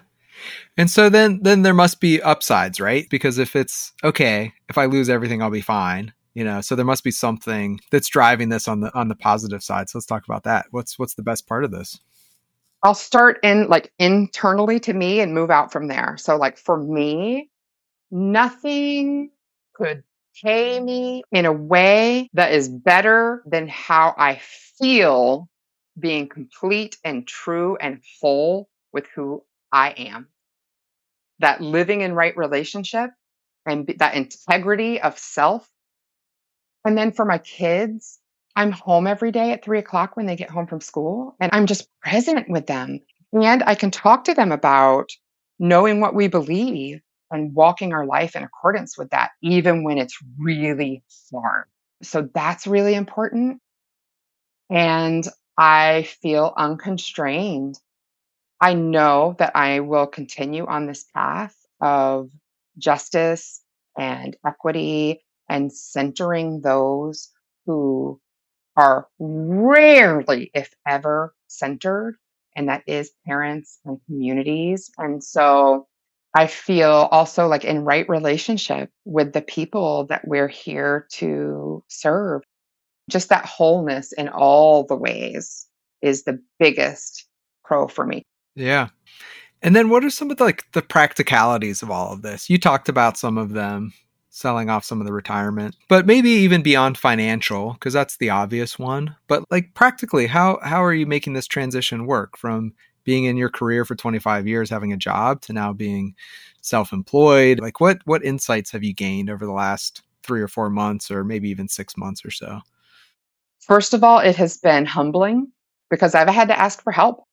And 0.76 0.90
so 0.90 1.10
then 1.10 1.40
then 1.44 1.62
there 1.62 1.74
must 1.74 2.00
be 2.00 2.22
upsides, 2.22 2.80
right? 2.80 3.08
Because 3.10 3.38
if 3.38 3.56
it's 3.56 3.94
okay, 4.04 4.54
if 4.70 4.78
I 4.78 4.86
lose 4.86 5.10
everything 5.10 5.42
I'll 5.42 5.52
be 5.52 5.62
fine, 5.62 6.14
you 6.36 6.44
know. 6.44 6.62
So 6.62 6.76
there 6.76 6.86
must 6.86 7.04
be 7.04 7.12
something 7.12 7.80
that's 7.92 8.08
driving 8.08 8.50
this 8.50 8.68
on 8.68 8.82
the 8.82 8.94
on 8.94 9.08
the 9.08 9.16
positive 9.16 9.64
side. 9.64 9.90
So 9.90 9.98
let's 9.98 10.06
talk 10.06 10.26
about 10.26 10.44
that. 10.44 10.68
What's 10.70 11.00
what's 11.00 11.16
the 11.16 11.24
best 11.24 11.48
part 11.48 11.64
of 11.64 11.72
this? 11.72 12.00
I'll 12.84 12.94
start 12.94 13.40
in 13.42 13.68
like 13.68 13.92
internally 13.98 14.80
to 14.82 14.94
me 14.94 15.20
and 15.22 15.34
move 15.34 15.50
out 15.50 15.72
from 15.72 15.88
there. 15.88 16.18
So 16.20 16.36
like 16.36 16.60
for 16.60 16.78
me, 16.78 17.50
nothing 18.12 19.32
could 19.74 20.04
pay 20.44 20.80
me 20.80 21.24
in 21.32 21.46
a 21.46 21.54
way 21.54 22.30
that 22.34 22.52
is 22.52 22.70
better 22.70 23.42
than 23.48 23.68
how 23.68 24.14
I 24.18 24.40
feel 24.78 25.50
being 25.98 26.28
complete 26.28 26.98
and 27.04 27.26
true 27.26 27.78
and 27.78 28.02
whole 28.22 28.70
with 28.92 29.08
who 29.16 29.44
I 29.72 29.92
am. 29.92 30.28
That 31.40 31.62
living 31.62 32.02
in 32.02 32.14
right 32.14 32.36
relationship 32.38 33.12
and 33.66 33.88
that 33.98 34.16
integrity 34.16 35.02
of 35.02 35.18
self. 35.18 35.70
And 36.86 36.98
then 36.98 37.12
for 37.12 37.26
my 37.26 37.40
kids, 37.40 38.20
I'm 38.56 38.72
home 38.72 39.08
every 39.08 39.32
day 39.32 39.52
at 39.52 39.66
three 39.66 39.80
o'clock 39.80 40.16
when 40.16 40.28
they 40.28 40.36
get 40.36 40.50
home 40.50 40.68
from 40.68 40.80
school 40.80 41.36
and 41.40 41.50
I'm 41.54 41.66
just 41.66 41.90
present 42.02 42.48
with 42.50 42.68
them. 42.68 43.00
And 43.34 43.64
I 43.64 43.76
can 43.76 43.92
talk 43.92 44.24
to 44.26 44.34
them 44.34 44.52
about 44.52 45.10
knowing 45.60 46.00
what 46.00 46.16
we 46.16 46.28
believe 46.28 47.02
and 47.32 47.54
walking 47.54 47.92
our 47.92 48.06
life 48.06 48.36
in 48.36 48.44
accordance 48.44 48.98
with 48.98 49.10
that, 49.10 49.32
even 49.42 49.84
when 49.84 49.98
it's 49.98 50.18
really 50.38 51.04
hard. 51.34 51.66
So 52.02 52.30
that's 52.34 52.68
really 52.68 52.94
important. 52.94 53.60
And 54.70 55.28
I 55.58 56.04
feel 56.22 56.54
unconstrained. 56.56 57.80
I 58.62 58.74
know 58.74 59.36
that 59.40 59.56
I 59.56 59.82
will 59.82 60.08
continue 60.08 60.66
on 60.66 60.86
this 60.86 61.06
path 61.14 61.56
of 61.82 62.30
justice 62.78 63.62
and 63.98 64.38
equity 64.46 65.25
and 65.50 65.72
centering 65.72 66.62
those 66.62 67.32
who 67.66 68.20
are 68.76 69.08
rarely, 69.20 70.52
if 70.54 70.74
ever, 70.88 71.34
centered, 71.48 72.18
and 72.56 72.70
that 72.70 72.84
is 72.88 73.12
parents 73.26 73.80
and 73.86 74.00
communities. 74.06 74.92
And 74.98 75.24
so 75.24 75.88
I 76.34 76.48
feel 76.48 77.08
also 77.12 77.48
like 77.48 77.64
in 77.64 77.86
right 77.86 78.08
relationship 78.10 78.90
with 79.06 79.34
the 79.34 79.42
people 79.42 80.06
that 80.08 80.28
we're 80.28 80.50
here 80.50 81.08
to 81.14 81.84
serve. 81.88 82.42
Just 83.10 83.30
that 83.30 83.46
wholeness 83.46 84.12
in 84.12 84.30
all 84.30 84.84
the 84.84 84.96
ways 84.96 85.68
is 86.02 86.24
the 86.24 86.42
biggest 86.60 87.28
pro 87.64 87.88
for 87.88 88.06
me. 88.06 88.24
Yeah. 88.56 88.90
And 89.62 89.76
then 89.76 89.90
what 89.90 90.04
are 90.04 90.10
some 90.10 90.30
of 90.30 90.38
the, 90.38 90.44
like 90.44 90.64
the 90.74 90.82
practicalities 90.82 91.82
of 91.82 91.90
all 91.90 92.12
of 92.12 92.22
this? 92.22 92.50
You 92.50 92.58
talked 92.58 92.90
about 92.90 93.18
some 93.18 93.38
of 93.38 93.52
them 93.54 93.94
selling 94.36 94.70
off 94.70 94.84
some 94.84 95.00
of 95.00 95.08
the 95.08 95.14
retirement, 95.14 95.78
but 95.88 96.06
maybe 96.06 96.30
even 96.30 96.62
beyond 96.62 96.98
financial 96.98 97.72
because 97.74 97.94
that's 97.94 98.18
the 98.18 98.30
obvious 98.30 98.78
one. 98.78 99.16
But 99.28 99.50
like 99.50 99.74
practically, 99.74 100.28
how 100.28 100.60
how 100.62 100.84
are 100.84 100.94
you 100.94 101.06
making 101.06 101.34
this 101.34 101.48
transition 101.48 102.06
work 102.06 102.38
from 102.38 102.74
being 103.06 103.24
in 103.24 103.38
your 103.38 103.50
career 103.50 103.86
for 103.86 103.96
25 103.96 104.46
years 104.46 104.70
having 104.70 104.92
a 104.92 104.98
job 104.98 105.42
to 105.44 105.54
now 105.54 105.72
being 105.72 106.16
self-employed? 106.62 107.62
Like 107.62 107.80
what 107.80 108.00
what 108.04 108.26
insights 108.26 108.72
have 108.72 108.84
you 108.84 108.94
gained 108.94 109.30
over 109.30 109.46
the 109.46 109.54
last 109.54 110.02
3 110.24 110.42
or 110.42 110.50
4 110.50 110.70
months 110.70 111.10
or 111.10 111.24
maybe 111.24 111.50
even 111.50 111.70
6 111.70 111.96
months 111.96 112.26
or 112.26 112.32
so? 112.32 112.60
First 113.60 113.94
of 113.94 114.04
all 114.04 114.20
it 114.20 114.36
has 114.36 114.58
been 114.58 114.86
humbling 114.86 115.54
because 115.90 116.14
I've 116.14 116.28
had 116.28 116.50
to 116.50 116.60
ask 116.60 116.84
for 116.84 116.92
help. 116.92 117.24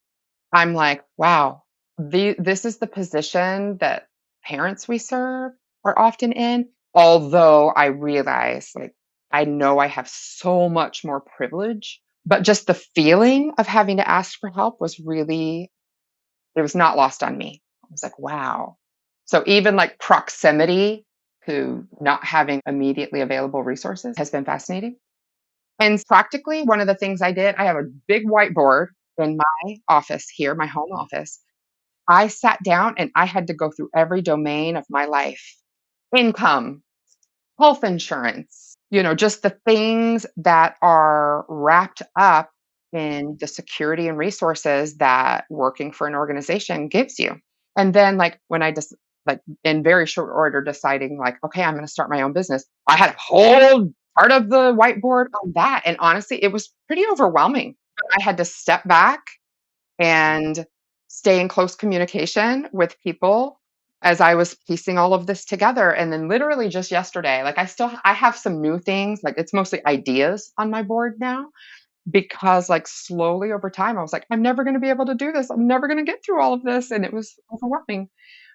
I'm 0.53 0.73
like 0.73 1.03
wow 1.17 1.65
the, 1.99 2.35
this 2.39 2.65
is 2.65 2.79
the 2.79 2.87
position 2.87 3.77
that 3.79 4.09
parents 4.45 4.89
we 4.89 4.99
serve 4.99 5.53
are 5.85 5.99
often 5.99 6.33
in 6.33 6.69
although 6.95 7.69
i 7.71 7.87
realize 7.87 8.73
like 8.75 8.95
i 9.31 9.45
know 9.45 9.79
i 9.79 9.87
have 9.87 10.09
so 10.09 10.69
much 10.69 11.05
more 11.05 11.21
privilege 11.21 12.01
but 12.25 12.43
just 12.43 12.67
the 12.67 12.75
feeling 12.75 13.53
of 13.59 13.67
having 13.67 13.97
to 13.97 14.09
ask 14.09 14.39
for 14.39 14.51
help 14.51 14.81
was 14.81 15.01
really 15.01 15.71
it 16.55 16.61
was 16.63 16.75
not 16.75 16.97
lost 16.97 17.23
on 17.23 17.37
me. 17.37 17.63
I 17.85 17.89
was 17.91 18.03
like 18.03 18.19
wow. 18.19 18.77
So 19.25 19.43
even 19.47 19.77
like 19.77 19.99
proximity 19.99 21.05
to 21.47 21.87
not 22.01 22.25
having 22.25 22.61
immediately 22.67 23.21
available 23.21 23.63
resources 23.63 24.17
has 24.19 24.31
been 24.31 24.45
fascinating. 24.45 24.97
And 25.79 26.03
practically 26.07 26.63
one 26.63 26.81
of 26.81 26.87
the 26.87 26.95
things 26.95 27.23
i 27.23 27.33
did 27.33 27.57
i 27.57 27.65
have 27.65 27.77
a 27.77 27.91
big 28.07 28.25
whiteboard 28.27 28.89
in 29.19 29.37
my 29.37 29.77
office 29.89 30.29
here 30.29 30.55
my 30.55 30.67
home 30.67 30.93
office. 30.93 31.41
I 32.09 32.29
sat 32.29 32.61
down 32.65 32.95
and 32.99 33.11
i 33.17 33.25
had 33.25 33.49
to 33.49 33.55
go 33.55 33.71
through 33.71 33.91
every 33.95 34.23
domain 34.23 34.77
of 34.77 34.85
my 34.91 35.07
life 35.07 35.57
income 36.17 36.83
health 37.59 37.85
insurance, 37.85 38.77
you 38.91 39.03
know, 39.03 39.15
just 39.15 39.43
the 39.43 39.57
things 39.67 40.27
that 40.37 40.77
are 40.83 41.45
wrapped 41.49 42.03
up 42.19 42.51
in 42.93 43.37
the 43.41 43.47
security 43.47 44.09
and 44.09 44.19
resources 44.19 44.97
that 44.97 45.45
working 45.49 45.93
for 45.93 46.07
an 46.07 46.15
organization 46.15 46.89
gives 46.89 47.19
you. 47.19 47.37
And 47.77 47.95
then, 47.95 48.19
like, 48.19 48.39
when 48.49 48.63
I 48.63 48.73
just, 48.73 48.95
like, 49.27 49.41
in 49.65 49.83
very 49.83 50.07
short 50.07 50.31
order, 50.35 50.61
deciding, 50.61 51.19
like, 51.19 51.37
okay, 51.45 51.63
I'm 51.63 51.75
going 51.75 51.87
to 51.87 51.91
start 51.91 52.11
my 52.11 52.23
own 52.23 52.33
business, 52.33 52.67
I 52.87 52.97
had 52.97 53.11
a 53.11 53.19
whole 53.19 53.91
part 54.19 54.33
of 54.33 54.51
the 54.51 54.75
whiteboard 54.75 55.27
on 55.43 55.53
that. 55.55 55.83
And 55.87 55.97
honestly, 56.01 56.43
it 56.43 56.53
was 56.53 56.71
pretty 56.87 57.05
overwhelming. 57.11 57.77
I 58.19 58.23
had 58.23 58.37
to 58.39 58.45
step 58.45 58.87
back 58.87 59.21
and 59.99 60.67
stay 61.09 61.41
in 61.41 61.49
close 61.49 61.75
communication 61.75 62.69
with 62.73 62.97
people 63.03 63.61
as 64.03 64.21
I 64.21 64.35
was 64.35 64.57
piecing 64.67 64.99
all 64.99 65.15
of 65.15 65.27
this 65.27 65.45
together. 65.45 65.91
And 65.91 66.13
then 66.13 66.29
literally 66.29 66.69
just 66.69 66.91
yesterday, 66.91 67.43
like 67.45 67.59
I 67.59 67.67
still 67.67 67.91
I 68.05 68.13
have 68.13 68.37
some 68.37 68.61
new 68.61 68.79
things, 68.79 69.21
like 69.23 69.35
it's 69.39 69.53
mostly 69.55 69.85
ideas 69.87 70.53
on 70.59 70.71
my 70.71 70.83
board 70.83 71.17
now 71.21 71.47
because 72.11 72.69
like 72.69 72.89
slowly 72.89 73.53
over 73.53 73.71
time 73.71 73.97
I 73.99 74.03
was 74.03 74.13
like 74.13 74.27
I'm 74.31 74.43
never 74.43 74.65
going 74.65 74.75
to 74.75 74.81
be 74.81 74.91
able 74.91 75.07
to 75.07 75.15
do 75.15 75.33
this. 75.33 75.51
I'm 75.51 75.67
never 75.69 75.87
going 75.87 76.05
to 76.05 76.11
get 76.11 76.25
through 76.25 76.43
all 76.43 76.53
of 76.53 76.63
this 76.65 76.91
and 76.91 77.05
it 77.05 77.13
was 77.13 77.35
overwhelming. 77.53 78.09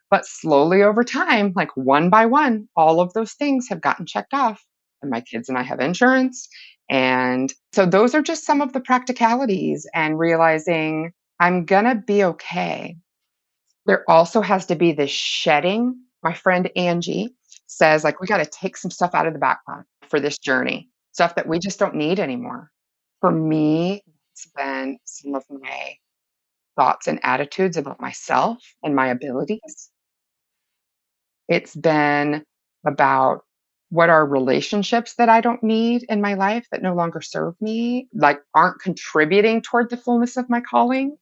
But 0.10 0.26
slowly 0.26 0.84
over 0.84 1.04
time, 1.04 1.54
like 1.56 1.76
one 1.76 2.10
by 2.10 2.26
one, 2.28 2.68
all 2.76 3.02
of 3.02 3.14
those 3.14 3.34
things 3.34 3.68
have 3.70 3.82
gotten 3.82 4.06
checked 4.06 4.34
off. 4.34 4.64
And 5.02 5.12
my 5.12 5.22
kids 5.22 5.50
and 5.50 5.58
I 5.58 5.64
have 5.64 5.80
insurance. 5.80 6.48
And 6.90 7.54
so 7.74 7.86
those 7.86 8.16
are 8.16 8.22
just 8.22 8.46
some 8.46 8.62
of 8.62 8.74
the 8.74 8.80
practicalities 8.80 9.86
and 9.94 10.18
realizing 10.18 11.12
I'm 11.40 11.66
going 11.66 11.86
to 11.86 11.96
be 11.96 12.24
okay 12.24 12.96
there 13.88 14.04
also 14.10 14.42
has 14.42 14.66
to 14.68 14.76
be 14.76 14.92
this 14.92 15.10
shedding. 15.10 15.98
My 16.22 16.34
friend 16.34 16.70
Angie 16.76 17.34
says, 17.68 18.04
like, 18.04 18.20
we 18.20 18.28
got 18.28 18.38
to 18.38 18.46
take 18.46 18.78
some 18.78 18.92
stuff 18.92 19.16
out 19.16 19.26
of 19.26 19.34
the 19.34 19.40
backpack 19.40 19.84
for 20.10 20.20
this 20.20 20.38
journey, 20.38 20.90
stuff 21.14 21.36
that 21.36 21.48
we 21.48 21.58
just 21.58 21.80
don't 21.80 21.96
need 21.96 22.20
anymore. 22.20 22.70
For 23.22 23.32
me, 23.32 24.04
it's 24.34 24.48
been 24.56 25.00
some 25.06 25.36
of 25.36 25.44
my 25.50 25.96
thoughts 26.76 27.08
and 27.08 27.20
attitudes 27.24 27.78
about 27.78 28.00
myself 28.00 28.58
and 28.84 28.94
my 28.96 29.08
abilities. 29.08 29.90
It's 31.48 31.76
been 31.76 32.44
about 32.86 33.46
what 33.90 34.10
are 34.10 34.26
relationships 34.26 35.16
that 35.16 35.30
I 35.30 35.40
don't 35.40 35.64
need 35.64 36.04
in 36.10 36.22
my 36.22 36.34
life 36.34 36.68
that 36.72 36.82
no 36.82 36.94
longer 36.94 37.22
serve 37.22 37.56
me, 37.62 38.10
like 38.14 38.42
aren't 38.54 38.82
contributing 38.82 39.62
toward 39.62 39.90
the 39.90 39.98
fullness 39.98 40.36
of 40.36 40.50
my 40.50 40.60
calling 40.60 41.18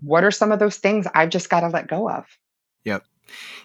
what 0.00 0.24
are 0.24 0.30
some 0.30 0.52
of 0.52 0.58
those 0.58 0.76
things 0.76 1.06
I've 1.14 1.30
just 1.30 1.50
got 1.50 1.60
to 1.60 1.68
let 1.68 1.88
go 1.88 2.08
of? 2.08 2.24
Yep. 2.84 3.04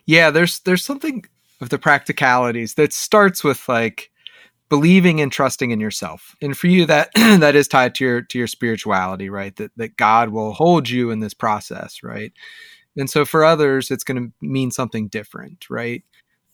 Yeah, 0.06 0.32
there's 0.32 0.60
there's 0.62 0.84
something 0.84 1.26
of 1.62 1.70
the 1.70 1.80
practicalities 1.80 2.74
that 2.76 2.94
starts 2.94 3.44
with 3.44 3.68
like 3.70 4.12
believing 4.70 5.22
and 5.22 5.32
trusting 5.32 5.72
in 5.72 5.80
yourself. 5.80 6.36
And 6.42 6.58
for 6.58 6.68
you 6.68 6.86
that 6.88 7.12
that 7.16 7.56
is 7.56 7.68
tied 7.68 7.96
to 7.96 8.06
your 8.06 8.22
to 8.24 8.38
your 8.38 8.48
spirituality, 8.48 9.30
right? 9.30 9.56
That 9.56 9.72
that 9.78 9.98
God 9.98 10.30
will 10.30 10.54
hold 10.54 10.90
you 10.90 11.12
in 11.12 11.20
this 11.20 11.34
process, 11.34 12.04
right? 12.04 12.34
And 12.98 13.10
so 13.10 13.26
for 13.26 13.44
others 13.44 13.92
it's 13.92 14.04
going 14.04 14.22
to 14.22 14.34
mean 14.46 14.72
something 14.72 15.08
different, 15.08 15.70
right? 15.70 16.04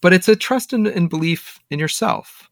But 0.01 0.13
it's 0.13 0.29
a 0.29 0.35
trust 0.35 0.73
and, 0.73 0.87
and 0.87 1.09
belief 1.09 1.59
in 1.69 1.79
yourself. 1.79 2.49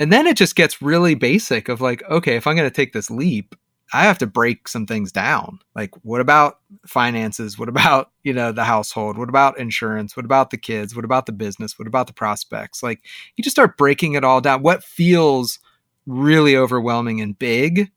And 0.00 0.12
then 0.12 0.26
it 0.26 0.36
just 0.36 0.56
gets 0.56 0.82
really 0.82 1.14
basic 1.14 1.68
of 1.68 1.80
like, 1.80 2.02
okay, 2.10 2.36
if 2.36 2.46
I'm 2.46 2.56
going 2.56 2.68
to 2.68 2.74
take 2.74 2.92
this 2.92 3.10
leap, 3.10 3.54
I 3.92 4.04
have 4.04 4.18
to 4.18 4.26
break 4.26 4.66
some 4.66 4.86
things 4.86 5.12
down. 5.12 5.60
Like, 5.76 5.90
what 6.04 6.20
about 6.20 6.58
finances? 6.86 7.58
What 7.58 7.68
about, 7.68 8.10
you 8.22 8.32
know, 8.32 8.50
the 8.50 8.64
household? 8.64 9.18
What 9.18 9.28
about 9.28 9.58
insurance? 9.58 10.16
What 10.16 10.24
about 10.24 10.50
the 10.50 10.56
kids? 10.56 10.96
What 10.96 11.04
about 11.04 11.26
the 11.26 11.32
business? 11.32 11.78
What 11.78 11.86
about 11.86 12.06
the 12.06 12.12
prospects? 12.12 12.82
Like, 12.82 13.02
you 13.36 13.44
just 13.44 13.54
start 13.54 13.76
breaking 13.76 14.14
it 14.14 14.24
all 14.24 14.40
down. 14.40 14.62
What 14.62 14.82
feels 14.82 15.58
really 16.06 16.56
overwhelming 16.56 17.20
and 17.20 17.38
big, 17.38 17.90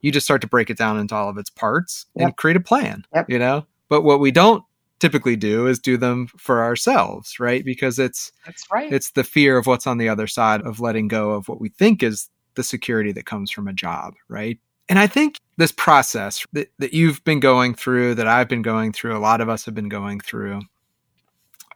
you 0.00 0.10
just 0.10 0.26
start 0.26 0.40
to 0.40 0.48
break 0.48 0.70
it 0.70 0.78
down 0.78 0.98
into 0.98 1.14
all 1.14 1.28
of 1.28 1.38
its 1.38 1.50
parts 1.50 2.06
yep. 2.14 2.26
and 2.26 2.36
create 2.36 2.56
a 2.56 2.60
plan, 2.60 3.04
yep. 3.14 3.28
you 3.28 3.38
know? 3.38 3.66
But 3.88 4.02
what 4.02 4.20
we 4.20 4.30
don't 4.30 4.64
typically 4.98 5.36
do 5.36 5.66
is 5.66 5.78
do 5.78 5.96
them 5.96 6.28
for 6.38 6.62
ourselves, 6.62 7.38
right? 7.38 7.64
Because 7.64 7.98
it's 7.98 8.32
That's 8.46 8.66
right. 8.72 8.92
It's 8.92 9.10
the 9.10 9.24
fear 9.24 9.58
of 9.58 9.66
what's 9.66 9.86
on 9.86 9.98
the 9.98 10.08
other 10.08 10.26
side 10.26 10.62
of 10.62 10.80
letting 10.80 11.08
go 11.08 11.32
of 11.32 11.48
what 11.48 11.60
we 11.60 11.68
think 11.68 12.02
is 12.02 12.28
the 12.54 12.62
security 12.62 13.12
that 13.12 13.26
comes 13.26 13.50
from 13.50 13.68
a 13.68 13.72
job, 13.72 14.14
right? 14.28 14.58
And 14.88 14.98
I 14.98 15.06
think 15.06 15.38
this 15.56 15.72
process 15.72 16.44
that, 16.52 16.70
that 16.78 16.92
you've 16.92 17.22
been 17.24 17.40
going 17.40 17.74
through, 17.74 18.16
that 18.16 18.26
I've 18.26 18.48
been 18.48 18.62
going 18.62 18.92
through, 18.92 19.16
a 19.16 19.20
lot 19.20 19.40
of 19.40 19.48
us 19.48 19.64
have 19.64 19.74
been 19.74 19.88
going 19.88 20.20
through, 20.20 20.60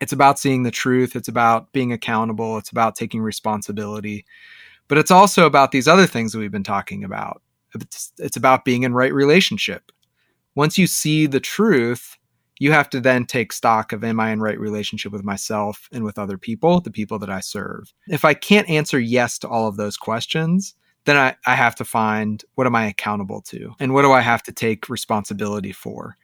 it's 0.01 0.13
about 0.13 0.39
seeing 0.39 0.63
the 0.63 0.71
truth. 0.71 1.17
It's 1.17 1.29
about 1.29 1.73
being 1.73 1.93
accountable. 1.93 2.59
It's 2.59 2.71
about 2.71 2.97
taking 2.97 3.23
responsibility. 3.23 4.25
But 4.89 4.99
it's 4.99 5.11
also 5.11 5.47
about 5.47 5.73
these 5.73 5.89
other 5.89 6.07
things 6.07 6.33
that 6.33 6.39
we've 6.39 6.51
been 6.51 6.63
talking 6.63 7.05
about. 7.05 7.43
It's, 7.75 8.13
it's 8.19 8.37
about 8.37 8.65
being 8.65 8.85
in 8.85 8.95
right 8.95 9.13
relationship. 9.13 9.91
Once 10.55 10.79
you 10.79 10.87
see 10.87 11.27
the 11.27 11.41
truth, 11.41 12.17
you 12.59 12.73
have 12.73 12.89
to 12.91 13.01
then 13.01 13.27
take 13.27 13.53
stock 13.53 13.93
of 13.93 14.03
am 14.03 14.19
I 14.21 14.31
in 14.31 14.41
right 14.41 14.59
relationship 14.59 15.13
with 15.13 15.25
myself 15.25 15.89
and 15.93 16.05
with 16.05 16.19
other 16.19 16.39
people, 16.39 16.81
the 16.81 16.91
people 16.91 17.19
that 17.19 17.29
I 17.29 17.41
serve. 17.41 17.93
If 18.09 18.25
I 18.25 18.33
can't 18.33 18.69
answer 18.69 18.99
yes 18.99 19.39
to 19.41 19.49
all 19.49 19.69
of 19.69 19.77
those 19.77 19.97
questions, 19.97 20.75
then 21.07 21.17
I, 21.17 21.37
I 21.47 21.55
have 21.55 21.75
to 21.77 21.85
find 21.85 22.45
what 22.55 22.67
am 22.67 22.77
I 22.77 22.87
accountable 22.87 23.41
to 23.43 23.75
and 23.81 23.95
what 23.95 24.03
do 24.03 24.13
I 24.13 24.21
have 24.21 24.43
to 24.45 24.53
take 24.53 24.89
responsibility 24.89 25.73
for? 25.73 26.17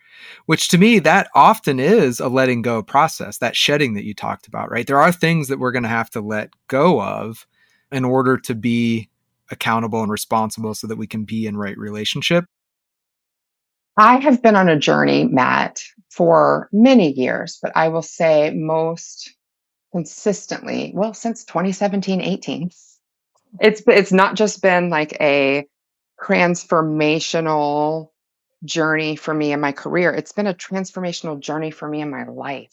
Which 0.46 0.68
to 0.68 0.78
me, 0.78 0.98
that 1.00 1.30
often 1.34 1.80
is 1.80 2.20
a 2.20 2.28
letting 2.28 2.62
go 2.62 2.82
process, 2.82 3.38
that 3.38 3.56
shedding 3.56 3.94
that 3.94 4.04
you 4.04 4.14
talked 4.14 4.46
about, 4.46 4.70
right? 4.70 4.86
There 4.86 5.00
are 5.00 5.10
things 5.10 5.48
that 5.48 5.58
we're 5.58 5.72
going 5.72 5.82
to 5.84 5.88
have 5.88 6.10
to 6.10 6.20
let 6.20 6.50
go 6.68 7.00
of 7.00 7.46
in 7.90 8.04
order 8.04 8.36
to 8.38 8.54
be 8.54 9.08
accountable 9.50 10.02
and 10.02 10.10
responsible 10.10 10.74
so 10.74 10.86
that 10.86 10.96
we 10.96 11.06
can 11.06 11.24
be 11.24 11.46
in 11.46 11.56
right 11.56 11.76
relationship. 11.78 12.44
I 13.96 14.16
have 14.18 14.42
been 14.42 14.56
on 14.56 14.68
a 14.68 14.78
journey, 14.78 15.24
Matt, 15.24 15.82
for 16.10 16.68
many 16.72 17.12
years, 17.12 17.58
but 17.60 17.72
I 17.74 17.88
will 17.88 18.02
say 18.02 18.50
most 18.54 19.34
consistently, 19.92 20.92
well, 20.94 21.12
since 21.12 21.44
2017, 21.44 22.20
18 22.22 22.70
it's 23.60 23.82
it's 23.86 24.12
not 24.12 24.36
just 24.36 24.62
been 24.62 24.90
like 24.90 25.16
a 25.20 25.66
transformational 26.22 28.10
journey 28.64 29.16
for 29.16 29.34
me 29.34 29.52
in 29.52 29.60
my 29.60 29.72
career. 29.72 30.12
It's 30.12 30.32
been 30.32 30.46
a 30.46 30.54
transformational 30.54 31.40
journey 31.40 31.70
for 31.70 31.88
me 31.88 32.00
in 32.00 32.10
my 32.10 32.24
life. 32.24 32.72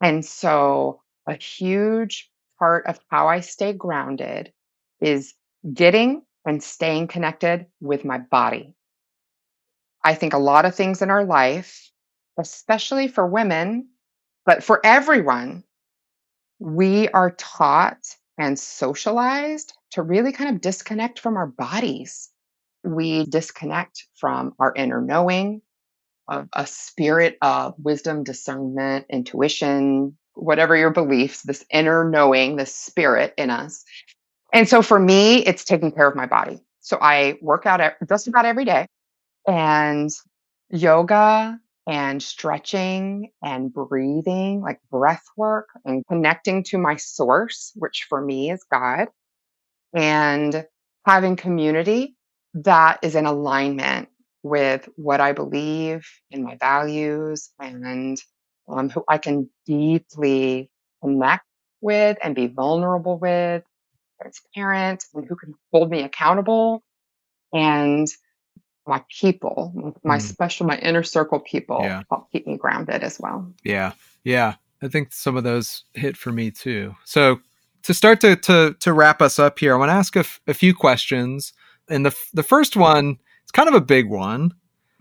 And 0.00 0.24
so 0.24 1.02
a 1.26 1.34
huge 1.34 2.30
part 2.58 2.86
of 2.86 2.98
how 3.08 3.28
I 3.28 3.40
stay 3.40 3.72
grounded 3.72 4.52
is 5.00 5.34
getting 5.72 6.22
and 6.44 6.62
staying 6.62 7.08
connected 7.08 7.66
with 7.80 8.04
my 8.04 8.18
body. 8.18 8.74
I 10.02 10.14
think 10.14 10.32
a 10.32 10.38
lot 10.38 10.64
of 10.64 10.74
things 10.74 11.02
in 11.02 11.10
our 11.10 11.24
life, 11.24 11.90
especially 12.38 13.08
for 13.08 13.26
women, 13.26 13.88
but 14.44 14.64
for 14.64 14.80
everyone, 14.84 15.62
we 16.58 17.08
are 17.08 17.30
taught 17.32 18.16
and 18.38 18.58
socialized 18.58 19.74
to 19.92 20.02
really 20.02 20.32
kind 20.32 20.54
of 20.54 20.60
disconnect 20.60 21.18
from 21.18 21.36
our 21.36 21.46
bodies. 21.46 22.30
We 22.84 23.26
disconnect 23.26 24.06
from 24.16 24.54
our 24.58 24.72
inner 24.74 25.00
knowing, 25.00 25.62
of 26.28 26.48
a 26.52 26.66
spirit 26.66 27.36
of 27.42 27.74
wisdom, 27.78 28.24
discernment, 28.24 29.06
intuition, 29.10 30.16
whatever 30.34 30.76
your 30.76 30.90
beliefs, 30.90 31.42
this 31.42 31.64
inner 31.70 32.08
knowing, 32.08 32.56
this 32.56 32.74
spirit 32.74 33.34
in 33.36 33.50
us. 33.50 33.84
And 34.52 34.68
so 34.68 34.82
for 34.82 34.98
me, 34.98 35.44
it's 35.44 35.64
taking 35.64 35.92
care 35.92 36.08
of 36.08 36.16
my 36.16 36.26
body. 36.26 36.60
So 36.80 36.98
I 37.00 37.38
work 37.40 37.66
out 37.66 37.80
just 38.08 38.28
about 38.28 38.44
every 38.44 38.64
day 38.64 38.86
and 39.46 40.10
yoga 40.70 41.58
and 41.86 42.22
stretching 42.22 43.30
and 43.42 43.72
breathing, 43.72 44.60
like 44.60 44.80
breath 44.90 45.24
work 45.36 45.68
and 45.84 46.04
connecting 46.08 46.64
to 46.64 46.78
my 46.78 46.96
source, 46.96 47.72
which 47.76 48.06
for 48.08 48.20
me 48.20 48.50
is 48.50 48.64
God, 48.70 49.08
and 49.94 50.66
having 51.06 51.36
community 51.36 52.16
that 52.54 52.98
is 53.02 53.16
in 53.16 53.26
alignment 53.26 54.08
with 54.42 54.88
what 54.96 55.20
I 55.20 55.32
believe 55.32 56.06
in 56.30 56.42
my 56.44 56.56
values 56.56 57.50
and 57.58 58.18
um, 58.68 58.88
who 58.88 59.04
I 59.08 59.18
can 59.18 59.50
deeply 59.66 60.70
connect 61.02 61.44
with 61.80 62.18
and 62.22 62.34
be 62.34 62.46
vulnerable 62.46 63.18
with, 63.18 63.62
transparent, 64.20 65.04
and 65.14 65.26
who 65.28 65.36
can 65.36 65.54
hold 65.72 65.90
me 65.90 66.02
accountable 66.02 66.82
and 67.52 68.08
my 68.86 69.02
people, 69.08 69.94
my 70.04 70.18
mm. 70.18 70.22
special, 70.22 70.66
my 70.66 70.78
inner 70.78 71.02
circle 71.02 71.40
people 71.40 71.80
yeah. 71.82 72.02
help 72.10 72.30
keep 72.32 72.46
me 72.46 72.56
grounded 72.56 73.02
as 73.02 73.18
well. 73.20 73.52
Yeah. 73.64 73.92
Yeah. 74.24 74.54
I 74.82 74.88
think 74.88 75.12
some 75.12 75.36
of 75.36 75.44
those 75.44 75.84
hit 75.94 76.16
for 76.16 76.32
me 76.32 76.50
too. 76.50 76.94
So 77.04 77.40
to 77.84 77.94
start 77.94 78.20
to, 78.22 78.36
to, 78.36 78.74
to 78.80 78.92
wrap 78.92 79.22
us 79.22 79.38
up 79.38 79.58
here, 79.58 79.74
I 79.74 79.78
want 79.78 79.90
to 79.90 79.94
ask 79.94 80.16
a, 80.16 80.20
f- 80.20 80.40
a 80.46 80.54
few 80.54 80.74
questions. 80.74 81.52
And 81.88 82.04
the, 82.06 82.14
the 82.32 82.42
first 82.42 82.76
one, 82.76 83.18
it's 83.42 83.52
kind 83.52 83.68
of 83.68 83.74
a 83.74 83.80
big 83.80 84.08
one. 84.08 84.52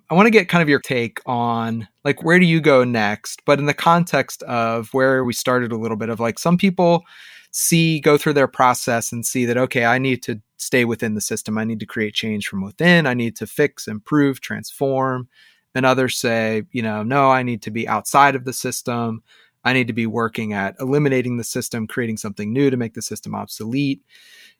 I 0.09 0.13
want 0.13 0.25
to 0.27 0.31
get 0.31 0.49
kind 0.49 0.61
of 0.61 0.67
your 0.67 0.81
take 0.81 1.19
on 1.25 1.87
like 2.03 2.23
where 2.23 2.37
do 2.37 2.45
you 2.45 2.59
go 2.59 2.83
next, 2.83 3.43
but 3.45 3.59
in 3.59 3.65
the 3.65 3.73
context 3.73 4.43
of 4.43 4.89
where 4.93 5.23
we 5.23 5.31
started 5.31 5.71
a 5.71 5.77
little 5.77 5.95
bit 5.95 6.09
of 6.09 6.19
like 6.19 6.37
some 6.37 6.57
people 6.57 7.03
see, 7.51 7.99
go 7.99 8.17
through 8.17 8.33
their 8.33 8.47
process 8.47 9.11
and 9.11 9.25
see 9.25 9.45
that, 9.45 9.57
okay, 9.57 9.85
I 9.85 9.97
need 9.97 10.23
to 10.23 10.41
stay 10.57 10.85
within 10.85 11.15
the 11.15 11.21
system. 11.21 11.57
I 11.57 11.63
need 11.63 11.79
to 11.81 11.85
create 11.85 12.13
change 12.13 12.47
from 12.47 12.61
within. 12.61 13.05
I 13.05 13.13
need 13.13 13.35
to 13.37 13.47
fix, 13.47 13.87
improve, 13.87 14.41
transform. 14.41 15.27
And 15.75 15.85
others 15.85 16.17
say, 16.17 16.63
you 16.71 16.81
know, 16.81 17.03
no, 17.03 17.29
I 17.29 17.43
need 17.43 17.61
to 17.63 17.71
be 17.71 17.87
outside 17.87 18.35
of 18.35 18.45
the 18.45 18.53
system. 18.53 19.23
I 19.63 19.73
need 19.73 19.87
to 19.87 19.93
be 19.93 20.07
working 20.07 20.53
at 20.53 20.75
eliminating 20.79 21.37
the 21.37 21.43
system, 21.43 21.87
creating 21.87 22.17
something 22.17 22.51
new 22.51 22.69
to 22.69 22.77
make 22.77 22.93
the 22.93 23.01
system 23.01 23.35
obsolete. 23.35 24.01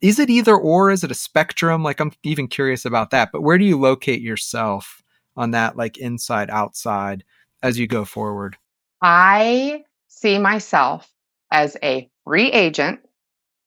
Is 0.01 0.19
it 0.19 0.29
either 0.29 0.55
or? 0.55 0.91
Is 0.91 1.03
it 1.03 1.11
a 1.11 1.15
spectrum? 1.15 1.83
Like, 1.83 1.99
I'm 1.99 2.11
even 2.23 2.47
curious 2.47 2.85
about 2.85 3.09
that. 3.11 3.31
But 3.31 3.41
where 3.41 3.57
do 3.57 3.65
you 3.65 3.79
locate 3.79 4.21
yourself 4.21 5.01
on 5.35 5.51
that, 5.51 5.75
like 5.75 5.97
inside, 5.97 6.49
outside, 6.49 7.23
as 7.63 7.79
you 7.79 7.87
go 7.87 8.05
forward? 8.05 8.57
I 9.01 9.83
see 10.07 10.37
myself 10.37 11.11
as 11.51 11.77
a 11.81 12.10
free 12.25 12.51
agent 12.51 12.99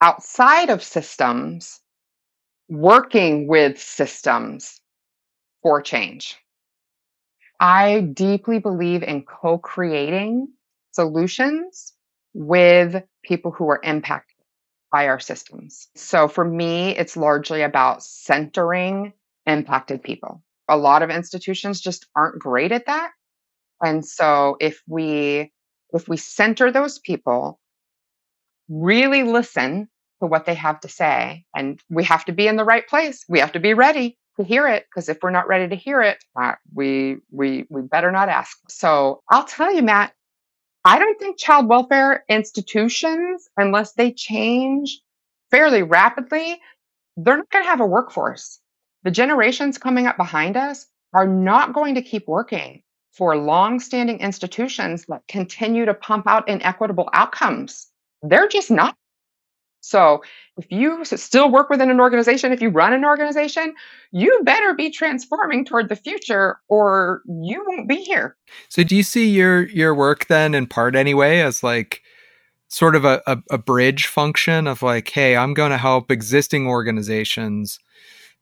outside 0.00 0.70
of 0.70 0.82
systems, 0.82 1.80
working 2.68 3.46
with 3.46 3.80
systems 3.80 4.80
for 5.62 5.82
change. 5.82 6.38
I 7.60 8.00
deeply 8.00 8.58
believe 8.58 9.02
in 9.02 9.24
co 9.24 9.58
creating 9.58 10.48
solutions 10.92 11.94
with 12.34 13.02
people 13.22 13.52
who 13.52 13.68
are 13.70 13.80
impacted 13.82 14.36
by 14.92 15.08
our 15.08 15.20
systems. 15.20 15.88
So 15.96 16.28
for 16.28 16.44
me, 16.44 16.96
it's 16.96 17.16
largely 17.16 17.62
about 17.62 18.02
centering 18.02 19.12
impacted 19.46 20.02
people. 20.02 20.42
A 20.68 20.76
lot 20.76 21.02
of 21.02 21.10
institutions 21.10 21.80
just 21.80 22.06
aren't 22.16 22.38
great 22.38 22.72
at 22.72 22.86
that. 22.86 23.10
And 23.82 24.04
so 24.04 24.56
if 24.60 24.82
we 24.86 25.52
if 25.92 26.08
we 26.08 26.16
center 26.16 26.72
those 26.72 26.98
people, 26.98 27.60
really 28.68 29.22
listen 29.22 29.88
to 30.20 30.26
what 30.26 30.46
they 30.46 30.54
have 30.54 30.80
to 30.80 30.88
say, 30.88 31.44
and 31.54 31.80
we 31.90 32.04
have 32.04 32.24
to 32.26 32.32
be 32.32 32.46
in 32.46 32.56
the 32.56 32.64
right 32.64 32.86
place. 32.86 33.24
We 33.28 33.40
have 33.40 33.52
to 33.52 33.60
be 33.60 33.74
ready 33.74 34.18
to 34.36 34.44
hear 34.44 34.66
it 34.68 34.86
because 34.88 35.08
if 35.08 35.18
we're 35.22 35.30
not 35.30 35.48
ready 35.48 35.68
to 35.68 35.76
hear 35.76 36.00
it, 36.02 36.18
uh, 36.40 36.54
we 36.72 37.18
we 37.30 37.66
we 37.68 37.82
better 37.82 38.10
not 38.10 38.28
ask. 38.28 38.58
So 38.68 39.22
I'll 39.30 39.44
tell 39.44 39.72
you, 39.72 39.82
Matt, 39.82 40.12
I 40.84 40.98
don't 40.98 41.18
think 41.18 41.38
child 41.38 41.68
welfare 41.68 42.24
institutions, 42.28 43.48
unless 43.56 43.92
they 43.92 44.12
change 44.12 45.00
fairly 45.50 45.82
rapidly, 45.82 46.60
they're 47.16 47.36
not 47.36 47.50
going 47.50 47.64
to 47.64 47.70
have 47.70 47.80
a 47.80 47.86
workforce. 47.86 48.60
The 49.04 49.10
generations 49.10 49.78
coming 49.78 50.06
up 50.06 50.16
behind 50.16 50.56
us 50.56 50.86
are 51.14 51.26
not 51.26 51.72
going 51.72 51.94
to 51.94 52.02
keep 52.02 52.26
working 52.26 52.82
for 53.12 53.36
long-standing 53.36 54.18
institutions 54.18 55.04
that 55.08 55.22
continue 55.28 55.84
to 55.84 55.94
pump 55.94 56.26
out 56.26 56.48
inequitable 56.48 57.08
outcomes. 57.12 57.86
They're 58.28 58.48
just 58.48 58.70
not. 58.70 58.96
So 59.80 60.22
if 60.56 60.64
you 60.70 61.04
still 61.04 61.50
work 61.50 61.68
within 61.68 61.90
an 61.90 62.00
organization, 62.00 62.52
if 62.52 62.62
you 62.62 62.70
run 62.70 62.94
an 62.94 63.04
organization, 63.04 63.74
you 64.12 64.40
better 64.42 64.72
be 64.72 64.88
transforming 64.90 65.64
toward 65.64 65.90
the 65.90 65.96
future 65.96 66.58
or 66.68 67.20
you 67.26 67.62
won't 67.68 67.86
be 67.86 67.96
here. 67.96 68.34
So 68.70 68.82
do 68.82 68.96
you 68.96 69.02
see 69.02 69.28
your 69.28 69.68
your 69.68 69.94
work 69.94 70.26
then 70.28 70.54
in 70.54 70.66
part 70.66 70.96
anyway 70.96 71.40
as 71.40 71.62
like 71.62 72.00
sort 72.68 72.96
of 72.96 73.04
a, 73.04 73.22
a, 73.26 73.38
a 73.50 73.58
bridge 73.58 74.06
function 74.06 74.66
of 74.66 74.82
like, 74.82 75.10
hey, 75.10 75.36
I'm 75.36 75.52
going 75.52 75.70
to 75.70 75.76
help 75.76 76.10
existing 76.10 76.66
organizations, 76.66 77.78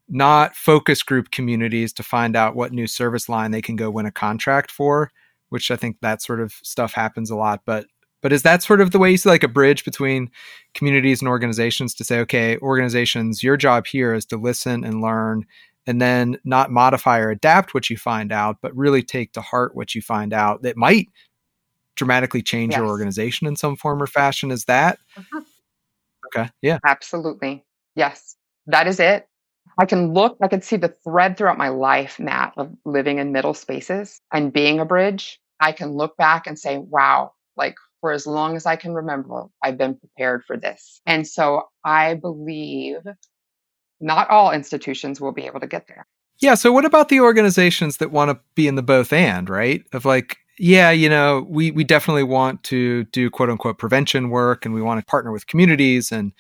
not 0.09 0.55
focus 0.55 1.03
group 1.03 1.33
communities 1.33 1.93
to 1.95 2.05
find 2.05 2.37
out 2.37 2.55
what 2.55 2.73
new 2.73 2.87
service 2.87 3.29
line 3.29 3.51
they 3.51 3.61
can 3.61 3.75
go 3.75 3.91
win 3.91 4.07
a 4.07 4.13
contract 4.13 4.71
for, 4.71 5.11
which 5.49 5.73
I 5.73 5.77
think 5.77 5.97
that 6.03 6.23
sort 6.23 6.41
of 6.41 6.53
stuff 6.63 6.95
happens 6.95 7.31
a 7.31 7.37
lot, 7.37 7.63
but 7.67 7.87
but 8.23 8.33
is 8.33 8.43
that 8.43 8.63
sort 8.63 8.81
of 8.81 8.93
the 8.93 8.99
way 8.99 9.11
you 9.11 9.17
see 9.19 9.29
like 9.29 9.43
a 9.43 9.49
bridge 9.49 9.85
between 9.85 10.31
communities 10.75 11.21
and 11.21 11.29
organizations 11.29 11.95
to 11.95 12.05
say, 12.05 12.21
okay, 12.21 12.57
organizations, 12.59 13.43
your 13.43 13.57
job 13.57 13.87
here 13.87 14.15
is 14.15 14.25
to 14.27 14.37
listen 14.37 14.85
and 14.85 15.03
learn 15.03 15.45
and 15.87 16.01
then 16.01 16.39
not 16.45 16.71
modify 16.71 17.19
or 17.19 17.31
adapt 17.31 17.75
what 17.75 17.91
you 17.91 17.97
find 17.97 18.33
out, 18.33 18.57
but 18.63 18.75
really 18.77 19.03
take 19.03 19.33
to 19.33 19.41
heart 19.41 19.75
what 19.75 19.95
you 19.95 20.01
find 20.01 20.33
out 20.33 20.63
that 20.63 20.77
might 20.77 21.09
dramatically 21.97 22.43
change 22.43 22.73
yes. 22.73 22.79
your 22.79 22.87
organization 22.87 23.47
in 23.47 23.57
some 23.57 23.77
form 23.77 24.01
or 24.03 24.07
fashion. 24.07 24.51
Is 24.51 24.65
that? 24.67 24.99
Uh-huh. 25.17 25.43
Okay. 26.27 26.51
Yeah. 26.63 26.79
Absolutely. 26.87 27.65
Yes. 27.97 28.37
That 28.67 28.87
is 28.87 29.01
it. 29.01 29.27
I 29.79 29.87
can 29.87 30.13
look, 30.13 30.37
I 30.41 30.49
can 30.49 30.63
see 30.63 30.77
the 30.77 30.95
thread 31.03 31.37
throughout 31.37 31.59
my 31.59 31.71
life, 31.71 32.21
Matt, 32.21 32.53
of 32.57 32.71
living 32.85 33.19
in 33.19 33.33
middle 33.33 33.55
spaces 33.55 34.21
and 34.33 34.53
being 34.53 34.79
a 34.79 34.85
bridge. 34.85 35.41
I 35.61 35.73
can 35.73 35.91
look 35.91 36.17
back 36.17 36.47
and 36.47 36.59
say, 36.59 36.79
wow, 36.79 37.33
like 37.57 37.75
for 38.03 38.13
as 38.13 38.27
long 38.27 38.57
as 38.57 38.67
I 38.67 38.77
can 38.77 38.93
remember, 38.93 39.47
I've 39.63 39.79
been 39.79 39.95
prepared 39.95 40.45
for 40.45 40.59
this. 40.59 41.01
And 41.07 41.27
so 41.27 41.69
I 41.85 42.15
believe 42.15 42.99
not 44.01 44.29
all 44.29 44.51
institutions 44.51 45.21
will 45.21 45.33
be 45.33 45.47
able 45.47 45.61
to 45.61 45.69
get 45.69 45.87
there. 45.87 46.05
Yeah. 46.41 46.57
So 46.57 46.73
what 46.73 46.85
about 46.85 47.09
the 47.09 47.21
organizations 47.21 47.99
that 47.99 48.11
want 48.11 48.33
to 48.33 48.41
be 48.57 48.67
in 48.67 48.75
the 48.75 48.83
both 48.83 49.13
and, 49.13 49.49
right? 49.49 49.85
Of 49.93 50.05
like, 50.05 50.39
yeah, 50.59 50.91
you 50.91 51.09
know, 51.09 51.47
we, 51.49 51.71
we 51.71 51.85
definitely 51.85 52.25
want 52.25 52.65
to 52.65 53.05
do 53.05 53.31
quote 53.31 53.49
unquote 53.49 53.79
prevention 53.79 54.31
work 54.31 54.67
and 54.67 54.75
we 54.75 54.83
want 54.83 54.99
to 55.01 55.07
partner 55.07 55.31
with 55.31 55.47
communities 55.47 56.11
and 56.11 56.33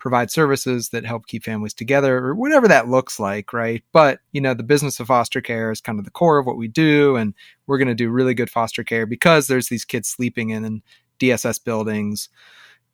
provide 0.00 0.30
services 0.30 0.88
that 0.88 1.04
help 1.04 1.26
keep 1.26 1.44
families 1.44 1.74
together 1.74 2.18
or 2.18 2.34
whatever 2.34 2.66
that 2.66 2.88
looks 2.88 3.20
like, 3.20 3.52
right? 3.52 3.84
But, 3.92 4.20
you 4.32 4.40
know, 4.40 4.54
the 4.54 4.62
business 4.62 4.98
of 4.98 5.06
foster 5.06 5.40
care 5.40 5.70
is 5.70 5.80
kind 5.80 5.98
of 5.98 6.04
the 6.04 6.10
core 6.10 6.38
of 6.38 6.46
what 6.46 6.56
we 6.56 6.66
do. 6.66 7.16
And 7.16 7.34
we're 7.66 7.78
going 7.78 7.88
to 7.88 7.94
do 7.94 8.10
really 8.10 8.34
good 8.34 8.50
foster 8.50 8.82
care 8.82 9.06
because 9.06 9.46
there's 9.46 9.68
these 9.68 9.84
kids 9.84 10.08
sleeping 10.08 10.50
in 10.50 10.82
DSS 11.20 11.62
buildings 11.62 12.30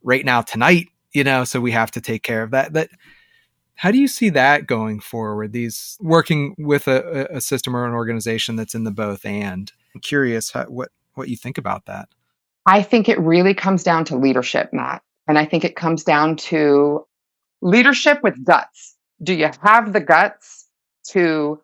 right 0.02 0.24
now 0.24 0.42
tonight, 0.42 0.88
you 1.12 1.24
know, 1.24 1.44
so 1.44 1.60
we 1.60 1.70
have 1.70 1.92
to 1.92 2.00
take 2.00 2.22
care 2.22 2.42
of 2.42 2.50
that. 2.50 2.72
That 2.74 2.90
how 3.76 3.90
do 3.90 3.98
you 3.98 4.08
see 4.08 4.30
that 4.30 4.66
going 4.66 5.00
forward? 5.00 5.52
These 5.52 5.96
working 6.00 6.54
with 6.58 6.88
a, 6.88 7.28
a 7.30 7.40
system 7.40 7.76
or 7.76 7.86
an 7.86 7.92
organization 7.92 8.56
that's 8.56 8.74
in 8.74 8.84
the 8.84 8.90
both 8.90 9.24
and. 9.24 9.70
I'm 9.94 10.00
curious 10.00 10.50
how, 10.50 10.64
what 10.64 10.90
what 11.14 11.28
you 11.28 11.36
think 11.36 11.56
about 11.56 11.86
that. 11.86 12.08
I 12.66 12.82
think 12.82 13.08
it 13.08 13.18
really 13.20 13.54
comes 13.54 13.82
down 13.82 14.04
to 14.06 14.16
leadership, 14.16 14.72
Matt. 14.72 15.02
And 15.28 15.38
I 15.38 15.44
think 15.44 15.64
it 15.64 15.76
comes 15.76 16.04
down 16.04 16.36
to 16.36 17.06
leadership 17.62 18.20
with 18.22 18.44
guts. 18.44 18.96
Do 19.22 19.34
you 19.34 19.50
have 19.62 19.92
the 19.92 20.00
guts 20.00 20.66
to 21.08 21.60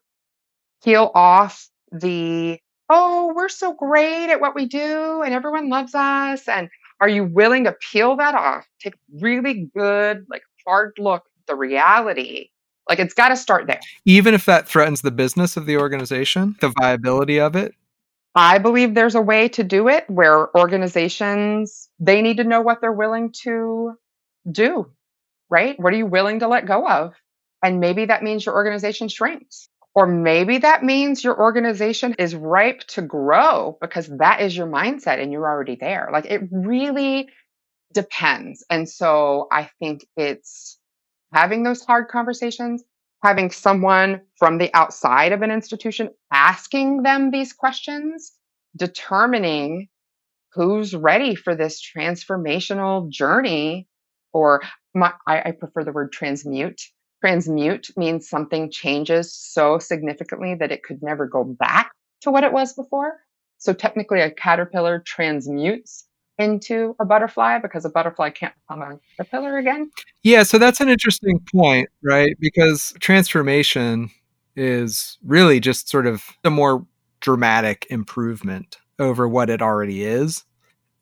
peel 0.83 1.11
off 1.15 1.69
the, 1.93 2.59
oh, 2.89 3.33
we're 3.37 3.49
so 3.49 3.75
great 3.75 4.31
at 4.31 4.41
what 4.41 4.55
we 4.55 4.67
do 4.67 5.23
and 5.23 5.35
everyone 5.35 5.69
loves 5.69 5.95
us? 5.95 6.49
And 6.49 6.69
are 7.01 7.09
you 7.09 7.25
willing 7.25 7.65
to 7.65 7.73
peel 7.73 8.17
that 8.17 8.35
off? 8.35 8.67
Take 8.81 8.95
really 9.21 9.71
good, 9.77 10.27
like 10.29 10.43
hard 10.67 10.93
look 10.99 11.23
at 11.25 11.47
the 11.47 11.55
reality. 11.55 12.49
Like 12.89 12.99
it's 12.99 13.15
got 13.15 13.29
to 13.29 13.37
start 13.37 13.67
there. 13.67 13.81
Even 14.05 14.35
if 14.35 14.45
that 14.47 14.67
threatens 14.67 15.03
the 15.03 15.11
business 15.11 15.57
of 15.57 15.67
the 15.67 15.77
organization, 15.77 16.57
the 16.61 16.73
viability 16.81 17.39
of 17.39 17.55
it, 17.55 17.75
I 18.35 18.59
believe 18.59 18.95
there's 18.95 19.15
a 19.15 19.21
way 19.21 19.49
to 19.51 19.65
do 19.65 19.89
it 19.89 20.09
where 20.09 20.55
organizations, 20.57 21.89
they 21.99 22.23
need 22.23 22.39
to 22.39 22.45
know 22.45 22.63
what 22.63 22.81
they're 22.81 22.93
willing 22.93 23.33
to 23.43 23.93
do, 24.51 24.91
right? 25.51 25.79
What 25.79 25.93
are 25.93 25.99
you 25.99 26.07
willing 26.07 26.41
to 26.41 26.49
let 26.49 26.67
go 26.67 26.89
of? 26.89 27.15
And 27.63 27.79
maybe 27.81 28.07
that 28.07 28.23
means 28.23 28.47
your 28.47 28.55
organization 28.55 29.09
shrinks. 29.09 29.69
Or 29.95 30.07
maybe 30.07 30.59
that 30.59 30.83
means 30.83 31.23
your 31.23 31.39
organization 31.39 32.15
is 32.19 32.35
ripe 32.35 32.81
to 32.89 33.03
grow 33.03 33.77
because 33.81 34.07
that 34.19 34.41
is 34.41 34.57
your 34.57 34.67
mindset 34.67 35.23
and 35.23 35.31
you're 35.31 35.47
already 35.47 35.77
there. 35.77 36.09
Like 36.11 36.25
it 36.25 36.41
really 36.51 37.29
depends. 37.93 38.65
And 38.71 38.89
so 38.89 39.49
I 39.53 39.69
think 39.79 40.07
it's 40.17 40.79
having 41.35 41.63
those 41.63 41.85
hard 41.85 42.09
conversations, 42.09 42.83
having 43.23 43.51
someone 43.51 44.21
from 44.37 44.59
the 44.59 44.71
outside 44.75 45.33
of 45.33 45.43
an 45.43 45.51
institution 45.51 46.11
asking 46.33 47.03
them 47.03 47.31
these 47.31 47.53
questions, 47.53 48.33
determining 48.77 49.89
who's 50.55 50.95
ready 50.95 51.35
for 51.35 51.55
this 51.55 51.81
transformational 51.81 53.09
journey. 53.09 53.89
Or 54.33 54.63
my, 54.95 55.13
I, 55.27 55.43
I 55.47 55.51
prefer 55.53 55.85
the 55.85 55.93
word 55.93 56.13
transmute. 56.13 56.81
Transmute 57.21 57.89
means 57.97 58.29
something 58.29 58.71
changes 58.71 59.35
so 59.35 59.79
significantly 59.79 60.57
that 60.57 60.73
it 60.73 60.83
could 60.83 61.03
never 61.03 61.27
go 61.27 61.45
back 61.45 61.93
to 62.23 62.31
what 62.31 62.45
it 62.45 62.53
was 62.53 62.73
before. 62.73 63.21
So 63.59 63.73
technically, 63.73 64.21
a 64.21 64.31
caterpillar 64.31 65.01
transmutes 65.07 66.05
into 66.43 66.95
a 67.01 67.05
butterfly 67.05 67.59
because 67.59 67.85
a 67.85 67.89
butterfly 67.89 68.31
can't 68.31 68.55
become 68.69 68.83
a 68.83 68.99
caterpillar 69.17 69.59
again. 69.59 69.91
Yeah, 70.23 70.43
so 70.43 70.59
that's 70.59 70.81
an 70.81 70.89
interesting 70.89 71.41
point, 71.55 71.89
right? 72.03 72.37
Because 72.39 72.93
transformation 73.01 74.11
is 74.57 75.19
really 75.25 75.61
just 75.61 75.89
sort 75.89 76.07
of 76.07 76.25
a 76.45 76.51
more 76.51 76.87
dramatic 77.21 77.87
improvement 77.89 78.79
over 78.99 79.29
what 79.29 79.49
it 79.49 79.63
already 79.63 80.05
is. 80.05 80.45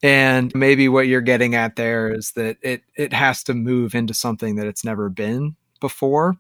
And 0.03 0.55
maybe 0.55 0.89
what 0.89 1.09
you're 1.09 1.21
getting 1.21 1.55
at 1.55 1.77
there 1.77 2.13
is 2.13 2.33
that 2.33 2.57
it 2.63 2.83
it 2.97 3.13
has 3.13 3.43
to 3.45 3.55
move 3.55 3.95
into 3.95 4.15
something 4.15 4.57
that 4.57 4.67
it's 4.67 4.85
never 4.85 5.11
been 5.11 5.57
before. 5.81 6.37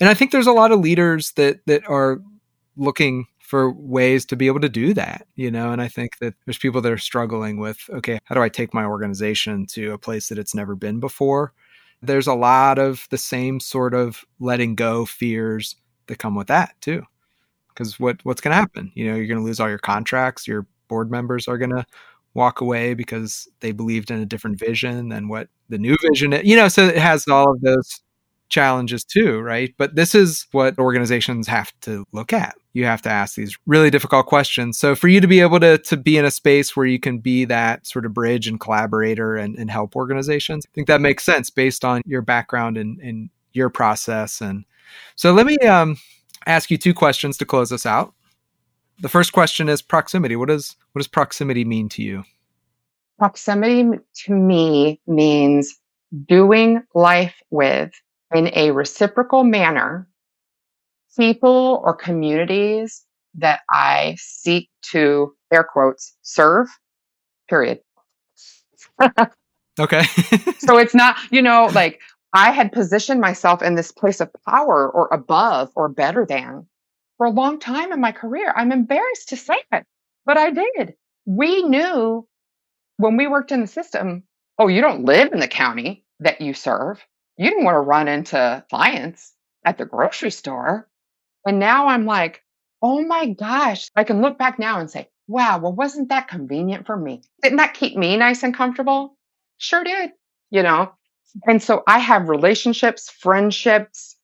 And 0.00 0.08
I 0.08 0.14
think 0.14 0.30
there's 0.30 0.46
a 0.46 0.52
lot 0.52 0.72
of 0.72 0.80
leaders 0.80 1.32
that 1.32 1.60
that 1.66 1.86
are 1.88 2.20
looking 2.76 3.26
for 3.52 3.70
ways 3.70 4.24
to 4.24 4.34
be 4.34 4.46
able 4.46 4.60
to 4.60 4.68
do 4.70 4.94
that, 4.94 5.26
you 5.36 5.50
know. 5.50 5.72
And 5.72 5.82
I 5.82 5.86
think 5.86 6.16
that 6.20 6.32
there's 6.46 6.56
people 6.56 6.80
that 6.80 6.90
are 6.90 6.96
struggling 6.96 7.58
with, 7.58 7.76
okay, 7.90 8.18
how 8.24 8.34
do 8.34 8.40
I 8.40 8.48
take 8.48 8.72
my 8.72 8.86
organization 8.86 9.66
to 9.72 9.92
a 9.92 9.98
place 9.98 10.30
that 10.30 10.38
it's 10.38 10.54
never 10.54 10.74
been 10.74 11.00
before? 11.00 11.52
There's 12.00 12.26
a 12.26 12.32
lot 12.32 12.78
of 12.78 13.06
the 13.10 13.18
same 13.18 13.60
sort 13.60 13.92
of 13.92 14.24
letting 14.40 14.74
go 14.74 15.04
fears 15.04 15.76
that 16.06 16.18
come 16.18 16.34
with 16.34 16.46
that 16.46 16.80
too. 16.80 17.02
Because 17.68 18.00
what 18.00 18.24
what's 18.24 18.40
going 18.40 18.52
to 18.52 18.56
happen? 18.56 18.90
You 18.94 19.10
know, 19.10 19.16
you're 19.16 19.26
going 19.26 19.36
to 19.36 19.44
lose 19.44 19.60
all 19.60 19.68
your 19.68 19.76
contracts. 19.76 20.48
Your 20.48 20.66
board 20.88 21.10
members 21.10 21.46
are 21.46 21.58
going 21.58 21.76
to 21.76 21.84
walk 22.32 22.62
away 22.62 22.94
because 22.94 23.46
they 23.60 23.72
believed 23.72 24.10
in 24.10 24.18
a 24.18 24.24
different 24.24 24.58
vision 24.58 25.10
than 25.10 25.28
what 25.28 25.48
the 25.68 25.76
new 25.76 25.98
vision 26.00 26.32
is. 26.32 26.44
You 26.44 26.56
know, 26.56 26.68
so 26.68 26.86
it 26.86 26.96
has 26.96 27.28
all 27.28 27.52
of 27.52 27.60
those 27.60 28.00
challenges 28.52 29.02
too, 29.02 29.40
right? 29.40 29.74
But 29.78 29.96
this 29.96 30.14
is 30.14 30.46
what 30.52 30.78
organizations 30.78 31.48
have 31.48 31.72
to 31.80 32.06
look 32.12 32.32
at. 32.32 32.54
You 32.74 32.84
have 32.84 33.02
to 33.02 33.10
ask 33.10 33.34
these 33.34 33.58
really 33.66 33.90
difficult 33.90 34.26
questions. 34.26 34.78
So 34.78 34.94
for 34.94 35.08
you 35.08 35.20
to 35.20 35.26
be 35.26 35.40
able 35.40 35.58
to 35.60 35.78
to 35.78 35.96
be 35.96 36.16
in 36.16 36.24
a 36.24 36.30
space 36.30 36.76
where 36.76 36.86
you 36.86 37.00
can 37.00 37.18
be 37.18 37.44
that 37.46 37.86
sort 37.86 38.06
of 38.06 38.14
bridge 38.14 38.46
and 38.46 38.60
collaborator 38.60 39.36
and, 39.36 39.56
and 39.56 39.70
help 39.70 39.96
organizations, 39.96 40.64
I 40.66 40.70
think 40.74 40.86
that 40.86 41.00
makes 41.00 41.24
sense 41.24 41.50
based 41.50 41.84
on 41.84 42.02
your 42.06 42.22
background 42.22 42.76
and, 42.76 43.00
and 43.00 43.30
your 43.52 43.70
process. 43.70 44.40
And 44.40 44.64
so 45.16 45.32
let 45.32 45.46
me 45.46 45.56
um, 45.58 45.96
ask 46.46 46.70
you 46.70 46.78
two 46.78 46.94
questions 46.94 47.36
to 47.38 47.44
close 47.44 47.72
us 47.72 47.86
out. 47.86 48.14
The 49.00 49.08
first 49.08 49.32
question 49.32 49.68
is 49.68 49.82
proximity. 49.82 50.36
What 50.36 50.48
does 50.48 50.76
what 50.92 51.00
does 51.00 51.08
proximity 51.08 51.64
mean 51.64 51.88
to 51.90 52.02
you? 52.02 52.24
Proximity 53.18 53.98
to 54.24 54.32
me 54.32 55.00
means 55.06 55.78
doing 56.28 56.82
life 56.94 57.34
with 57.50 57.90
in 58.32 58.50
a 58.54 58.70
reciprocal 58.70 59.44
manner 59.44 60.08
people 61.16 61.82
or 61.84 61.94
communities 61.94 63.04
that 63.34 63.60
I 63.70 64.16
seek 64.18 64.68
to 64.92 65.34
air 65.52 65.64
quotes 65.64 66.16
serve. 66.22 66.68
Period. 67.48 67.80
okay. 69.78 70.02
so 70.58 70.78
it's 70.78 70.94
not, 70.94 71.16
you 71.30 71.42
know, 71.42 71.70
like 71.74 72.00
I 72.32 72.50
had 72.50 72.72
positioned 72.72 73.20
myself 73.20 73.62
in 73.62 73.74
this 73.74 73.92
place 73.92 74.20
of 74.20 74.30
power 74.48 74.90
or 74.90 75.08
above 75.12 75.70
or 75.74 75.88
better 75.88 76.26
than 76.26 76.66
for 77.18 77.26
a 77.26 77.30
long 77.30 77.58
time 77.60 77.92
in 77.92 78.00
my 78.00 78.12
career. 78.12 78.52
I'm 78.56 78.72
embarrassed 78.72 79.28
to 79.30 79.36
say 79.36 79.56
it, 79.72 79.84
but 80.24 80.38
I 80.38 80.50
did. 80.50 80.94
We 81.26 81.62
knew 81.62 82.26
when 82.96 83.16
we 83.16 83.26
worked 83.26 83.52
in 83.52 83.60
the 83.60 83.66
system, 83.66 84.24
oh, 84.58 84.68
you 84.68 84.80
don't 84.80 85.04
live 85.04 85.32
in 85.32 85.40
the 85.40 85.48
county 85.48 86.04
that 86.20 86.40
you 86.40 86.54
serve. 86.54 87.04
You 87.42 87.48
didn't 87.48 87.64
want 87.64 87.74
to 87.74 87.80
run 87.80 88.06
into 88.06 88.64
clients 88.70 89.32
at 89.64 89.76
the 89.76 89.84
grocery 89.84 90.30
store. 90.30 90.88
And 91.44 91.58
now 91.58 91.88
I'm 91.88 92.06
like, 92.06 92.40
oh 92.80 93.04
my 93.04 93.30
gosh, 93.30 93.88
I 93.96 94.04
can 94.04 94.22
look 94.22 94.38
back 94.38 94.60
now 94.60 94.78
and 94.78 94.88
say, 94.88 95.08
wow, 95.26 95.58
well, 95.58 95.72
wasn't 95.72 96.10
that 96.10 96.28
convenient 96.28 96.86
for 96.86 96.96
me? 96.96 97.22
Didn't 97.42 97.58
that 97.58 97.74
keep 97.74 97.96
me 97.96 98.16
nice 98.16 98.44
and 98.44 98.54
comfortable? 98.54 99.16
Sure 99.58 99.82
did, 99.82 100.12
you 100.50 100.62
know? 100.62 100.92
And 101.44 101.60
so 101.60 101.82
I 101.84 101.98
have 101.98 102.28
relationships, 102.28 103.10
friendships, 103.10 104.14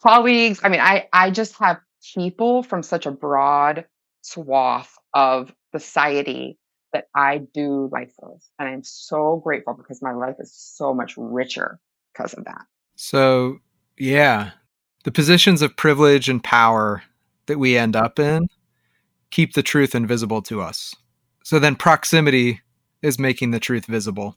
colleagues. 0.00 0.60
I 0.62 0.68
mean, 0.68 0.80
I, 0.80 1.08
I 1.12 1.32
just 1.32 1.58
have 1.58 1.80
people 2.14 2.62
from 2.62 2.84
such 2.84 3.06
a 3.06 3.10
broad 3.10 3.86
swath 4.20 4.96
of 5.12 5.52
society 5.74 6.60
that 6.92 7.08
I 7.12 7.38
do 7.38 7.88
life 7.90 8.12
with. 8.22 8.48
And 8.60 8.68
I'm 8.68 8.84
so 8.84 9.40
grateful 9.42 9.74
because 9.74 10.00
my 10.00 10.12
life 10.12 10.36
is 10.38 10.54
so 10.54 10.94
much 10.94 11.14
richer 11.16 11.80
because 12.12 12.34
of 12.34 12.44
that. 12.44 12.66
So, 12.96 13.58
yeah, 13.98 14.50
the 15.04 15.12
positions 15.12 15.62
of 15.62 15.76
privilege 15.76 16.28
and 16.28 16.42
power 16.42 17.02
that 17.46 17.58
we 17.58 17.76
end 17.76 17.96
up 17.96 18.18
in 18.18 18.48
keep 19.30 19.54
the 19.54 19.62
truth 19.62 19.94
invisible 19.94 20.42
to 20.42 20.60
us. 20.60 20.94
So 21.42 21.58
then 21.58 21.74
proximity 21.74 22.60
is 23.02 23.18
making 23.18 23.50
the 23.50 23.58
truth 23.58 23.86
visible. 23.86 24.36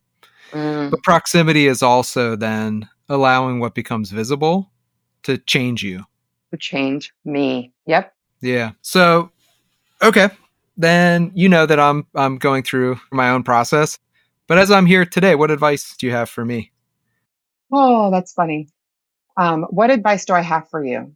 Mm. 0.52 0.90
But 0.90 1.04
proximity 1.04 1.68
is 1.68 1.84
also 1.84 2.36
then 2.36 2.90
allowing 3.10 3.60
what 3.60 3.76
becomes 3.76 4.10
visible 4.10 4.72
to 5.24 5.38
change 5.38 5.84
you. 5.84 6.04
To 6.52 6.58
change 6.58 7.14
me. 7.26 7.74
Yep. 7.86 8.14
Yeah. 8.42 8.72
So 8.82 9.32
okay. 10.02 10.30
Then 10.78 11.32
you 11.36 11.48
know 11.50 11.66
that 11.66 11.80
I'm 11.80 12.08
I'm 12.16 12.38
going 12.38 12.64
through 12.64 13.00
my 13.12 13.30
own 13.30 13.44
process. 13.44 14.00
But 14.48 14.58
as 14.58 14.72
I'm 14.72 14.86
here 14.86 15.06
today, 15.06 15.36
what 15.36 15.52
advice 15.52 15.96
do 15.98 16.06
you 16.06 16.14
have 16.14 16.30
for 16.30 16.46
me? 16.46 16.72
Oh, 17.72 18.12
that's 18.12 18.34
funny. 18.34 18.70
Um, 19.38 19.64
what 19.70 19.92
advice 19.92 20.26
do 20.26 20.34
I 20.34 20.42
have 20.42 20.70
for 20.70 20.84
you? 20.84 21.14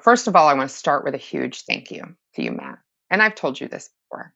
First 0.00 0.28
of 0.28 0.36
all, 0.36 0.48
I 0.48 0.54
want 0.54 0.70
to 0.70 0.76
start 0.76 1.04
with 1.04 1.14
a 1.14 1.18
huge 1.18 1.62
thank 1.62 1.90
you 1.90 2.16
to 2.34 2.42
you, 2.42 2.52
Matt. 2.52 2.78
And 3.10 3.22
I've 3.22 3.34
told 3.34 3.60
you 3.60 3.68
this 3.68 3.90
before. 4.10 4.34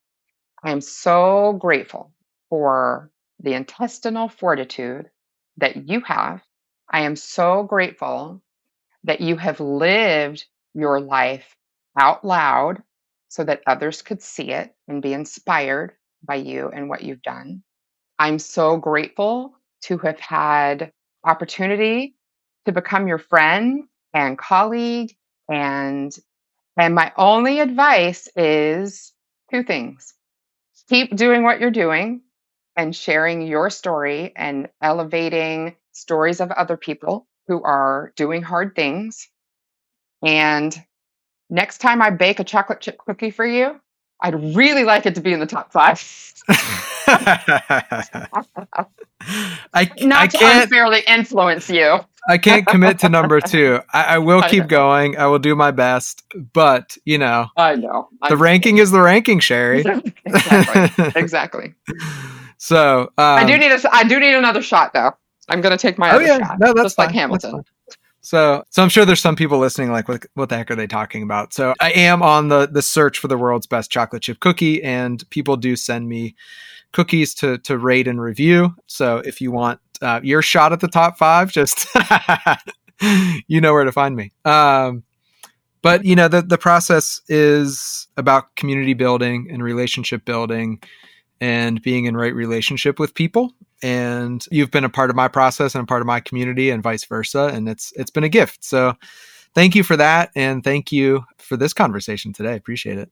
I 0.63 0.73
am 0.73 0.81
so 0.83 1.55
grateful 1.55 2.13
for 2.51 3.11
the 3.41 3.55
intestinal 3.55 4.29
fortitude 4.29 5.11
that 5.59 5.89
you 5.89 6.01
have. 6.03 6.43
I 6.91 7.03
am 7.03 7.17
so 7.17 7.63
grateful 7.65 8.43
that 9.05 9.21
you 9.21 9.37
have 9.37 9.61
lived 9.61 10.45
your 10.75 11.01
life 11.01 11.57
out 11.99 12.25
loud 12.25 12.83
so 13.29 13.45
that 13.45 13.63
others 13.67 14.03
could 14.03 14.23
see 14.23 14.53
it 14.53 14.75
and 14.89 15.03
be 15.03 15.13
inspired 15.15 15.93
by 16.25 16.37
you 16.37 16.71
and 16.75 16.89
what 16.89 17.03
you've 17.03 17.23
done. 17.23 17.63
I'm 18.19 18.41
so 18.41 18.79
grateful 18.79 19.55
to 19.85 19.99
have 19.99 20.21
had 20.21 20.93
opportunity 21.25 22.15
to 22.67 22.73
become 22.73 23.09
your 23.09 23.19
friend 23.19 23.85
and 24.15 24.39
colleague 24.39 25.15
and 25.49 26.17
and 26.77 26.95
my 26.95 27.13
only 27.17 27.61
advice 27.61 28.29
is 28.37 29.13
two 29.53 29.63
things. 29.63 30.15
Keep 30.89 31.15
doing 31.17 31.43
what 31.43 31.61
you're 31.61 31.71
doing 31.71 32.23
and 32.77 32.95
sharing 32.95 33.43
your 33.43 33.71
story 33.71 34.33
and 34.37 34.69
elevating 34.81 35.77
stories 35.93 36.41
of 36.41 36.51
other 36.51 36.77
people 36.77 37.27
who 37.49 37.63
are 37.63 38.13
doing 38.17 38.43
hard 38.43 38.75
things. 38.75 39.29
And 40.25 40.75
next 41.51 41.79
time 41.79 42.01
I 42.01 42.11
bake 42.11 42.41
a 42.41 42.45
chocolate 42.45 42.81
chip 42.81 42.99
cookie 42.99 43.31
for 43.31 43.45
you, 43.45 43.81
I'd 44.23 44.57
really 44.57 44.85
like 44.85 45.07
it 45.07 45.17
to 45.17 45.21
be 45.21 45.33
in 45.33 45.41
the 45.41 45.47
top 45.47 45.73
five. 45.73 46.03
I, 49.75 49.91
Not 50.01 50.21
I 50.23 50.27
to 50.27 50.39
can't 50.39 50.63
unfairly 50.65 51.03
influence 51.07 51.69
you. 51.69 52.01
I 52.29 52.39
can't 52.39 52.67
commit 52.67 52.99
to 53.01 53.09
number 53.09 53.41
two. 53.47 53.81
I, 53.93 54.03
I 54.05 54.19
will 54.19 54.43
keep 54.43 54.65
I 54.65 54.67
going. 54.67 55.17
I 55.17 55.27
will 55.27 55.39
do 55.39 55.55
my 55.55 55.71
best, 55.71 56.23
but 56.53 56.97
you 57.05 57.19
know, 57.19 57.47
I 57.57 57.77
know 57.77 58.09
the 58.23 58.35
I'm 58.35 58.43
ranking 58.43 58.79
is 58.79 58.91
the 58.91 59.01
ranking, 59.01 59.41
Cheri. 59.41 59.81
exactly. 60.27 61.13
exactly. 61.17 61.75
So 62.63 63.05
um, 63.17 63.39
I 63.39 63.45
do 63.47 63.57
need 63.57 63.73
a. 63.73 63.81
I 63.91 64.05
do 64.05 64.21
need 64.21 64.35
another 64.35 64.61
shot, 64.61 64.93
though. 64.93 65.13
I'm 65.49 65.63
going 65.63 65.73
to 65.75 65.79
take 65.79 65.97
my 65.97 66.11
oh, 66.11 66.17
other 66.17 66.27
yeah. 66.27 66.39
shot, 66.47 66.59
no, 66.61 66.75
that's 66.75 66.85
just 66.85 66.97
fine. 66.97 67.07
like 67.07 67.15
Hamilton. 67.15 67.65
So, 68.21 68.65
so 68.69 68.83
I'm 68.83 68.91
sure 68.91 69.07
there's 69.07 69.21
some 69.21 69.35
people 69.35 69.59
listening 69.59 69.91
like, 69.91 70.09
what, 70.09 70.27
what 70.35 70.51
the 70.51 70.59
heck 70.59 70.71
are 70.71 70.77
they 70.77 70.87
talking 70.87 71.23
about? 71.23 71.55
So 71.55 71.75
I 71.81 71.91
am 71.93 72.23
on 72.23 72.49
the 72.49 72.69
the 72.71 72.83
search 72.83 73.19
for 73.19 73.29
the 73.29 73.39
world's 73.39 73.67
best 73.67 73.91
chocolate 73.91 74.23
chip 74.23 74.41
cookie, 74.41 74.83
and 74.83 75.29
people 75.31 75.57
do 75.57 75.75
send 75.75 76.07
me 76.07 76.35
cookies 76.93 77.35
to 77.35 77.59
to 77.59 77.79
rate 77.79 78.09
and 78.09 78.21
review. 78.21 78.75
So 78.87 79.19
if 79.19 79.41
you 79.41 79.51
want 79.51 79.81
uh, 80.03 80.21
your 80.23 80.43
shot 80.43 80.73
at 80.73 80.81
the 80.81 80.89
top 80.89 81.19
five, 81.19 81.53
just 81.53 81.87
you 83.47 83.61
know 83.61 83.73
where 83.73 83.85
to 83.85 83.93
find 83.93 84.17
me. 84.17 84.33
Um, 84.45 85.05
but 85.83 86.05
you 86.05 86.15
know 86.17 86.29
the 86.29 86.43
the 86.43 86.59
process 86.59 87.21
is 87.29 88.09
about 88.17 88.55
community 88.57 88.95
building 88.95 89.49
and 89.51 89.63
relationship 89.63 90.25
building 90.25 90.81
and 91.41 91.81
being 91.83 92.05
in 92.05 92.17
right 92.17 92.35
relationship 92.35 92.99
with 92.99 93.15
people. 93.15 93.53
And 93.83 94.45
you've 94.51 94.71
been 94.71 94.85
a 94.85 94.91
part 94.91 95.09
of 95.09 95.17
my 95.17 95.29
process 95.29 95.75
and 95.75 95.83
a 95.83 95.87
part 95.87 96.03
of 96.03 96.07
my 96.07 96.21
community 96.21 96.69
and 96.71 96.83
vice 96.83 97.05
versa. 97.05 97.51
And 97.53 97.69
it's 97.69 97.93
it's 97.97 98.11
been 98.11 98.25
a 98.25 98.29
gift. 98.29 98.63
So 98.65 98.95
thank 99.55 99.75
you 99.75 99.83
for 99.83 99.97
that. 99.97 100.31
And 100.35 100.63
thank 100.63 100.93
you 100.93 101.25
for 101.39 101.57
this 101.57 101.73
conversation 101.73 102.33
today. 102.33 102.57
Appreciate 102.57 102.99
it. 102.99 103.11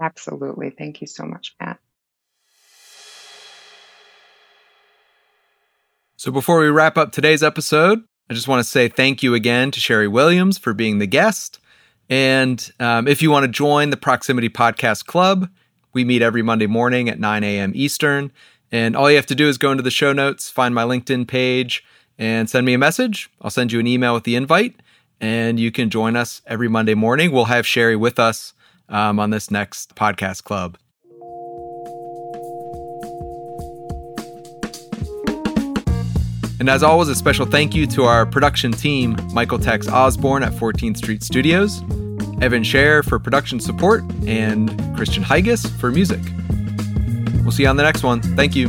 Absolutely. 0.00 0.70
Thank 0.70 1.00
you 1.00 1.06
so 1.06 1.24
much 1.24 1.56
matt 1.60 1.80
So 6.18 6.32
before 6.32 6.58
we 6.58 6.66
wrap 6.66 6.98
up 6.98 7.12
today's 7.12 7.44
episode, 7.44 8.02
I 8.28 8.34
just 8.34 8.48
want 8.48 8.58
to 8.58 8.68
say 8.68 8.88
thank 8.88 9.22
you 9.22 9.34
again 9.34 9.70
to 9.70 9.78
Cheri 9.78 10.08
Williams 10.08 10.58
for 10.58 10.74
being 10.74 10.98
the 10.98 11.06
guest. 11.06 11.60
And 12.10 12.72
um, 12.80 13.06
if 13.06 13.22
you 13.22 13.30
want 13.30 13.44
to 13.44 13.48
join 13.48 13.90
the 13.90 13.96
Proximity 13.96 14.48
Podcast 14.48 15.06
Club, 15.06 15.48
we 15.92 16.02
meet 16.02 16.20
every 16.20 16.42
Monday 16.42 16.66
morning 16.66 17.08
at 17.08 17.20
9 17.20 17.44
a.m. 17.44 17.70
Eastern. 17.72 18.32
And 18.72 18.96
all 18.96 19.08
you 19.08 19.14
have 19.14 19.26
to 19.26 19.36
do 19.36 19.48
is 19.48 19.58
go 19.58 19.70
into 19.70 19.84
the 19.84 19.92
show 19.92 20.12
notes, 20.12 20.50
find 20.50 20.74
my 20.74 20.82
LinkedIn 20.82 21.28
page, 21.28 21.84
and 22.18 22.50
send 22.50 22.66
me 22.66 22.74
a 22.74 22.78
message. 22.78 23.30
I'll 23.40 23.48
send 23.48 23.70
you 23.70 23.78
an 23.78 23.86
email 23.86 24.12
with 24.12 24.24
the 24.24 24.34
invite, 24.34 24.74
and 25.20 25.60
you 25.60 25.70
can 25.70 25.88
join 25.88 26.16
us 26.16 26.42
every 26.48 26.66
Monday 26.66 26.94
morning. 26.94 27.30
We'll 27.30 27.44
have 27.44 27.64
Cheri 27.64 27.94
with 27.94 28.18
us 28.18 28.54
um, 28.88 29.20
on 29.20 29.30
this 29.30 29.52
next 29.52 29.94
podcast 29.94 30.42
club. 30.42 30.78
And 36.60 36.68
as 36.68 36.82
always, 36.82 37.08
a 37.08 37.14
special 37.14 37.46
thank 37.46 37.74
you 37.74 37.86
to 37.88 38.04
our 38.04 38.26
production 38.26 38.72
team, 38.72 39.16
Michael 39.32 39.58
Tex 39.58 39.88
Osborne 39.88 40.42
at 40.42 40.52
14th 40.52 40.96
Street 40.96 41.22
Studios. 41.22 41.82
Evan 42.40 42.62
Scher 42.62 43.04
for 43.04 43.18
production 43.18 43.58
support, 43.60 44.02
and 44.26 44.68
Christian 44.96 45.24
Heiges 45.24 45.68
for 45.78 45.90
music. 45.90 46.20
We'll 47.42 47.50
see 47.50 47.64
you 47.64 47.68
on 47.68 47.76
the 47.76 47.82
next 47.82 48.02
one. 48.02 48.22
Thank 48.22 48.54
you. 48.54 48.68